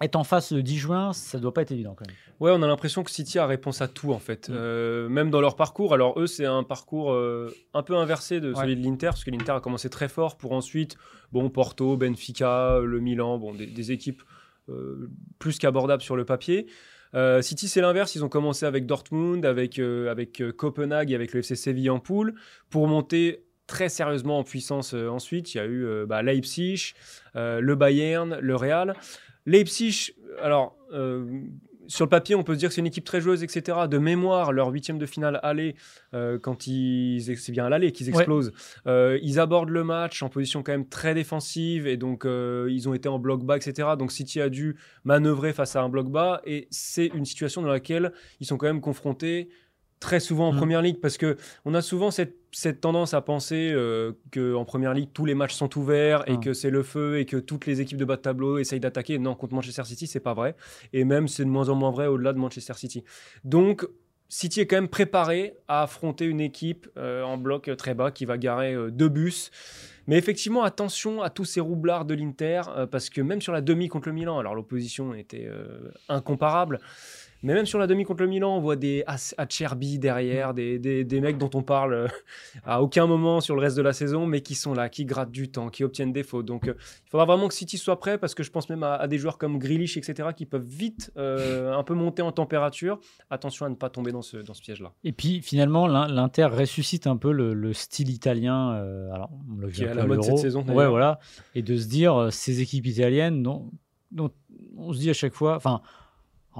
être 0.00 0.16
en 0.16 0.24
face 0.24 0.52
le 0.52 0.62
10 0.62 0.78
juin, 0.78 1.12
ça 1.12 1.38
doit 1.38 1.52
pas 1.52 1.62
être 1.62 1.72
évident 1.72 1.94
quand 1.94 2.06
même. 2.06 2.16
Ouais, 2.40 2.52
on 2.54 2.62
a 2.62 2.68
l'impression 2.68 3.02
que 3.02 3.10
City 3.10 3.38
a 3.38 3.46
réponse 3.46 3.80
à 3.80 3.88
tout 3.88 4.12
en 4.12 4.20
fait, 4.20 4.48
mm. 4.48 4.52
euh, 4.54 5.08
même 5.08 5.30
dans 5.30 5.40
leur 5.40 5.56
parcours. 5.56 5.92
Alors 5.92 6.18
eux, 6.20 6.26
c'est 6.26 6.46
un 6.46 6.62
parcours 6.62 7.12
euh, 7.12 7.52
un 7.74 7.82
peu 7.82 7.96
inversé 7.96 8.40
de 8.40 8.54
celui 8.54 8.76
de 8.76 8.84
l'Inter, 8.84 9.08
parce 9.08 9.24
que 9.24 9.30
l'Inter 9.30 9.52
a 9.52 9.60
commencé 9.60 9.90
très 9.90 10.08
fort 10.08 10.36
pour 10.36 10.52
ensuite, 10.52 10.96
bon, 11.32 11.50
Porto, 11.50 11.96
Benfica, 11.96 12.78
le 12.78 13.00
Milan, 13.00 13.38
bon, 13.38 13.54
des, 13.54 13.92
équipes 13.92 14.22
euh, 14.68 15.10
plus 15.38 15.58
qu'abordables 15.58 16.02
sur 16.02 16.16
le 16.16 16.24
papier. 16.24 16.66
City, 17.40 17.68
c'est 17.68 17.80
l'inverse. 17.80 18.14
Ils 18.14 18.22
ont 18.22 18.28
commencé 18.28 18.66
avec 18.66 18.84
Dortmund, 18.84 19.46
avec, 19.46 19.78
avec 19.78 20.42
Copenhague 20.58 21.10
et 21.10 21.14
avec 21.14 21.32
le 21.32 21.40
FC 21.40 21.56
Séville 21.56 21.88
en 21.88 22.00
poule 22.00 22.34
pour 22.68 22.86
monter 22.86 23.46
très 23.66 23.88
sérieusement 23.88 24.38
en 24.38 24.44
puissance 24.44 24.92
ensuite. 24.92 25.54
Il 25.54 25.56
y 25.56 25.60
a 25.60 25.66
eu 25.66 26.04
bah, 26.06 26.22
Leipzig, 26.22 26.92
le 27.34 27.74
Bayern, 27.74 28.38
le 28.42 28.56
Real. 28.56 28.94
Leipzig, 29.46 30.12
alors, 30.40 30.76
euh, 30.92 31.42
sur 31.86 32.04
le 32.04 32.10
papier, 32.10 32.34
on 32.34 32.44
peut 32.44 32.52
se 32.52 32.58
dire 32.58 32.68
que 32.68 32.74
c'est 32.74 32.82
une 32.82 32.86
équipe 32.86 33.04
très 33.04 33.20
joueuse, 33.20 33.42
etc. 33.42 33.78
De 33.90 33.96
mémoire, 33.96 34.52
leur 34.52 34.68
huitième 34.68 34.98
de 34.98 35.06
finale 35.06 35.40
aller, 35.42 35.74
euh, 36.12 36.38
quand 36.38 36.66
ils, 36.66 37.22
c'est 37.38 37.52
bien 37.52 37.64
à 37.64 37.70
l'aller 37.70 37.92
qu'ils 37.92 38.10
explosent, 38.10 38.52
euh, 38.86 39.18
ils 39.22 39.40
abordent 39.40 39.70
le 39.70 39.84
match 39.84 40.22
en 40.22 40.28
position 40.28 40.62
quand 40.62 40.72
même 40.72 40.88
très 40.88 41.14
défensive 41.14 41.86
et 41.86 41.96
donc 41.96 42.26
ils 42.26 42.88
ont 42.90 42.94
été 42.94 43.08
en 43.08 43.18
bloc 43.18 43.42
bas, 43.42 43.56
etc. 43.56 43.88
Donc 43.98 44.12
City 44.12 44.40
a 44.40 44.50
dû 44.50 44.76
manœuvrer 45.04 45.54
face 45.54 45.76
à 45.76 45.82
un 45.82 45.88
bloc 45.88 46.10
bas 46.10 46.42
et 46.44 46.68
c'est 46.70 47.06
une 47.06 47.24
situation 47.24 47.62
dans 47.62 47.68
laquelle 47.68 48.12
ils 48.40 48.46
sont 48.46 48.58
quand 48.58 48.66
même 48.66 48.82
confrontés 48.82 49.48
très 50.00 50.20
souvent 50.20 50.48
en 50.48 50.52
mm. 50.52 50.56
première 50.56 50.82
ligue 50.82 51.00
parce 51.00 51.16
que 51.16 51.36
on 51.64 51.74
a 51.74 51.82
souvent 51.82 52.10
cette, 52.10 52.36
cette 52.52 52.80
tendance 52.80 53.14
à 53.14 53.20
penser 53.20 53.70
euh, 53.72 54.12
que 54.30 54.54
en 54.54 54.64
première 54.64 54.94
ligue 54.94 55.10
tous 55.12 55.24
les 55.24 55.34
matchs 55.34 55.54
sont 55.54 55.76
ouverts 55.78 56.24
et 56.26 56.36
mm. 56.36 56.40
que 56.40 56.52
c'est 56.52 56.70
le 56.70 56.82
feu 56.82 57.18
et 57.18 57.24
que 57.24 57.36
toutes 57.36 57.66
les 57.66 57.80
équipes 57.80 57.98
de 57.98 58.04
bas 58.04 58.16
de 58.16 58.22
tableau 58.22 58.58
essayent 58.58 58.80
d'attaquer. 58.80 59.18
Non, 59.18 59.34
contre 59.34 59.54
Manchester 59.54 59.84
City, 59.84 60.06
c'est 60.06 60.20
pas 60.20 60.34
vrai. 60.34 60.54
Et 60.92 61.04
même 61.04 61.28
c'est 61.28 61.44
de 61.44 61.50
moins 61.50 61.68
en 61.68 61.74
moins 61.74 61.90
vrai 61.90 62.06
au-delà 62.06 62.32
de 62.32 62.38
Manchester 62.38 62.74
City. 62.74 63.04
Donc 63.44 63.86
City 64.28 64.60
est 64.60 64.66
quand 64.66 64.76
même 64.76 64.88
préparé 64.88 65.54
à 65.68 65.82
affronter 65.82 66.26
une 66.26 66.40
équipe 66.40 66.88
euh, 66.96 67.22
en 67.22 67.38
bloc 67.38 67.70
très 67.78 67.94
bas 67.94 68.10
qui 68.10 68.26
va 68.26 68.36
garer 68.36 68.74
euh, 68.74 68.90
deux 68.90 69.08
bus. 69.08 69.50
Mais 70.08 70.18
effectivement, 70.18 70.64
attention 70.64 71.22
à 71.22 71.30
tous 71.30 71.44
ces 71.44 71.60
roublards 71.60 72.04
de 72.04 72.14
l'Inter, 72.14 72.62
parce 72.90 73.10
que 73.10 73.20
même 73.20 73.40
sur 73.40 73.52
la 73.52 73.60
demi 73.60 73.88
contre 73.88 74.08
le 74.08 74.14
Milan, 74.14 74.38
alors 74.38 74.54
l'opposition 74.56 75.14
était 75.14 75.48
incomparable, 76.08 76.80
Mais 77.42 77.54
même 77.54 77.66
sur 77.66 77.78
la 77.78 77.86
demi 77.86 78.04
contre 78.04 78.22
le 78.22 78.28
Milan, 78.28 78.56
on 78.56 78.60
voit 78.60 78.74
des 78.74 79.04
Acerbi 79.06 79.98
derrière, 79.98 80.54
des, 80.54 80.78
des, 80.78 81.04
des, 81.04 81.20
mecs 81.20 81.38
dont 81.38 81.50
on 81.54 81.62
parle 81.62 81.94
euh, 81.94 82.08
à 82.64 82.82
aucun 82.82 83.06
moment 83.06 83.40
sur 83.40 83.54
le 83.54 83.60
reste 83.60 83.76
de 83.76 83.82
la 83.82 83.92
saison, 83.92 84.26
mais 84.26 84.40
qui 84.40 84.56
sont 84.56 84.74
là, 84.74 84.88
qui 84.88 85.04
grattent 85.04 85.30
du 85.30 85.48
temps, 85.48 85.68
qui 85.68 85.84
obtiennent 85.84 86.12
des 86.12 86.24
fautes. 86.24 86.46
Donc, 86.46 86.66
euh, 86.66 86.74
il 87.06 87.10
faudra 87.10 87.26
vraiment 87.26 87.46
que 87.46 87.54
City 87.54 87.78
soit 87.78 88.00
prêt 88.00 88.18
parce 88.18 88.34
que 88.34 88.42
je 88.42 88.50
pense 88.50 88.68
même 88.68 88.82
à, 88.82 89.06
des 89.06 89.18
joueurs 89.18 89.38
comme 89.38 89.58
Grealish, 89.58 89.96
etc., 89.96 90.30
qui 90.36 90.46
peuvent 90.46 90.66
vite 90.66 91.12
euh, 91.16 91.72
un 91.72 91.84
peu 91.84 91.94
monter 91.94 92.22
en 92.22 92.32
température. 92.32 92.98
Attention 93.30 93.66
à 93.66 93.68
ne 93.68 93.76
pas 93.76 93.88
tomber 93.88 94.10
dans 94.10 94.22
ce, 94.22 94.38
dans 94.38 94.54
ce 94.54 94.62
piège-là. 94.62 94.92
Et 95.04 95.12
puis, 95.12 95.40
finalement, 95.40 95.86
l'Inter 95.86 96.46
ressuscite 96.46 97.06
un 97.06 97.16
peu 97.16 97.30
le, 97.30 97.72
style 97.72 98.10
italien. 98.10 98.70
alors, 99.12 99.30
on 99.48 99.60
le 99.60 99.68
à 99.88 99.97
la 99.98 100.06
mode 100.06 100.22
cette 100.22 100.38
saison. 100.38 100.64
Ouais, 100.64 100.88
voilà. 100.88 101.20
Et 101.54 101.62
de 101.62 101.76
se 101.76 101.86
dire, 101.86 102.28
ces 102.30 102.60
équipes 102.60 102.86
italiennes, 102.86 103.42
dont, 103.42 103.70
dont 104.10 104.30
on 104.76 104.92
se 104.92 104.98
dit 104.98 105.10
à 105.10 105.14
chaque 105.14 105.34
fois, 105.34 105.56
enfin, 105.56 105.82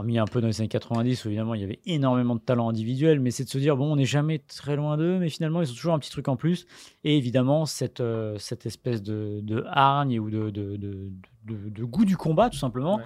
mis 0.02 0.18
un 0.18 0.26
peu 0.26 0.40
dans 0.40 0.46
les 0.46 0.60
années 0.60 0.68
90 0.68 1.24
où 1.24 1.28
évidemment 1.28 1.54
il 1.54 1.60
y 1.60 1.64
avait 1.64 1.80
énormément 1.86 2.34
de 2.34 2.40
talents 2.40 2.68
individuels, 2.68 3.20
mais 3.20 3.30
c'est 3.30 3.44
de 3.44 3.48
se 3.48 3.58
dire 3.58 3.76
bon, 3.76 3.92
on 3.92 3.96
n'est 3.96 4.04
jamais 4.04 4.38
très 4.38 4.76
loin 4.76 4.96
d'eux, 4.96 5.18
mais 5.18 5.28
finalement 5.28 5.62
ils 5.62 5.70
ont 5.70 5.74
toujours 5.74 5.94
un 5.94 5.98
petit 5.98 6.10
truc 6.10 6.28
en 6.28 6.36
plus. 6.36 6.66
Et 7.04 7.16
évidemment, 7.16 7.66
cette, 7.66 8.00
euh, 8.00 8.36
cette 8.38 8.66
espèce 8.66 9.02
de, 9.02 9.40
de, 9.42 9.64
hargne 9.68 10.20
ou 10.20 10.30
de, 10.30 10.50
de, 10.50 10.76
de, 10.76 11.84
goût 11.84 12.04
du 12.04 12.16
combat, 12.16 12.50
tout 12.50 12.58
simplement, 12.58 13.00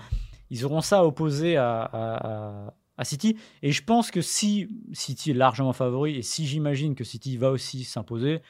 ils 0.50 0.64
auront 0.64 0.80
ça 0.80 1.04
opposé 1.04 1.56
à, 1.56 1.82
à, 1.82 2.74
à, 2.96 3.04
City. 3.04 3.36
Et 3.62 3.72
je 3.72 3.82
pense 3.82 4.10
que 4.10 4.20
si 4.20 4.68
City 4.92 5.30
est 5.30 5.34
largement 5.34 5.72
favori, 5.72 6.16
et 6.16 6.22
si 6.22 6.46
j'imagine 6.46 6.94
que 6.94 7.04
City 7.04 7.36
va 7.36 7.50
aussi 7.50 7.84
s'imposer, 7.84 8.42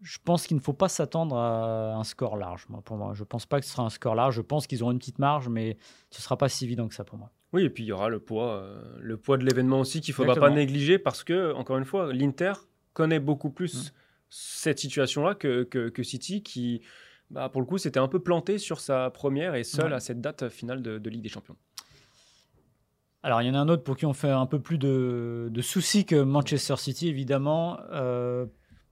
je 0.00 0.18
pense 0.24 0.46
qu'il 0.46 0.56
ne 0.56 0.62
faut 0.62 0.72
pas 0.72 0.88
s'attendre 0.88 1.36
à 1.36 1.94
un 1.94 2.04
score 2.04 2.36
large. 2.36 2.66
Moi, 2.68 2.82
pour 2.82 2.96
moi, 2.96 3.12
je 3.14 3.24
pense 3.24 3.46
pas 3.46 3.60
que 3.60 3.66
ce 3.66 3.72
sera 3.72 3.82
un 3.82 3.90
score 3.90 4.14
large. 4.14 4.36
Je 4.36 4.42
pense 4.42 4.66
qu'ils 4.66 4.82
auront 4.82 4.92
une 4.92 4.98
petite 4.98 5.18
marge, 5.18 5.48
mais 5.48 5.76
ce 6.10 6.22
sera 6.22 6.36
pas 6.36 6.48
si 6.48 6.64
évident 6.64 6.88
que 6.88 6.94
ça 6.94 7.04
pour 7.04 7.18
moi. 7.18 7.30
Oui, 7.52 7.64
et 7.64 7.70
puis 7.70 7.84
il 7.84 7.86
y 7.86 7.92
aura 7.92 8.08
le 8.08 8.20
poids, 8.20 8.56
euh, 8.56 8.80
le 9.00 9.16
poids 9.16 9.38
de 9.38 9.44
l'événement 9.44 9.80
aussi 9.80 10.00
qu'il 10.00 10.12
ne 10.12 10.16
faudra 10.16 10.34
pas 10.34 10.50
négliger 10.50 10.98
parce 10.98 11.24
que, 11.24 11.52
encore 11.54 11.78
une 11.78 11.84
fois, 11.84 12.12
l'Inter 12.12 12.52
connaît 12.92 13.20
beaucoup 13.20 13.50
plus 13.50 13.88
mm. 13.88 13.92
cette 14.28 14.78
situation-là 14.78 15.34
que, 15.34 15.64
que, 15.64 16.02
City 16.02 16.42
qui, 16.42 16.82
bah, 17.30 17.48
pour 17.48 17.60
le 17.60 17.66
coup, 17.66 17.78
s'était 17.78 18.00
un 18.00 18.08
peu 18.08 18.20
planté 18.20 18.58
sur 18.58 18.80
sa 18.80 19.10
première 19.10 19.54
et 19.54 19.64
seule 19.64 19.94
à 19.94 20.00
cette 20.00 20.20
date 20.20 20.48
finale 20.48 20.82
de, 20.82 21.10
Ligue 21.10 21.22
des 21.22 21.28
Champions. 21.28 21.56
Alors, 23.22 23.42
il 23.42 23.48
y 23.48 23.50
en 23.50 23.54
a 23.54 23.58
un 23.58 23.68
autre 23.68 23.82
pour 23.82 23.96
qui 23.96 24.06
on 24.06 24.12
fait 24.12 24.30
un 24.30 24.46
peu 24.46 24.60
plus 24.60 24.78
de, 24.78 25.48
de 25.50 25.62
soucis 25.62 26.04
que 26.04 26.22
Manchester 26.22 26.76
City, 26.76 27.08
évidemment. 27.08 27.80
Euh, 27.90 28.46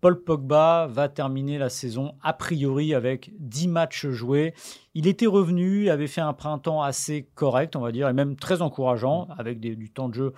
Paul 0.07 0.23
Pogba 0.23 0.87
va 0.87 1.09
terminer 1.09 1.59
la 1.59 1.69
saison 1.69 2.15
a 2.23 2.33
priori 2.33 2.95
avec 2.95 3.33
10 3.41 3.67
matchs 3.67 4.07
joués. 4.07 4.55
Il 4.95 5.09
était 5.09 5.27
revenu, 5.27 5.91
avait 5.91 6.07
fait 6.07 6.21
un 6.21 6.33
printemps 6.33 6.81
assez 6.81 7.29
correct, 7.35 7.75
on 7.75 7.81
va 7.81 7.91
dire, 7.91 8.09
et 8.09 8.13
même 8.13 8.37
très 8.37 8.63
encourageant, 8.63 9.27
avec 9.37 9.59
du 9.59 9.91
temps 9.91 10.09
de 10.09 10.15
jeu 10.15 10.33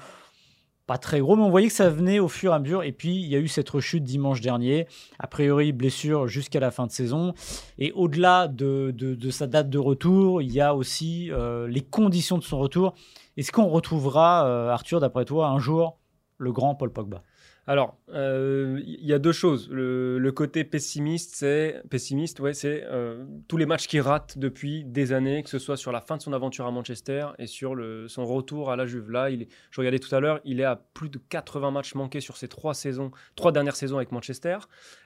pas 0.86 0.96
très 0.96 1.20
gros, 1.20 1.36
mais 1.36 1.42
on 1.42 1.50
voyait 1.50 1.66
que 1.66 1.74
ça 1.74 1.90
venait 1.90 2.18
au 2.18 2.28
fur 2.28 2.52
et 2.52 2.54
à 2.54 2.58
mesure. 2.58 2.82
Et 2.82 2.92
puis, 2.92 3.14
il 3.16 3.26
y 3.26 3.36
a 3.36 3.40
eu 3.40 3.46
cette 3.46 3.68
rechute 3.68 4.04
dimanche 4.04 4.40
dernier. 4.40 4.86
A 5.18 5.26
priori, 5.26 5.72
blessure 5.72 6.28
jusqu'à 6.28 6.60
la 6.60 6.70
fin 6.70 6.86
de 6.86 6.90
saison. 6.90 7.34
Et 7.76 7.92
au-delà 7.92 8.48
de, 8.48 9.18
sa 9.30 9.46
date 9.46 9.68
de 9.68 9.78
retour, 9.78 10.40
il 10.40 10.50
y 10.50 10.62
a 10.62 10.74
aussi 10.74 11.30
euh, 11.30 11.68
les 11.68 11.82
conditions 11.82 12.38
de 12.38 12.42
son 12.42 12.58
retour. 12.58 12.94
Est-ce 13.36 13.52
qu'on 13.52 13.68
retrouvera, 13.68 14.46
euh, 14.46 14.70
Arthur, 14.70 15.00
d'après 15.00 15.26
toi, 15.26 15.48
un 15.48 15.58
jour, 15.58 15.98
le 16.38 16.52
grand 16.52 16.74
Paul 16.74 16.90
Pogba? 16.90 17.22
Alors, 17.68 17.98
il 18.08 18.14
euh, 18.14 18.80
y 18.82 19.12
a 19.12 19.18
deux 19.18 19.32
choses. 19.32 19.68
Le, 19.70 20.30
côté 20.34 20.64
pessimiste, 20.64 21.34
c'est 21.34 21.82
pessimiste, 21.90 22.40
ouais, 22.40 22.54
c'est 22.54 22.82
euh, 22.84 23.26
tous 23.46 23.58
les 23.58 23.66
matchs 23.66 23.86
qu'il 23.86 24.00
rate 24.00 24.38
depuis 24.38 24.84
des 24.84 25.12
années, 25.12 25.42
que 25.42 25.50
ce 25.50 25.58
soit 25.58 25.76
sur 25.76 25.92
la 25.92 26.00
fin 26.00 26.16
de 26.16 26.22
son 26.22 26.32
aventure 26.32 26.64
à 26.64 26.70
Manchester 26.70 27.26
et 27.38 27.46
sur 27.46 27.74
le, 27.74 28.08
son 28.08 28.24
retour 28.24 28.70
à 28.70 28.76
la 28.76 28.86
Juve. 28.86 29.10
Là, 29.10 29.28
il 29.28 29.48
je 29.70 29.80
regardais 29.82 29.98
tout 29.98 30.14
à 30.14 30.20
l'heure, 30.20 30.40
il 30.44 30.60
est 30.60 30.64
à 30.64 30.76
plus 30.76 31.10
de 31.10 31.18
80 31.18 31.70
matchs 31.70 31.94
manqués 31.94 32.22
sur 32.22 32.38
ses 32.38 32.48
trois 32.48 32.72
saisons, 32.72 33.10
trois 33.36 33.52
dernières 33.52 33.76
saisons 33.76 33.98
avec 33.98 34.12
Manchester. 34.12 34.56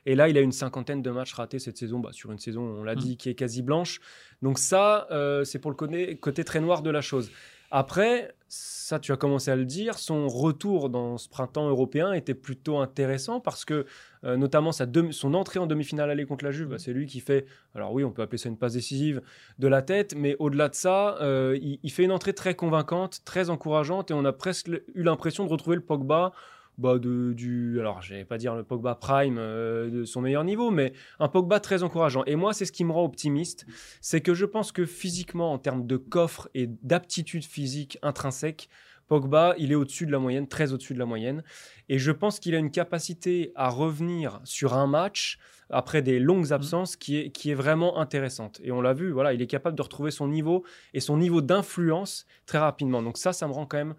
Et 0.07 0.14
là, 0.14 0.29
il 0.29 0.38
a 0.38 0.40
une 0.40 0.53
cinquantaine 0.53 1.03
de 1.03 1.11
matchs 1.11 1.33
ratés 1.33 1.59
cette 1.59 1.79
saison, 1.79 1.98
bah, 1.98 2.11
sur 2.12 2.31
une 2.31 2.38
saison, 2.38 2.62
on 2.62 2.85
l'a 2.85 2.94
mmh. 2.94 2.98
dit, 2.98 3.16
qui 3.16 3.29
est 3.29 3.35
quasi 3.35 3.62
blanche. 3.62 3.98
Donc 4.40 4.61
ça, 4.61 5.09
euh, 5.11 5.42
c'est 5.42 5.59
pour 5.59 5.72
le 5.72 5.77
côté, 5.77 6.16
côté 6.16 6.44
très 6.44 6.61
noir 6.61 6.83
de 6.83 6.90
la 6.90 7.01
chose. 7.01 7.33
Après, 7.72 8.37
ça 8.54 8.98
tu 8.98 9.12
as 9.12 9.16
commencé 9.16 9.50
à 9.50 9.56
le 9.56 9.64
dire, 9.64 9.98
son 9.98 10.28
retour 10.28 10.90
dans 10.90 11.16
ce 11.16 11.26
printemps 11.26 11.70
européen 11.70 12.12
était 12.12 12.34
plutôt 12.34 12.80
intéressant 12.80 13.40
parce 13.40 13.64
que 13.64 13.86
euh, 14.24 14.36
notamment 14.36 14.72
sa 14.72 14.86
son 15.10 15.32
entrée 15.32 15.58
en 15.58 15.66
demi-finale 15.66 16.10
aller 16.10 16.26
contre 16.26 16.44
la 16.44 16.50
Juve, 16.50 16.68
bah, 16.68 16.78
c'est 16.78 16.92
lui 16.92 17.06
qui 17.06 17.20
fait, 17.20 17.46
alors 17.74 17.94
oui 17.94 18.04
on 18.04 18.10
peut 18.10 18.20
appeler 18.20 18.36
ça 18.36 18.50
une 18.50 18.58
passe 18.58 18.74
décisive 18.74 19.22
de 19.58 19.68
la 19.68 19.80
tête, 19.80 20.14
mais 20.14 20.36
au-delà 20.38 20.68
de 20.68 20.74
ça, 20.74 21.16
euh, 21.22 21.58
il, 21.62 21.90
fait 21.90 22.04
une 22.04 22.12
entrée 22.12 22.34
très 22.34 22.54
convaincante, 22.54 23.22
très 23.24 23.48
encourageante 23.48 24.10
et 24.10 24.14
on 24.14 24.24
a 24.26 24.34
presque 24.34 24.68
eu 24.68 25.02
l'impression 25.02 25.46
de 25.46 25.50
retrouver 25.50 25.76
le 25.76 25.82
Pogba 25.82 26.34
bah, 26.78 26.98
de, 26.98 27.32
du, 27.32 27.78
alors 27.80 28.02
je 28.02 28.14
vais 28.14 28.24
pas 28.24 28.38
dire 28.38 28.54
le 28.54 28.64
Pogba 28.64 28.94
prime 28.94 29.37
euh, 29.38 29.90
de 29.90 30.04
son 30.04 30.20
meilleur 30.20 30.44
niveau, 30.44 30.70
mais 30.70 30.92
un 31.18 31.28
Pogba 31.28 31.61
très 31.61 31.82
encourageant. 31.82 32.24
Et 32.24 32.37
moi, 32.37 32.52
c'est 32.54 32.64
ce 32.64 32.72
qui 32.72 32.85
me 32.85 32.92
rend 32.92 33.04
optimiste, 33.04 33.66
c'est 34.00 34.20
que 34.20 34.35
je 34.35 34.46
pense 34.46 34.72
que 34.72 34.87
physiquement, 34.87 35.52
en 35.52 35.58
termes 35.58 35.87
de 35.87 35.96
coffre 35.96 36.48
et 36.54 36.68
d'aptitude 36.82 37.44
physique 37.44 37.98
intrinsèque, 38.02 38.68
Pogba, 39.08 39.54
il 39.58 39.72
est 39.72 39.74
au-dessus 39.74 40.06
de 40.06 40.12
la 40.12 40.18
moyenne, 40.18 40.48
très 40.48 40.72
au-dessus 40.72 40.94
de 40.94 40.98
la 40.98 41.04
moyenne. 41.04 41.42
Et 41.90 41.98
je 41.98 42.11
pense 42.11 42.40
qu'il 42.40 42.54
a 42.54 42.58
une 42.58 42.70
capacité 42.70 43.52
à 43.54 43.68
revenir 43.68 44.40
sur 44.44 44.72
un 44.72 44.87
match 44.87 45.38
après 45.68 46.00
des 46.02 46.18
longues 46.18 46.48
mmh. 46.48 46.54
absences 46.54 46.96
qui 46.96 47.18
est, 47.18 47.30
qui 47.30 47.50
est 47.50 47.54
vraiment 47.54 47.98
intéressante. 47.98 48.61
Et 48.62 48.72
on 48.72 48.80
l'a 48.80 48.94
vu, 48.94 49.11
voilà, 49.11 49.32
il 49.32 49.42
est 49.42 49.46
capable 49.46 49.76
de 49.76 49.82
retrouver 49.82 50.11
son 50.11 50.28
niveau 50.28 50.64
et 50.94 51.00
son 51.00 51.16
niveau 51.16 51.42
d'influence 51.42 52.26
très 52.46 52.58
rapidement. 52.58 53.02
Donc 53.02 53.18
ça, 53.18 53.32
ça 53.32 53.46
me 53.46 53.52
rend 53.52 53.66
quand 53.66 53.78
même 53.78 53.94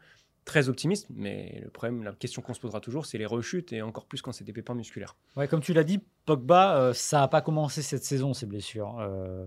très 0.45 0.69
optimiste, 0.69 1.08
mais 1.13 1.62
le 1.63 1.69
problème, 1.69 2.03
la 2.03 2.12
question 2.12 2.41
qu'on 2.41 2.53
se 2.53 2.60
posera 2.60 2.79
toujours, 2.79 3.06
c'est 3.06 3.17
les 3.17 3.25
rechutes 3.25 3.73
et 3.73 3.82
encore 3.82 4.06
plus 4.06 4.21
quand 4.21 4.32
c'est 4.32 4.43
des 4.43 4.53
pépins 4.53 4.75
musculaires. 4.75 5.15
Ouais, 5.36 5.47
comme 5.47 5.62
tu 5.62 5.73
l'as 5.73 5.84
dit, 5.84 6.01
Pogba, 6.25 6.77
euh, 6.77 6.93
ça 6.93 7.19
n'a 7.19 7.27
pas 7.27 7.41
commencé 7.41 7.82
cette 7.82 8.03
saison, 8.03 8.34
ces 8.34 8.45
blessures. 8.45 8.97
Euh, 8.99 9.45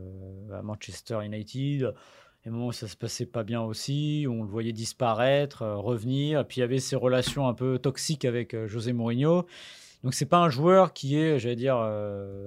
à 0.53 0.63
Manchester 0.63 1.19
United, 1.25 1.95
et 2.45 2.51
moment 2.51 2.69
où 2.69 2.73
ça 2.73 2.89
se 2.89 2.97
passait 2.97 3.27
pas 3.27 3.43
bien 3.43 3.61
aussi, 3.63 4.27
on 4.29 4.43
le 4.43 4.49
voyait 4.49 4.73
disparaître, 4.73 5.63
euh, 5.63 5.77
revenir, 5.77 6.47
puis 6.47 6.59
il 6.59 6.61
y 6.61 6.65
avait 6.65 6.79
ces 6.79 6.97
relations 6.97 7.49
un 7.49 7.55
peu 7.55 7.79
toxiques 7.79 8.25
avec 8.25 8.57
José 8.67 8.93
Mourinho. 8.93 9.47
Donc 10.05 10.15
c'est 10.15 10.27
pas 10.27 10.39
un 10.39 10.49
joueur 10.49 10.93
qui 10.93 11.19
est, 11.19 11.39
j'allais 11.39 11.57
dire, 11.57 11.79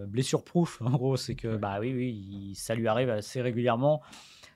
blessure 0.07 0.43
proof. 0.43 0.81
En 0.85 0.91
gros, 0.91 1.17
c'est 1.17 1.35
que 1.35 1.57
bah 1.57 1.77
oui, 1.81 1.93
oui, 1.93 2.53
ça 2.55 2.73
lui 2.73 2.87
arrive 2.87 3.09
assez 3.09 3.41
régulièrement 3.41 4.01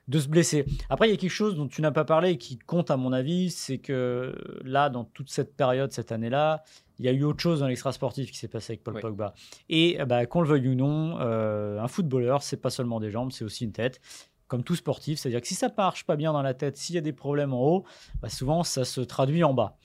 de 0.08 0.20
se 0.20 0.28
blesser. 0.28 0.66
Après, 0.90 1.08
il 1.08 1.12
y 1.12 1.14
a 1.14 1.18
quelque 1.18 1.30
chose 1.30 1.56
dont 1.56 1.68
tu 1.68 1.82
n'as 1.82 1.92
pas 1.92 2.06
parlé 2.06 2.32
et 2.32 2.38
qui 2.38 2.58
compte 2.58 2.92
à 2.92 2.98
mon 2.98 3.14
avis, 3.14 3.52
c'est 3.52 3.78
que 3.78 4.36
là, 4.64 4.90
dans 4.90 5.06
toute 5.06 5.30
cette 5.30 5.56
période, 5.56 5.92
cette 5.92 6.12
année-là, 6.12 6.64
il 7.00 7.06
y 7.06 7.08
a 7.08 7.12
eu 7.12 7.24
autre 7.24 7.40
chose 7.40 7.62
dans 7.62 7.68
l'extra 7.68 7.92
sportif 7.92 8.32
qui 8.32 8.38
s'est 8.38 8.48
passé 8.48 8.74
avec 8.74 8.84
Paul 8.84 9.00
Pogba. 9.00 9.34
Et 9.70 9.98
bah, 10.06 10.26
qu'on 10.26 10.42
le 10.42 10.48
veuille 10.48 10.68
ou 10.70 10.76
non, 10.76 11.18
euh, 11.20 11.80
un 11.80 11.88
footballeur, 11.88 12.44
c'est 12.44 12.58
pas 12.58 12.70
seulement 12.70 13.00
des 13.00 13.12
jambes, 13.12 13.32
c'est 13.32 13.46
aussi 13.46 13.64
une 13.64 13.72
tête. 13.72 14.02
Comme 14.48 14.64
tout 14.64 14.76
sportif, 14.76 15.20
c'est-à-dire 15.20 15.42
que 15.42 15.48
si 15.48 15.56
ça 15.56 15.70
marche 15.76 16.06
pas 16.06 16.16
bien 16.16 16.34
dans 16.34 16.42
la 16.42 16.54
tête, 16.54 16.78
s'il 16.78 16.96
y 16.96 16.98
a 16.98 17.02
des 17.02 17.14
problèmes 17.14 17.54
en 17.54 17.64
haut, 17.64 17.86
bah, 18.22 18.30
souvent 18.30 18.64
ça 18.64 18.86
se 18.86 19.02
traduit 19.02 19.44
en 19.44 19.54
bas. 19.54 19.78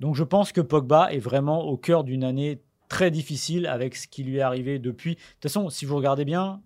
Donc 0.00 0.14
je 0.14 0.24
pense 0.24 0.52
que 0.52 0.60
Pogba 0.60 1.12
est 1.12 1.18
vraiment 1.18 1.64
au 1.64 1.76
cœur 1.76 2.04
d'une 2.04 2.24
année 2.24 2.62
très 2.88 3.10
difficile 3.10 3.66
avec 3.66 3.96
ce 3.96 4.06
qui 4.06 4.22
lui 4.22 4.36
est 4.36 4.42
arrivé 4.42 4.78
depuis. 4.78 5.16
De 5.16 5.20
toute 5.20 5.42
façon, 5.42 5.68
si 5.68 5.84
vous 5.84 5.96
regardez 5.96 6.24
bien, 6.24 6.62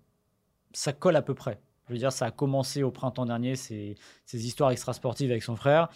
ça 0.73 0.93
colle 0.93 1.15
à 1.15 1.21
peu 1.21 1.33
près. 1.33 1.59
Je 1.89 1.93
veux 1.93 1.99
dire, 1.99 2.11
ça 2.11 2.27
a 2.27 2.31
commencé 2.31 2.83
au 2.83 2.91
printemps 2.91 3.25
dernier, 3.25 3.55
ces, 3.55 3.95
ces 4.25 4.45
histoires 4.45 4.71
extrasportives 4.71 5.31
avec 5.31 5.43
son 5.43 5.55
frère. 5.55 5.89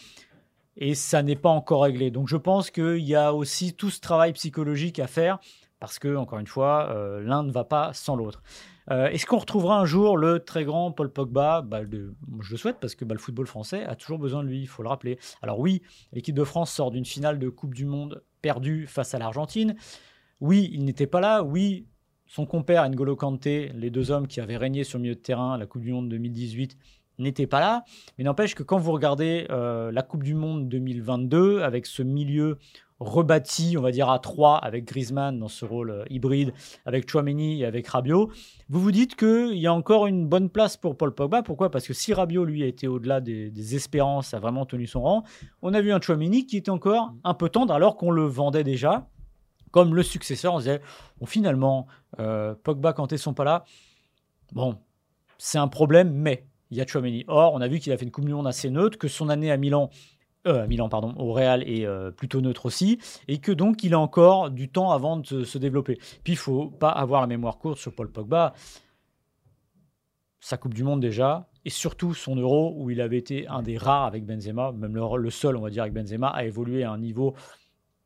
Et 0.76 0.96
ça 0.96 1.22
n'est 1.22 1.36
pas 1.36 1.50
encore 1.50 1.84
réglé. 1.84 2.10
Donc 2.10 2.28
je 2.28 2.38
pense 2.38 2.72
qu'il 2.72 2.98
y 2.98 3.16
a 3.16 3.34
aussi 3.34 3.74
tout 3.76 3.92
ce 3.92 4.00
travail 4.00 4.34
psychologique 4.34 4.98
à 4.98 5.06
faire, 5.06 5.40
parce 5.80 6.00
que, 6.00 6.16
encore 6.16 6.40
une 6.40 6.48
fois, 6.48 6.90
euh, 6.92 7.22
l'un 7.22 7.44
ne 7.44 7.52
va 7.52 7.64
pas 7.64 7.92
sans 7.94 8.16
l'autre. 8.16 8.42
Euh, 8.90 9.08
est-ce 9.08 9.26
qu'on 9.26 9.38
retrouvera 9.38 9.80
un 9.80 9.86
jour 9.86 10.18
le 10.18 10.40
très 10.40 10.66
grand 10.66 10.92
Paul 10.92 11.12
Pogba? 11.12 11.62
Bah, 11.62 11.82
Je 11.84 12.52
le 12.52 12.58
souhaite 12.58 12.78
parce 12.80 12.96
que 12.96 13.06
bah, 13.06 13.14
le 13.14 13.20
football 13.20 13.48
français 13.48 13.84
a 13.84 13.96
toujours 13.96 14.18
besoin 14.18 14.44
de 14.44 14.48
lui, 14.48 14.62
il 14.62 14.68
faut 14.68 14.82
le 14.82 14.90
rappeler. 14.90 15.20
Alors 15.42 15.60
oui, 15.60 15.82
l'équipe 16.12 16.36
de 16.36 16.44
France 16.44 16.72
sort 16.72 16.90
d'une 16.90 17.06
finale 17.06 17.38
de 17.38 17.50
Coupe 17.50 17.76
du 17.76 17.86
Monde 17.86 18.24
perdue 18.42 18.88
face 18.88 19.14
à 19.14 19.20
l'Argentine. 19.20 19.76
Oui, 20.40 20.70
il 20.74 20.86
n'était 20.86 21.08
pas 21.08 21.22
là. 21.22 21.44
Oui, 21.44 21.86
son 22.26 22.46
compère 22.46 22.88
N'Golo 22.90 23.16
Kanté, 23.16 23.72
les 23.76 23.90
deux 23.90 24.12
hommes 24.12 24.28
qui 24.28 24.42
avaient 24.42 24.58
régné 24.58 24.84
sur 24.84 24.98
le 24.98 25.04
milieu 25.04 25.16
de 25.16 25.20
terrain 25.20 25.54
à 25.54 25.58
la 25.58 25.66
Coupe 25.66 25.84
du 25.84 25.92
Monde 25.92 26.10
2018, 26.10 26.78
n'étaient 27.20 27.48
pas 27.48 27.60
là. 27.60 27.84
Mais 28.18 28.24
n'empêche 28.24 28.56
que 28.56 28.64
quand 28.64 28.78
vous 28.78 28.92
regardez 28.92 29.46
euh, 29.50 29.92
la 29.92 30.02
Coupe 30.02 30.24
du 30.24 30.34
Monde 30.34 30.68
2022, 30.70 31.62
avec 31.62 31.86
ce 31.86 32.02
milieu 32.02 32.58
rebâti, 33.00 33.76
on 33.78 33.82
va 33.82 33.92
dire 33.92 34.10
à 34.10 34.20
trois, 34.20 34.58
avec 34.58 34.86
Griezmann 34.86 35.38
dans 35.38 35.48
ce 35.48 35.66
rôle 35.66 35.92
euh, 35.92 36.06
hybride, 36.10 36.54
avec 36.86 37.10
Chouameni 37.10 37.62
et 37.62 37.66
avec 37.66 37.88
Rabiot, 37.88 38.32
vous 38.70 38.80
vous 38.80 38.92
dites 38.92 39.16
qu'il 39.16 39.58
y 39.58 39.68
a 39.68 39.74
encore 39.74 40.08
une 40.08 40.26
bonne 40.28 40.50
place 40.50 40.78
pour 40.78 40.98
Paul 40.98 41.14
Pogba. 41.14 41.44
Pourquoi? 41.44 41.70
Parce 41.70 41.86
que 41.86 41.94
si 41.94 42.14
Rabiot, 42.14 42.46
lui, 42.46 42.64
a 42.64 42.68
été 42.68 42.88
au-delà 42.88 43.20
des, 43.20 43.52
des, 43.52 43.76
espérances, 43.76 44.34
a 44.34 44.40
vraiment 44.40 44.66
tenu 44.66 44.88
son 44.88 45.02
rang, 45.02 45.24
on 45.62 45.74
a 45.74 45.82
vu 45.82 45.92
un 45.92 46.00
Chouameni 46.00 46.46
qui 46.46 46.58
était 46.58 46.72
encore 46.72 47.14
un 47.24 47.34
peu 47.34 47.50
tendre 47.50 47.74
alors 47.74 47.98
qu'on 47.98 48.12
le 48.12 48.24
vendait 48.24 48.64
déjà 48.64 49.08
comme 49.74 49.96
le 49.96 50.04
successeur. 50.04 50.54
On 50.54 50.60
se 50.60 50.66
disait, 50.66 50.82
finalement, 51.26 51.88
euh, 52.20 52.54
Pogba, 52.64 52.94
Kanté 52.94 53.18
sont 53.18 53.34
pas 53.34 53.44
là. 53.44 53.66
Bon, 54.54 54.78
c'est 55.38 55.58
un 55.58 55.68
problème, 55.68 56.14
mais 56.14 56.46
il 56.70 56.78
y 56.78 56.82
a 56.82 56.88
Chouameni. 56.88 57.26
Or, 57.28 57.54
on 57.54 57.60
a 57.60 57.68
vu 57.68 57.80
qu'il 57.80 57.92
a 57.92 57.98
fait 57.98 58.06
une 58.06 58.12
Coupe 58.12 58.26
du 58.26 58.34
Monde 58.34 58.48
assez 58.48 58.70
neutre, 58.70 58.98
que 58.98 59.10
son 59.10 59.28
année 59.28 59.52
à 59.52 59.58
Milan 59.58 59.90
euh, 60.46 60.68
Milan, 60.68 60.90
pardon, 60.90 61.16
au 61.18 61.32
Real 61.32 61.64
est 61.64 61.86
euh, 61.86 62.12
plutôt 62.12 62.42
neutre 62.42 62.66
aussi, 62.66 63.00
et 63.30 63.38
que 63.38 63.54
donc 63.54 63.82
il 63.84 63.94
a 63.94 64.00
encore 64.00 64.52
du 64.52 64.70
temps 64.70 64.92
avant 64.92 65.16
de 65.16 65.44
se, 65.46 65.58
développer. 65.58 65.98
Puis 66.24 66.34
il 66.34 66.38
faut 66.38 66.68
pas 66.68 66.90
avoir 66.90 67.22
la 67.22 67.28
mémoire 67.28 67.58
courte 67.58 67.78
sur 67.78 67.96
Paul 67.96 68.12
Pogba. 68.12 68.54
Sa 70.42 70.58
Coupe 70.58 70.74
du 70.74 70.84
Monde 70.84 71.00
déjà, 71.00 71.48
et 71.64 71.70
surtout 71.70 72.14
son 72.14 72.36
Euro, 72.36 72.74
où 72.78 72.90
il 72.90 73.00
avait 73.00 73.18
été 73.18 73.48
un 73.48 73.62
des 73.62 73.78
rares 73.78 74.04
avec 74.04 74.26
Benzema, 74.26 74.74
même 74.74 74.94
le, 74.94 75.18
le 75.18 75.30
seul, 75.30 75.56
on 75.56 75.62
va 75.62 75.70
dire, 75.70 75.84
avec 75.84 75.94
Benzema, 75.94 76.28
à 76.28 76.44
évoluer 76.44 76.84
à 76.84 76.92
un 76.92 76.98
niveau 76.98 77.36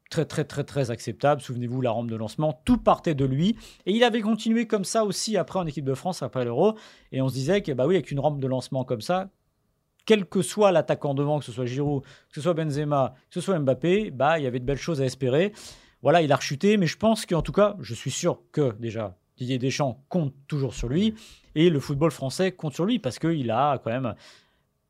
très 0.09 0.25
très 0.25 0.43
très 0.43 0.63
très 0.63 0.91
acceptable. 0.91 1.41
Souvenez-vous 1.41 1.81
la 1.81 1.91
rampe 1.91 2.09
de 2.09 2.15
lancement, 2.15 2.61
tout 2.65 2.77
partait 2.77 3.15
de 3.15 3.25
lui 3.25 3.57
et 3.85 3.91
il 3.91 4.03
avait 4.03 4.21
continué 4.21 4.67
comme 4.67 4.85
ça 4.85 5.03
aussi 5.03 5.37
après 5.37 5.59
en 5.59 5.65
équipe 5.65 5.85
de 5.85 5.93
France 5.93 6.23
après 6.23 6.45
l'Euro 6.45 6.77
et 7.11 7.21
on 7.21 7.27
se 7.27 7.33
disait 7.33 7.61
que 7.61 7.71
bah 7.71 7.87
oui 7.87 7.95
avec 7.95 8.11
une 8.11 8.19
rampe 8.19 8.39
de 8.39 8.47
lancement 8.47 8.83
comme 8.83 9.01
ça, 9.01 9.29
quel 10.07 10.25
que 10.25 10.41
soit 10.41 10.71
l'attaquant 10.71 11.13
devant, 11.13 11.37
que 11.37 11.45
ce 11.45 11.51
soit 11.51 11.65
Giroud, 11.65 12.01
que 12.03 12.35
ce 12.35 12.41
soit 12.41 12.53
Benzema, 12.53 13.13
que 13.29 13.33
ce 13.35 13.41
soit 13.41 13.59
Mbappé, 13.59 14.09
bah, 14.09 14.39
il 14.39 14.43
y 14.43 14.47
avait 14.47 14.59
de 14.59 14.65
belles 14.65 14.77
choses 14.77 15.01
à 15.01 15.05
espérer. 15.05 15.51
Voilà, 16.01 16.21
il 16.21 16.31
a 16.31 16.37
rechuté, 16.37 16.77
mais 16.77 16.87
je 16.87 16.97
pense 16.97 17.25
qu'en 17.25 17.41
tout 17.41 17.51
cas, 17.51 17.75
je 17.81 17.93
suis 17.93 18.11
sûr 18.11 18.39
que 18.51 18.73
déjà 18.79 19.17
Didier 19.37 19.59
Deschamps 19.59 20.03
compte 20.07 20.33
toujours 20.47 20.73
sur 20.73 20.87
lui 20.87 21.13
et 21.55 21.69
le 21.69 21.79
football 21.79 22.11
français 22.11 22.51
compte 22.53 22.73
sur 22.73 22.85
lui 22.85 22.99
parce 22.99 23.19
qu'il 23.19 23.51
a 23.51 23.79
quand 23.83 23.91
même. 23.91 24.15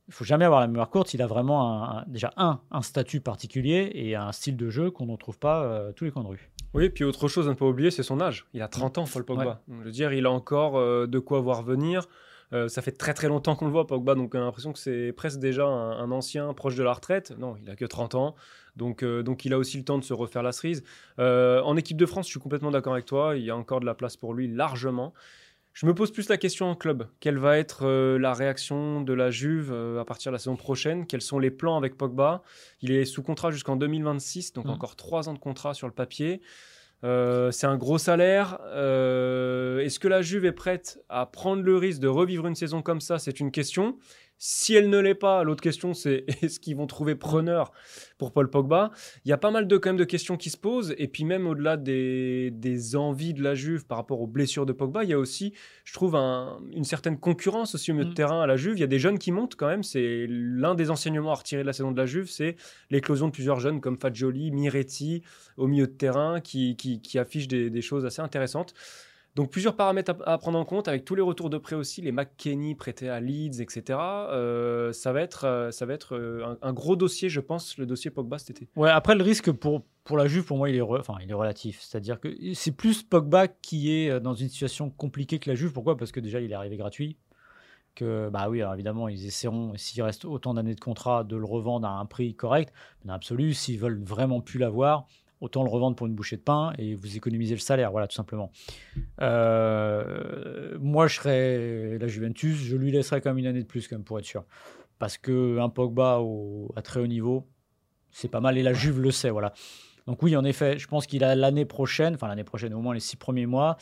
Il 0.08 0.14
faut 0.14 0.24
jamais 0.24 0.46
avoir 0.46 0.62
la 0.62 0.68
mémoire 0.68 0.90
courte. 0.90 1.14
Il 1.14 1.22
a 1.22 1.28
vraiment 1.28 2.04
déjà 2.08 2.32
un, 2.38 2.62
un 2.72 2.82
statut 2.82 3.20
particulier 3.20 3.92
et 3.94 4.16
un 4.16 4.32
style 4.32 4.56
de 4.56 4.70
jeu 4.70 4.90
qu'on 4.90 5.06
ne 5.06 5.16
trouve 5.18 5.38
pas 5.38 5.64
euh, 5.64 5.92
tous 5.92 6.06
les 6.06 6.12
coins 6.12 6.24
de 6.24 6.30
rue. 6.30 6.50
Oui, 6.74 6.90
puis 6.90 7.04
autre 7.04 7.28
chose 7.28 7.48
à 7.48 7.52
ne 7.52 7.56
pas 7.56 7.66
oublier, 7.66 7.92
c'est 7.92 8.04
son 8.04 8.22
âge. 8.22 8.46
Il 8.54 8.62
a 8.62 8.68
30 8.68 9.00
ans, 9.00 9.06
Paul 9.12 9.26
Pogba. 9.26 9.62
Je 9.68 9.84
veux 9.84 9.92
dire, 9.92 10.14
il 10.14 10.26
a 10.26 10.32
encore 10.32 10.78
euh, 10.78 11.08
de 11.08 11.20
quoi 11.20 11.40
voir 11.40 11.64
venir. 11.64 12.08
Euh, 12.54 12.70
ça 12.70 12.82
fait 12.82 12.92
très 12.92 13.14
très 13.14 13.28
longtemps 13.28 13.56
qu'on 13.56 13.66
le 13.66 13.72
voit, 13.72 13.88
Pogba, 13.88 14.16
donc 14.16 14.34
on 14.34 14.38
a 14.38 14.42
l'impression 14.42 14.72
que 14.72 14.80
c'est 14.80 15.12
presque 15.12 15.40
déjà 15.40 15.66
un, 15.66 16.12
ancien 16.12 16.54
proche 16.54 16.76
de 16.76 16.84
la 16.84 16.94
retraite. 16.94 17.34
Non, 17.38 17.56
il 17.62 17.70
a 17.70 17.76
que 17.76 17.86
30 17.86 18.16
ans, 18.16 18.36
donc, 18.76 19.04
euh, 19.04 19.22
donc 19.22 19.44
il 19.44 19.54
a 19.54 19.58
aussi 19.58 19.78
le 19.78 19.84
temps 19.84 19.98
de 19.98 20.04
se 20.04 20.14
refaire 20.14 20.44
la 20.44 20.54
cerise. 20.54 20.84
Euh, 21.20 21.62
en 21.64 21.76
équipe 21.76 21.98
de 21.98 22.06
France, 22.06 22.28
je 22.28 22.32
suis 22.32 22.40
complètement 22.40 22.72
d'accord 22.72 22.94
avec 22.94 23.06
toi, 23.06 23.36
il 23.36 23.44
y 23.44 23.50
a 23.50 23.58
encore 23.58 23.82
de 23.82 23.86
la 23.86 23.96
place 23.96 24.16
pour 24.16 24.34
lui 24.34 24.48
largement. 24.48 25.14
Je 25.80 25.86
me 25.86 25.94
pose 25.94 26.10
plus 26.10 26.28
la 26.28 26.38
question 26.38 26.66
en 26.66 26.76
club. 26.76 27.08
Quelle 27.20 27.38
va 27.38 27.60
être 27.60 27.88
la 28.18 28.34
réaction 28.34 29.00
de 29.02 29.14
la 29.14 29.30
Juve 29.30 29.72
à 29.72 30.04
partir 30.06 30.32
de 30.32 30.34
la 30.34 30.40
saison 30.40 30.56
prochaine? 30.56 31.06
Quels 31.06 31.22
sont 31.22 31.38
les 31.38 31.52
plans 31.52 31.78
avec 31.78 31.96
Pogba? 31.98 32.42
Il 32.82 32.92
est 32.92 33.06
sous 33.06 33.22
contrat 33.22 33.52
jusqu'en 33.52 33.76
2026, 33.76 34.54
donc 34.54 34.66
mmh. 34.66 34.70
encore 34.72 34.96
trois 34.96 35.30
ans 35.30 35.34
de 35.34 35.38
contrat 35.38 35.76
sur 35.76 35.86
le 35.86 35.94
papier. 35.94 36.42
Euh, 37.04 37.52
c'est 37.52 37.68
un 37.68 37.78
gros 37.78 37.98
salaire. 37.98 38.58
Euh, 38.66 39.80
est-ce 39.80 40.00
que 40.00 40.08
la 40.08 40.24
Juve 40.24 40.46
est 40.46 40.52
prête 40.52 41.00
à 41.10 41.28
prendre 41.28 41.62
le 41.62 41.78
risque 41.78 42.00
de 42.00 42.08
revivre 42.08 42.48
une 42.48 42.56
saison 42.56 42.82
comme 42.82 43.02
ça? 43.02 43.20
C'est 43.20 43.40
une 43.40 43.52
question. 43.52 43.98
Si 44.40 44.76
elle 44.76 44.90
ne 44.90 45.00
l'est 45.00 45.16
pas, 45.16 45.44
l'autre 45.44 45.62
question 45.62 45.94
c'est 45.94 46.26
est-ce 46.42 46.60
qu'ils 46.60 46.76
vont 46.76 46.88
trouver 46.88 47.16
preneur 47.16 47.72
pour 48.18 48.32
Paul 48.32 48.50
Pogba? 48.50 48.92
Il 49.26 49.30
y 49.30 49.34
a 49.34 49.38
pas 49.38 49.52
mal 49.52 49.68
de, 49.68 49.78
quand 49.78 49.90
même 49.90 49.98
de 49.98 50.04
questions 50.04 50.38
qui 50.38 50.50
se 50.50 50.58
posent. 50.58 50.94
Et 50.98 51.08
puis 51.08 51.24
même 51.24 51.48
au-delà 51.48 51.78
des, 51.78 52.96
envies 52.96 53.34
de 53.34 53.42
la 53.42 53.56
Juve 53.56 53.86
par 53.86 53.98
rapport 53.98 54.22
aux 54.22 54.28
blessures 54.28 54.66
de 54.66 54.74
Pogba, 54.74 55.04
il 55.04 55.10
y 55.10 55.14
a 55.14 55.20
aussi, 55.20 55.54
je 55.84 55.94
trouve, 55.94 56.16
une 56.16 56.84
certaine 56.84 57.20
concurrence 57.20 57.76
aussi 57.76 57.92
au 57.92 57.96
milieu 57.96 58.06
de 58.06 58.12
mm. 58.12 58.16
terrain 58.16 58.42
à 58.42 58.48
la 58.48 58.58
Juve. 58.58 58.78
Il 58.78 58.82
y 58.82 58.84
a 58.84 58.88
des 58.88 59.00
jeunes 59.00 59.18
qui 59.18 59.32
montent 59.32 59.56
quand 59.56 59.68
même. 59.68 59.84
C'est 59.84 60.28
l'un 60.30 60.76
des 60.76 60.92
enseignements 60.92 61.32
à 61.32 61.36
retirer 61.36 61.62
de 61.64 61.68
la 61.68 61.74
saison 61.74 61.92
de 61.92 61.98
la 61.98 62.06
Juve, 62.06 62.30
c'est 62.30 62.56
l'éclosion 62.90 63.28
de 63.28 63.32
plusieurs 63.32 63.60
jeunes 63.60 63.82
comme 63.82 63.98
Fagioli, 63.98 64.52
Miretti 64.52 65.24
au 65.58 65.68
milieu 65.68 65.88
de 65.88 65.92
terrain 65.92 66.40
qui, 66.42 66.76
qui, 66.76 67.20
affichent 67.20 67.48
des, 67.48 67.70
des 67.70 67.82
choses 67.82 68.06
assez 68.06 68.22
intéressantes. 68.22 68.74
Donc 69.38 69.52
plusieurs 69.52 69.76
paramètres 69.76 70.16
à, 70.26 70.40
prendre 70.40 70.58
en 70.58 70.66
compte 70.66 70.88
avec 70.88 71.06
tous 71.06 71.14
les 71.14 71.22
retours 71.22 71.52
de 71.52 71.60
prêt 71.60 71.76
aussi, 71.76 72.02
les 72.02 72.12
McKenny 72.12 72.74
prêtés 72.74 73.08
à 73.08 73.20
Leeds, 73.20 73.62
etc. 73.62 74.00
Euh, 74.00 74.92
ça 74.94 75.14
va 75.14 75.22
être, 75.22 75.46
euh, 75.46 75.70
ça 75.70 75.86
va 75.86 75.94
être 75.94 76.16
euh, 76.16 76.56
un, 76.64 76.74
gros 76.74 76.96
dossier, 76.96 77.30
je 77.30 77.40
pense, 77.40 77.78
le 77.78 77.86
dossier 77.86 78.10
Pogba 78.10 78.40
cet 78.40 78.50
été. 78.50 78.68
Ouais, 78.76 78.90
après 78.90 79.14
le 79.14 79.24
risque 79.24 79.52
pour, 79.52 79.84
pour 80.06 80.18
la 80.18 80.26
Juve, 80.26 80.44
pour 80.44 80.58
moi, 80.58 80.72
il 80.72 80.76
est, 80.76 80.82
enfin, 80.82 81.18
il 81.22 81.30
est 81.30 81.36
relatif. 81.36 81.80
C'est-à-dire 81.82 82.20
que 82.20 82.36
c'est 82.56 82.72
plus 82.72 83.04
Pogba 83.04 83.48
qui 83.48 83.94
est 83.94 84.20
dans 84.20 84.34
une 84.34 84.50
situation 84.50 84.90
compliquée 84.90 85.38
que 85.38 85.52
la 85.52 85.56
Juve. 85.56 85.72
Pourquoi? 85.72 85.98
Parce 85.98 86.12
que 86.12 86.20
déjà, 86.20 86.42
il 86.42 86.52
est 86.52 86.56
arrivé 86.56 86.76
gratuit. 86.76 87.16
Que, 87.94 88.30
bah 88.30 88.50
oui, 88.50 88.62
alors 88.62 88.74
évidemment, 88.74 89.08
ils 89.08 89.24
essaieront, 89.28 89.74
s'il 89.76 90.02
reste 90.02 90.26
autant 90.26 90.56
d'années 90.56 90.74
de 90.74 90.80
contrat, 90.80 91.24
de 91.24 91.36
le 91.36 91.46
revendre 91.46 91.88
à 91.88 92.00
un 92.00 92.08
prix 92.08 92.34
correct. 92.34 92.74
Mais 93.06 93.12
en 93.12 93.16
absolu, 93.16 93.54
s'ils 93.54 93.78
veulent 93.78 94.02
vraiment 94.04 94.42
plus 94.42 94.58
l'avoir, 94.58 95.06
autant 95.42 95.64
le 95.64 95.70
revendre 95.70 95.96
pour 95.96 96.08
une 96.08 96.16
bouchée 96.16 96.38
de 96.38 96.42
pain 96.42 96.74
et 96.78 96.96
vous 96.96 97.16
économisez 97.16 97.54
le 97.54 97.60
salaire, 97.60 97.92
voilà, 97.92 98.08
tout 98.08 98.16
simplement. 98.16 98.52
Euh, 99.22 100.78
moi, 100.80 101.08
je 101.08 101.16
serais 101.16 101.98
la 102.00 102.08
Juventus, 102.08 102.56
je 102.56 102.76
lui 102.76 102.92
laisserais 102.92 103.22
quand 103.22 103.30
même 103.30 103.38
une 103.38 103.48
année 103.48 103.62
de 103.62 103.68
plus, 103.68 103.88
quand 103.88 103.96
même, 103.96 104.04
pour 104.04 104.20
être 104.20 104.26
sûr. 104.26 104.46
Parce 105.00 105.18
qu'un 105.18 105.70
Pogba 105.70 106.20
au, 106.20 106.72
à 106.76 106.82
très 106.82 107.00
haut 107.00 107.08
niveau, 107.08 107.48
c'est 108.12 108.30
pas 108.30 108.40
mal 108.40 108.58
et 108.58 108.64
la 108.64 108.74
Juve 108.74 109.00
le 109.00 109.12
sait, 109.12 109.30
voilà. 109.30 109.54
Donc, 110.08 110.24
oui, 110.24 110.36
en 110.36 110.44
effet, 110.46 110.78
je 110.80 110.88
pense 110.88 111.06
qu'il 111.06 111.24
a 111.24 111.36
l'année 111.36 111.66
prochaine, 111.66 112.16
enfin 112.16 112.28
l'année 112.28 112.44
prochaine, 112.46 112.74
au 112.74 112.80
moins 112.80 112.94
les 112.94 113.00
six 113.00 113.18
premiers 113.18 113.46
mois. 113.46 113.78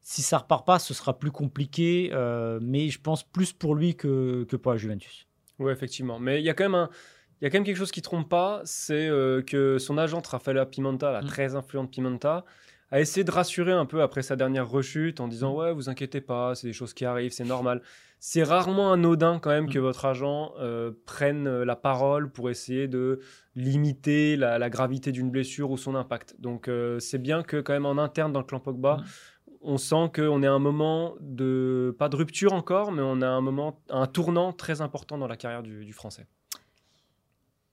Si 0.00 0.20
ça 0.20 0.38
repart 0.38 0.66
pas, 0.66 0.78
ce 0.78 0.92
sera 0.92 1.18
plus 1.18 1.30
compliqué, 1.30 2.10
euh, 2.12 2.58
mais 2.60 2.90
je 2.90 3.00
pense 3.00 3.22
plus 3.22 3.54
pour 3.54 3.74
lui 3.74 3.94
que, 3.94 4.44
que 4.44 4.56
pour 4.56 4.72
la 4.72 4.78
Juventus. 4.78 5.26
Oui, 5.58 5.72
effectivement. 5.72 6.18
Mais 6.18 6.40
il 6.40 6.44
y 6.44 6.50
a 6.50 6.54
quand 6.54 6.64
même 6.64 6.74
un 6.74 6.90
il 7.40 7.44
y 7.44 7.46
a 7.46 7.50
quand 7.50 7.58
même 7.58 7.64
quelque 7.64 7.76
chose 7.76 7.90
qui 7.90 8.00
ne 8.00 8.04
trompe 8.04 8.28
pas, 8.28 8.62
c'est 8.64 9.08
euh, 9.08 9.42
que 9.42 9.78
son 9.78 9.98
agente 9.98 10.26
Rafaela 10.26 10.66
Pimenta, 10.66 11.12
la 11.12 11.22
mm. 11.22 11.26
très 11.26 11.54
influente 11.56 11.90
Pimenta, 11.90 12.44
a 12.90 13.00
essayé 13.00 13.24
de 13.24 13.30
rassurer 13.30 13.72
un 13.72 13.86
peu 13.86 14.02
après 14.02 14.22
sa 14.22 14.36
dernière 14.36 14.68
rechute 14.68 15.20
en 15.20 15.28
disant 15.28 15.52
mm. 15.52 15.56
ouais 15.56 15.72
vous 15.72 15.88
inquiétez 15.88 16.20
pas 16.20 16.54
c'est 16.54 16.66
des 16.66 16.72
choses 16.72 16.94
qui 16.94 17.04
arrivent 17.04 17.32
c'est 17.32 17.44
normal 17.44 17.82
c'est 18.20 18.42
rarement 18.42 18.92
anodin 18.92 19.38
quand 19.40 19.50
même 19.50 19.68
que 19.68 19.78
mm. 19.78 19.82
votre 19.82 20.04
agent 20.04 20.52
euh, 20.58 20.92
prenne 21.06 21.46
euh, 21.46 21.64
la 21.64 21.76
parole 21.76 22.30
pour 22.30 22.50
essayer 22.50 22.86
de 22.86 23.20
limiter 23.56 24.36
la, 24.36 24.70
gravité 24.70 25.12
d'une 25.12 25.30
blessure 25.30 25.70
ou 25.70 25.76
son 25.76 25.94
impact 25.94 26.36
donc 26.38 26.70
c'est 26.98 27.18
bien 27.18 27.42
que 27.42 27.60
quand 27.60 27.72
même 27.72 27.86
en 27.86 27.98
interne 27.98 28.32
dans 28.32 28.40
le 28.40 28.46
clan 28.46 28.60
Pogba 28.60 28.98
on 29.60 29.78
sent 29.78 30.10
qu'on 30.14 30.42
est 30.42 30.46
à 30.46 30.52
un 30.52 30.58
moment 30.58 31.14
de 31.20 31.94
pas 31.98 32.08
de 32.08 32.16
rupture 32.16 32.52
encore 32.52 32.92
mais 32.92 33.02
on 33.02 33.22
a 33.22 33.28
un 33.28 33.40
moment 33.40 33.82
un 33.90 34.06
tournant 34.06 34.52
très 34.52 34.80
important 34.80 35.18
dans 35.18 35.28
la 35.28 35.36
carrière 35.36 35.62
du 35.62 35.92
français 35.92 36.26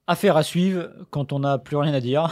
Affaire 0.08 0.36
à 0.36 0.42
suivre 0.42 0.90
quand 1.10 1.32
on 1.32 1.40
n'a 1.40 1.58
plus 1.58 1.76
rien 1.76 1.94
à 1.94 2.00
dire. 2.00 2.28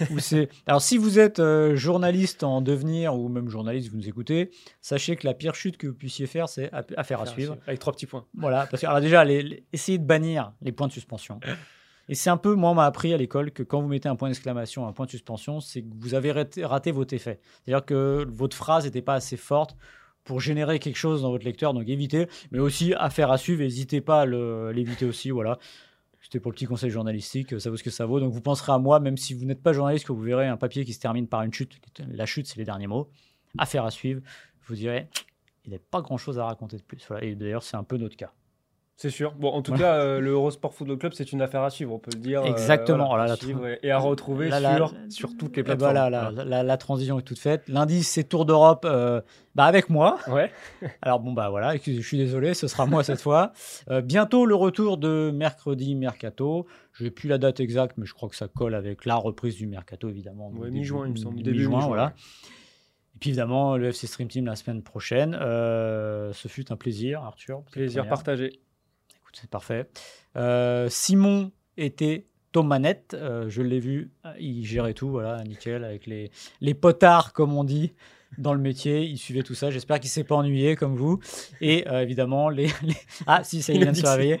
Alors, 0.66 0.80
si 0.80 0.96
vous 0.96 1.18
êtes 1.18 1.38
euh, 1.38 1.76
journaliste 1.76 2.42
en 2.42 2.62
devenir 2.62 3.14
ou 3.14 3.28
même 3.28 3.48
journaliste, 3.50 3.90
vous 3.90 3.98
nous 3.98 4.08
écoutez, 4.08 4.50
sachez 4.80 5.14
que 5.16 5.26
la 5.26 5.34
pire 5.34 5.54
chute 5.54 5.76
que 5.76 5.86
vous 5.86 5.94
puissiez 5.94 6.26
faire, 6.26 6.48
c'est 6.48 6.70
affaire 6.96 7.20
à 7.20 7.26
suivre. 7.26 7.58
Avec 7.66 7.78
trois 7.78 7.92
petits 7.92 8.06
points. 8.06 8.24
Voilà, 8.34 8.66
parce 8.66 8.80
que 8.80 8.86
alors 8.86 9.00
déjà, 9.00 9.24
essayez 9.72 9.98
de 9.98 10.04
bannir 10.04 10.52
les 10.62 10.72
points 10.72 10.86
de 10.86 10.92
suspension. 10.92 11.40
Et 12.08 12.14
c'est 12.14 12.30
un 12.30 12.36
peu, 12.36 12.54
moi, 12.54 12.70
on 12.70 12.74
m'a 12.74 12.86
appris 12.86 13.14
à 13.14 13.16
l'école 13.16 13.50
que 13.50 13.62
quand 13.62 13.80
vous 13.80 13.88
mettez 13.88 14.08
un 14.08 14.16
point 14.16 14.28
d'exclamation, 14.28 14.86
un 14.86 14.92
point 14.92 15.06
de 15.06 15.10
suspension, 15.10 15.60
c'est 15.60 15.82
que 15.82 15.88
vous 15.98 16.14
avez 16.14 16.32
raté, 16.32 16.90
votre 16.90 17.14
effet. 17.14 17.40
C'est-à-dire 17.64 17.84
que 17.84 18.26
votre 18.30 18.56
phrase 18.56 18.84
n'était 18.84 19.02
pas 19.02 19.14
assez 19.14 19.36
forte 19.36 19.76
pour 20.24 20.40
générer 20.40 20.78
quelque 20.78 20.96
chose 20.96 21.22
dans 21.22 21.30
votre 21.30 21.44
lecteur, 21.44 21.74
donc 21.74 21.88
évitez. 21.88 22.28
Mais 22.50 22.58
aussi, 22.58 22.94
affaire 22.94 23.30
à 23.30 23.38
suivre, 23.38 23.62
n'hésitez 23.62 24.00
pas 24.00 24.22
à 24.22 24.26
l'éviter 24.26 25.06
aussi, 25.06 25.30
voilà. 25.30 25.58
C'était 26.24 26.40
pour 26.40 26.50
le 26.50 26.54
petit 26.54 26.64
conseil 26.64 26.88
journalistique, 26.88 27.60
ça 27.60 27.68
vaut 27.68 27.76
ce 27.76 27.82
que 27.82 27.90
ça 27.90 28.06
vaut. 28.06 28.18
Donc 28.18 28.32
vous 28.32 28.40
penserez 28.40 28.72
à 28.72 28.78
moi, 28.78 28.98
même 28.98 29.18
si 29.18 29.34
vous 29.34 29.44
n'êtes 29.44 29.62
pas 29.62 29.74
journaliste, 29.74 30.06
que 30.06 30.12
vous 30.12 30.22
verrez 30.22 30.48
un 30.48 30.56
papier 30.56 30.86
qui 30.86 30.94
se 30.94 30.98
termine 30.98 31.28
par 31.28 31.42
une 31.42 31.52
chute. 31.52 31.78
La 32.08 32.24
chute, 32.24 32.46
c'est 32.46 32.56
les 32.56 32.64
derniers 32.64 32.86
mots. 32.86 33.10
Affaire 33.58 33.84
à 33.84 33.90
suivre. 33.90 34.22
Vous 34.62 34.74
direz, 34.74 35.06
il 35.66 35.70
n'y 35.70 35.76
a 35.76 35.80
pas 35.90 36.00
grand-chose 36.00 36.38
à 36.38 36.46
raconter 36.46 36.78
de 36.78 36.82
plus. 36.82 37.06
Et 37.20 37.34
d'ailleurs, 37.34 37.62
c'est 37.62 37.76
un 37.76 37.84
peu 37.84 37.98
notre 37.98 38.16
cas. 38.16 38.32
C'est 38.96 39.10
sûr. 39.10 39.32
Bon, 39.32 39.50
en 39.50 39.60
tout 39.60 39.72
cas, 39.72 39.94
euh, 39.94 40.20
le 40.20 40.30
Eurosport 40.30 40.72
Football 40.72 40.98
Club, 40.98 41.12
c'est 41.14 41.32
une 41.32 41.42
affaire 41.42 41.62
à 41.62 41.70
suivre, 41.70 41.92
on 41.92 41.98
peut 41.98 42.12
le 42.14 42.20
dire. 42.20 42.42
Euh, 42.42 42.46
Exactement. 42.46 43.16
et, 43.82 43.90
à 43.90 43.98
retrouver 43.98 44.50
sur, 44.52 44.94
sur, 45.08 45.36
toutes 45.36 45.56
les 45.56 45.64
plateformes. 45.64 45.92
Voilà, 45.92 46.62
la, 46.62 46.76
transition 46.76 47.18
est 47.18 47.22
toute 47.22 47.40
faite. 47.40 47.64
Lundi, 47.66 48.04
c'est 48.04 48.22
Tour 48.22 48.46
d'Europe 48.46 48.86
euh, 48.88 49.20
bah 49.56 49.64
avec 49.64 49.90
moi. 49.90 50.18
Ouais. 50.28 50.52
Alors, 51.02 51.18
bon, 51.18 51.32
bah 51.32 51.50
voilà, 51.50 51.74
je 51.76 52.00
suis 52.00 52.18
désolé, 52.18 52.54
ce 52.54 52.68
sera 52.68 52.86
moi 52.86 53.02
cette 53.02 53.20
fois. 53.20 53.52
bientôt, 54.04 54.46
le 54.46 54.54
retour 54.54 54.96
de 54.96 55.32
mercredi 55.34 55.94
Mercato. 55.96 56.66
Je 56.92 57.02
n'ai 57.02 57.10
plus 57.10 57.28
la 57.28 57.38
date 57.38 57.58
exacte, 57.58 57.96
mais 57.98 58.06
je 58.06 58.14
crois 58.14 58.28
que 58.28 58.36
ça 58.36 58.46
colle 58.46 58.76
avec 58.76 59.04
la 59.04 59.16
reprise 59.16 59.56
du 59.56 59.66
Mercato, 59.66 60.08
évidemment. 60.08 60.52
Oui, 60.54 60.70
mi-juin, 60.70 61.06
il 61.06 61.12
me 61.12 61.16
semble. 61.16 61.42
Début 61.42 61.58
mi-juin, 61.58 61.86
voilà. 61.88 62.14
Et 63.16 63.18
puis 63.18 63.30
évidemment, 63.30 63.76
le 63.76 63.88
FC 63.88 64.06
Stream 64.06 64.28
Team 64.28 64.46
la 64.46 64.54
semaine 64.54 64.82
prochaine. 64.82 65.32
ce 65.32 66.46
fut 66.46 66.70
un 66.70 66.76
plaisir, 66.76 67.22
Arthur. 67.22 67.62
Plaisir 67.72 68.06
partagé 68.06 68.60
c'est 69.34 69.50
parfait. 69.50 69.88
Euh, 70.36 70.88
Simon 70.88 71.52
était 71.76 72.26
Tomanette, 72.52 73.14
euh, 73.14 73.48
je 73.48 73.62
l'ai 73.62 73.80
vu, 73.80 74.12
il 74.38 74.64
gérait 74.64 74.94
tout, 74.94 75.08
voilà, 75.08 75.42
nickel, 75.44 75.84
avec 75.84 76.06
les, 76.06 76.30
les 76.60 76.74
potards, 76.74 77.32
comme 77.32 77.52
on 77.56 77.64
dit 77.64 77.92
dans 78.38 78.54
le 78.54 78.60
métier, 78.60 79.04
il 79.04 79.16
suivait 79.16 79.44
tout 79.44 79.54
ça. 79.54 79.70
J'espère 79.70 80.00
qu'il 80.00 80.10
s'est 80.10 80.24
pas 80.24 80.34
ennuyé 80.34 80.74
comme 80.74 80.96
vous. 80.96 81.20
Et 81.60 81.86
euh, 81.88 82.02
évidemment, 82.02 82.48
les, 82.48 82.68
ah 83.26 83.44
si, 83.44 83.62
ça 83.62 83.72
y 83.72 83.78
vient 83.78 83.92
de 83.92 83.96
se 83.96 84.06
réveiller. 84.06 84.40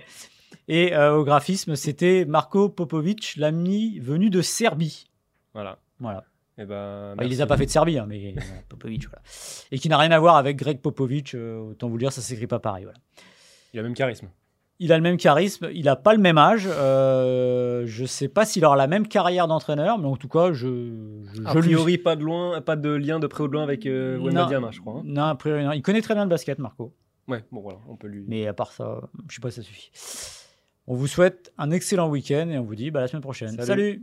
Et 0.66 0.96
au 0.96 1.24
graphisme, 1.24 1.76
c'était 1.76 2.24
Marco 2.24 2.68
Popovic, 2.70 3.34
l'ami 3.36 3.98
venu 3.98 4.30
de 4.30 4.42
Serbie. 4.42 5.06
Voilà. 5.52 5.78
Voilà. 6.00 6.24
Et 6.56 6.62
eh 6.62 6.64
ben, 6.66 7.14
il 7.20 7.28
les 7.28 7.40
a 7.40 7.46
pas 7.46 7.56
fait 7.56 7.66
de 7.66 7.70
Serbie, 7.70 7.98
hein, 7.98 8.06
mais 8.08 8.34
Popovic, 8.68 9.06
voilà. 9.08 9.22
Et 9.70 9.78
qui 9.78 9.88
n'a 9.88 9.98
rien 9.98 10.10
à 10.12 10.18
voir 10.18 10.36
avec 10.36 10.56
Greg 10.56 10.80
Popovic. 10.80 11.34
autant 11.34 11.88
vous 11.88 11.96
le 11.96 12.00
dire, 12.00 12.12
ça 12.12 12.22
s'écrit 12.22 12.46
pas 12.46 12.60
pareil. 12.60 12.84
Voilà. 12.84 12.98
Il 13.74 13.80
a 13.80 13.82
le 13.82 13.88
même 13.88 13.96
charisme. 13.96 14.28
Il 14.80 14.92
a 14.92 14.96
le 14.96 15.02
même 15.02 15.16
charisme, 15.16 15.68
il 15.72 15.84
n'a 15.84 15.96
pas 15.96 16.14
le 16.14 16.20
même 16.20 16.38
âge. 16.38 16.68
Euh, 16.68 17.84
je 17.86 18.02
ne 18.02 18.06
sais 18.06 18.28
pas 18.28 18.44
s'il 18.44 18.64
aura 18.64 18.76
la 18.76 18.86
même 18.86 19.06
carrière 19.06 19.46
d'entraîneur, 19.46 19.98
mais 19.98 20.06
en 20.06 20.16
tout 20.16 20.28
cas, 20.28 20.52
je. 20.52 21.22
je 21.34 21.42
a 21.44 21.54
priori, 21.54 21.98
pas 21.98 22.16
de 22.16 22.22
loin, 22.22 22.60
pas 22.60 22.76
de 22.76 22.90
lien 22.90 23.18
de 23.18 23.26
près 23.26 23.44
ou 23.44 23.48
de 23.48 23.52
loin 23.52 23.62
avec 23.62 23.86
euh, 23.86 24.18
je 24.70 24.80
crois. 24.80 24.94
Hein. 24.98 25.02
Non, 25.04 25.24
a 25.24 25.34
priori, 25.34 25.64
non. 25.64 25.72
Il 25.72 25.82
connaît 25.82 26.02
très 26.02 26.14
bien 26.14 26.24
le 26.24 26.30
basket, 26.30 26.58
Marco. 26.58 26.92
Ouais, 27.28 27.42
bon 27.52 27.60
voilà, 27.62 27.78
on 27.88 27.96
peut 27.96 28.08
lui. 28.08 28.24
Mais 28.28 28.46
à 28.46 28.52
part 28.52 28.72
ça, 28.72 29.00
je 29.28 29.34
sais 29.34 29.40
pas 29.40 29.50
si 29.50 29.56
ça 29.56 29.62
suffit. 29.62 29.90
On 30.86 30.94
vous 30.94 31.06
souhaite 31.06 31.52
un 31.56 31.70
excellent 31.70 32.08
week-end 32.10 32.48
et 32.50 32.58
on 32.58 32.64
vous 32.64 32.74
dit 32.74 32.90
bah, 32.90 32.98
à 32.98 33.02
la 33.02 33.08
semaine 33.08 33.22
prochaine. 33.22 33.58
Salut. 33.62 34.02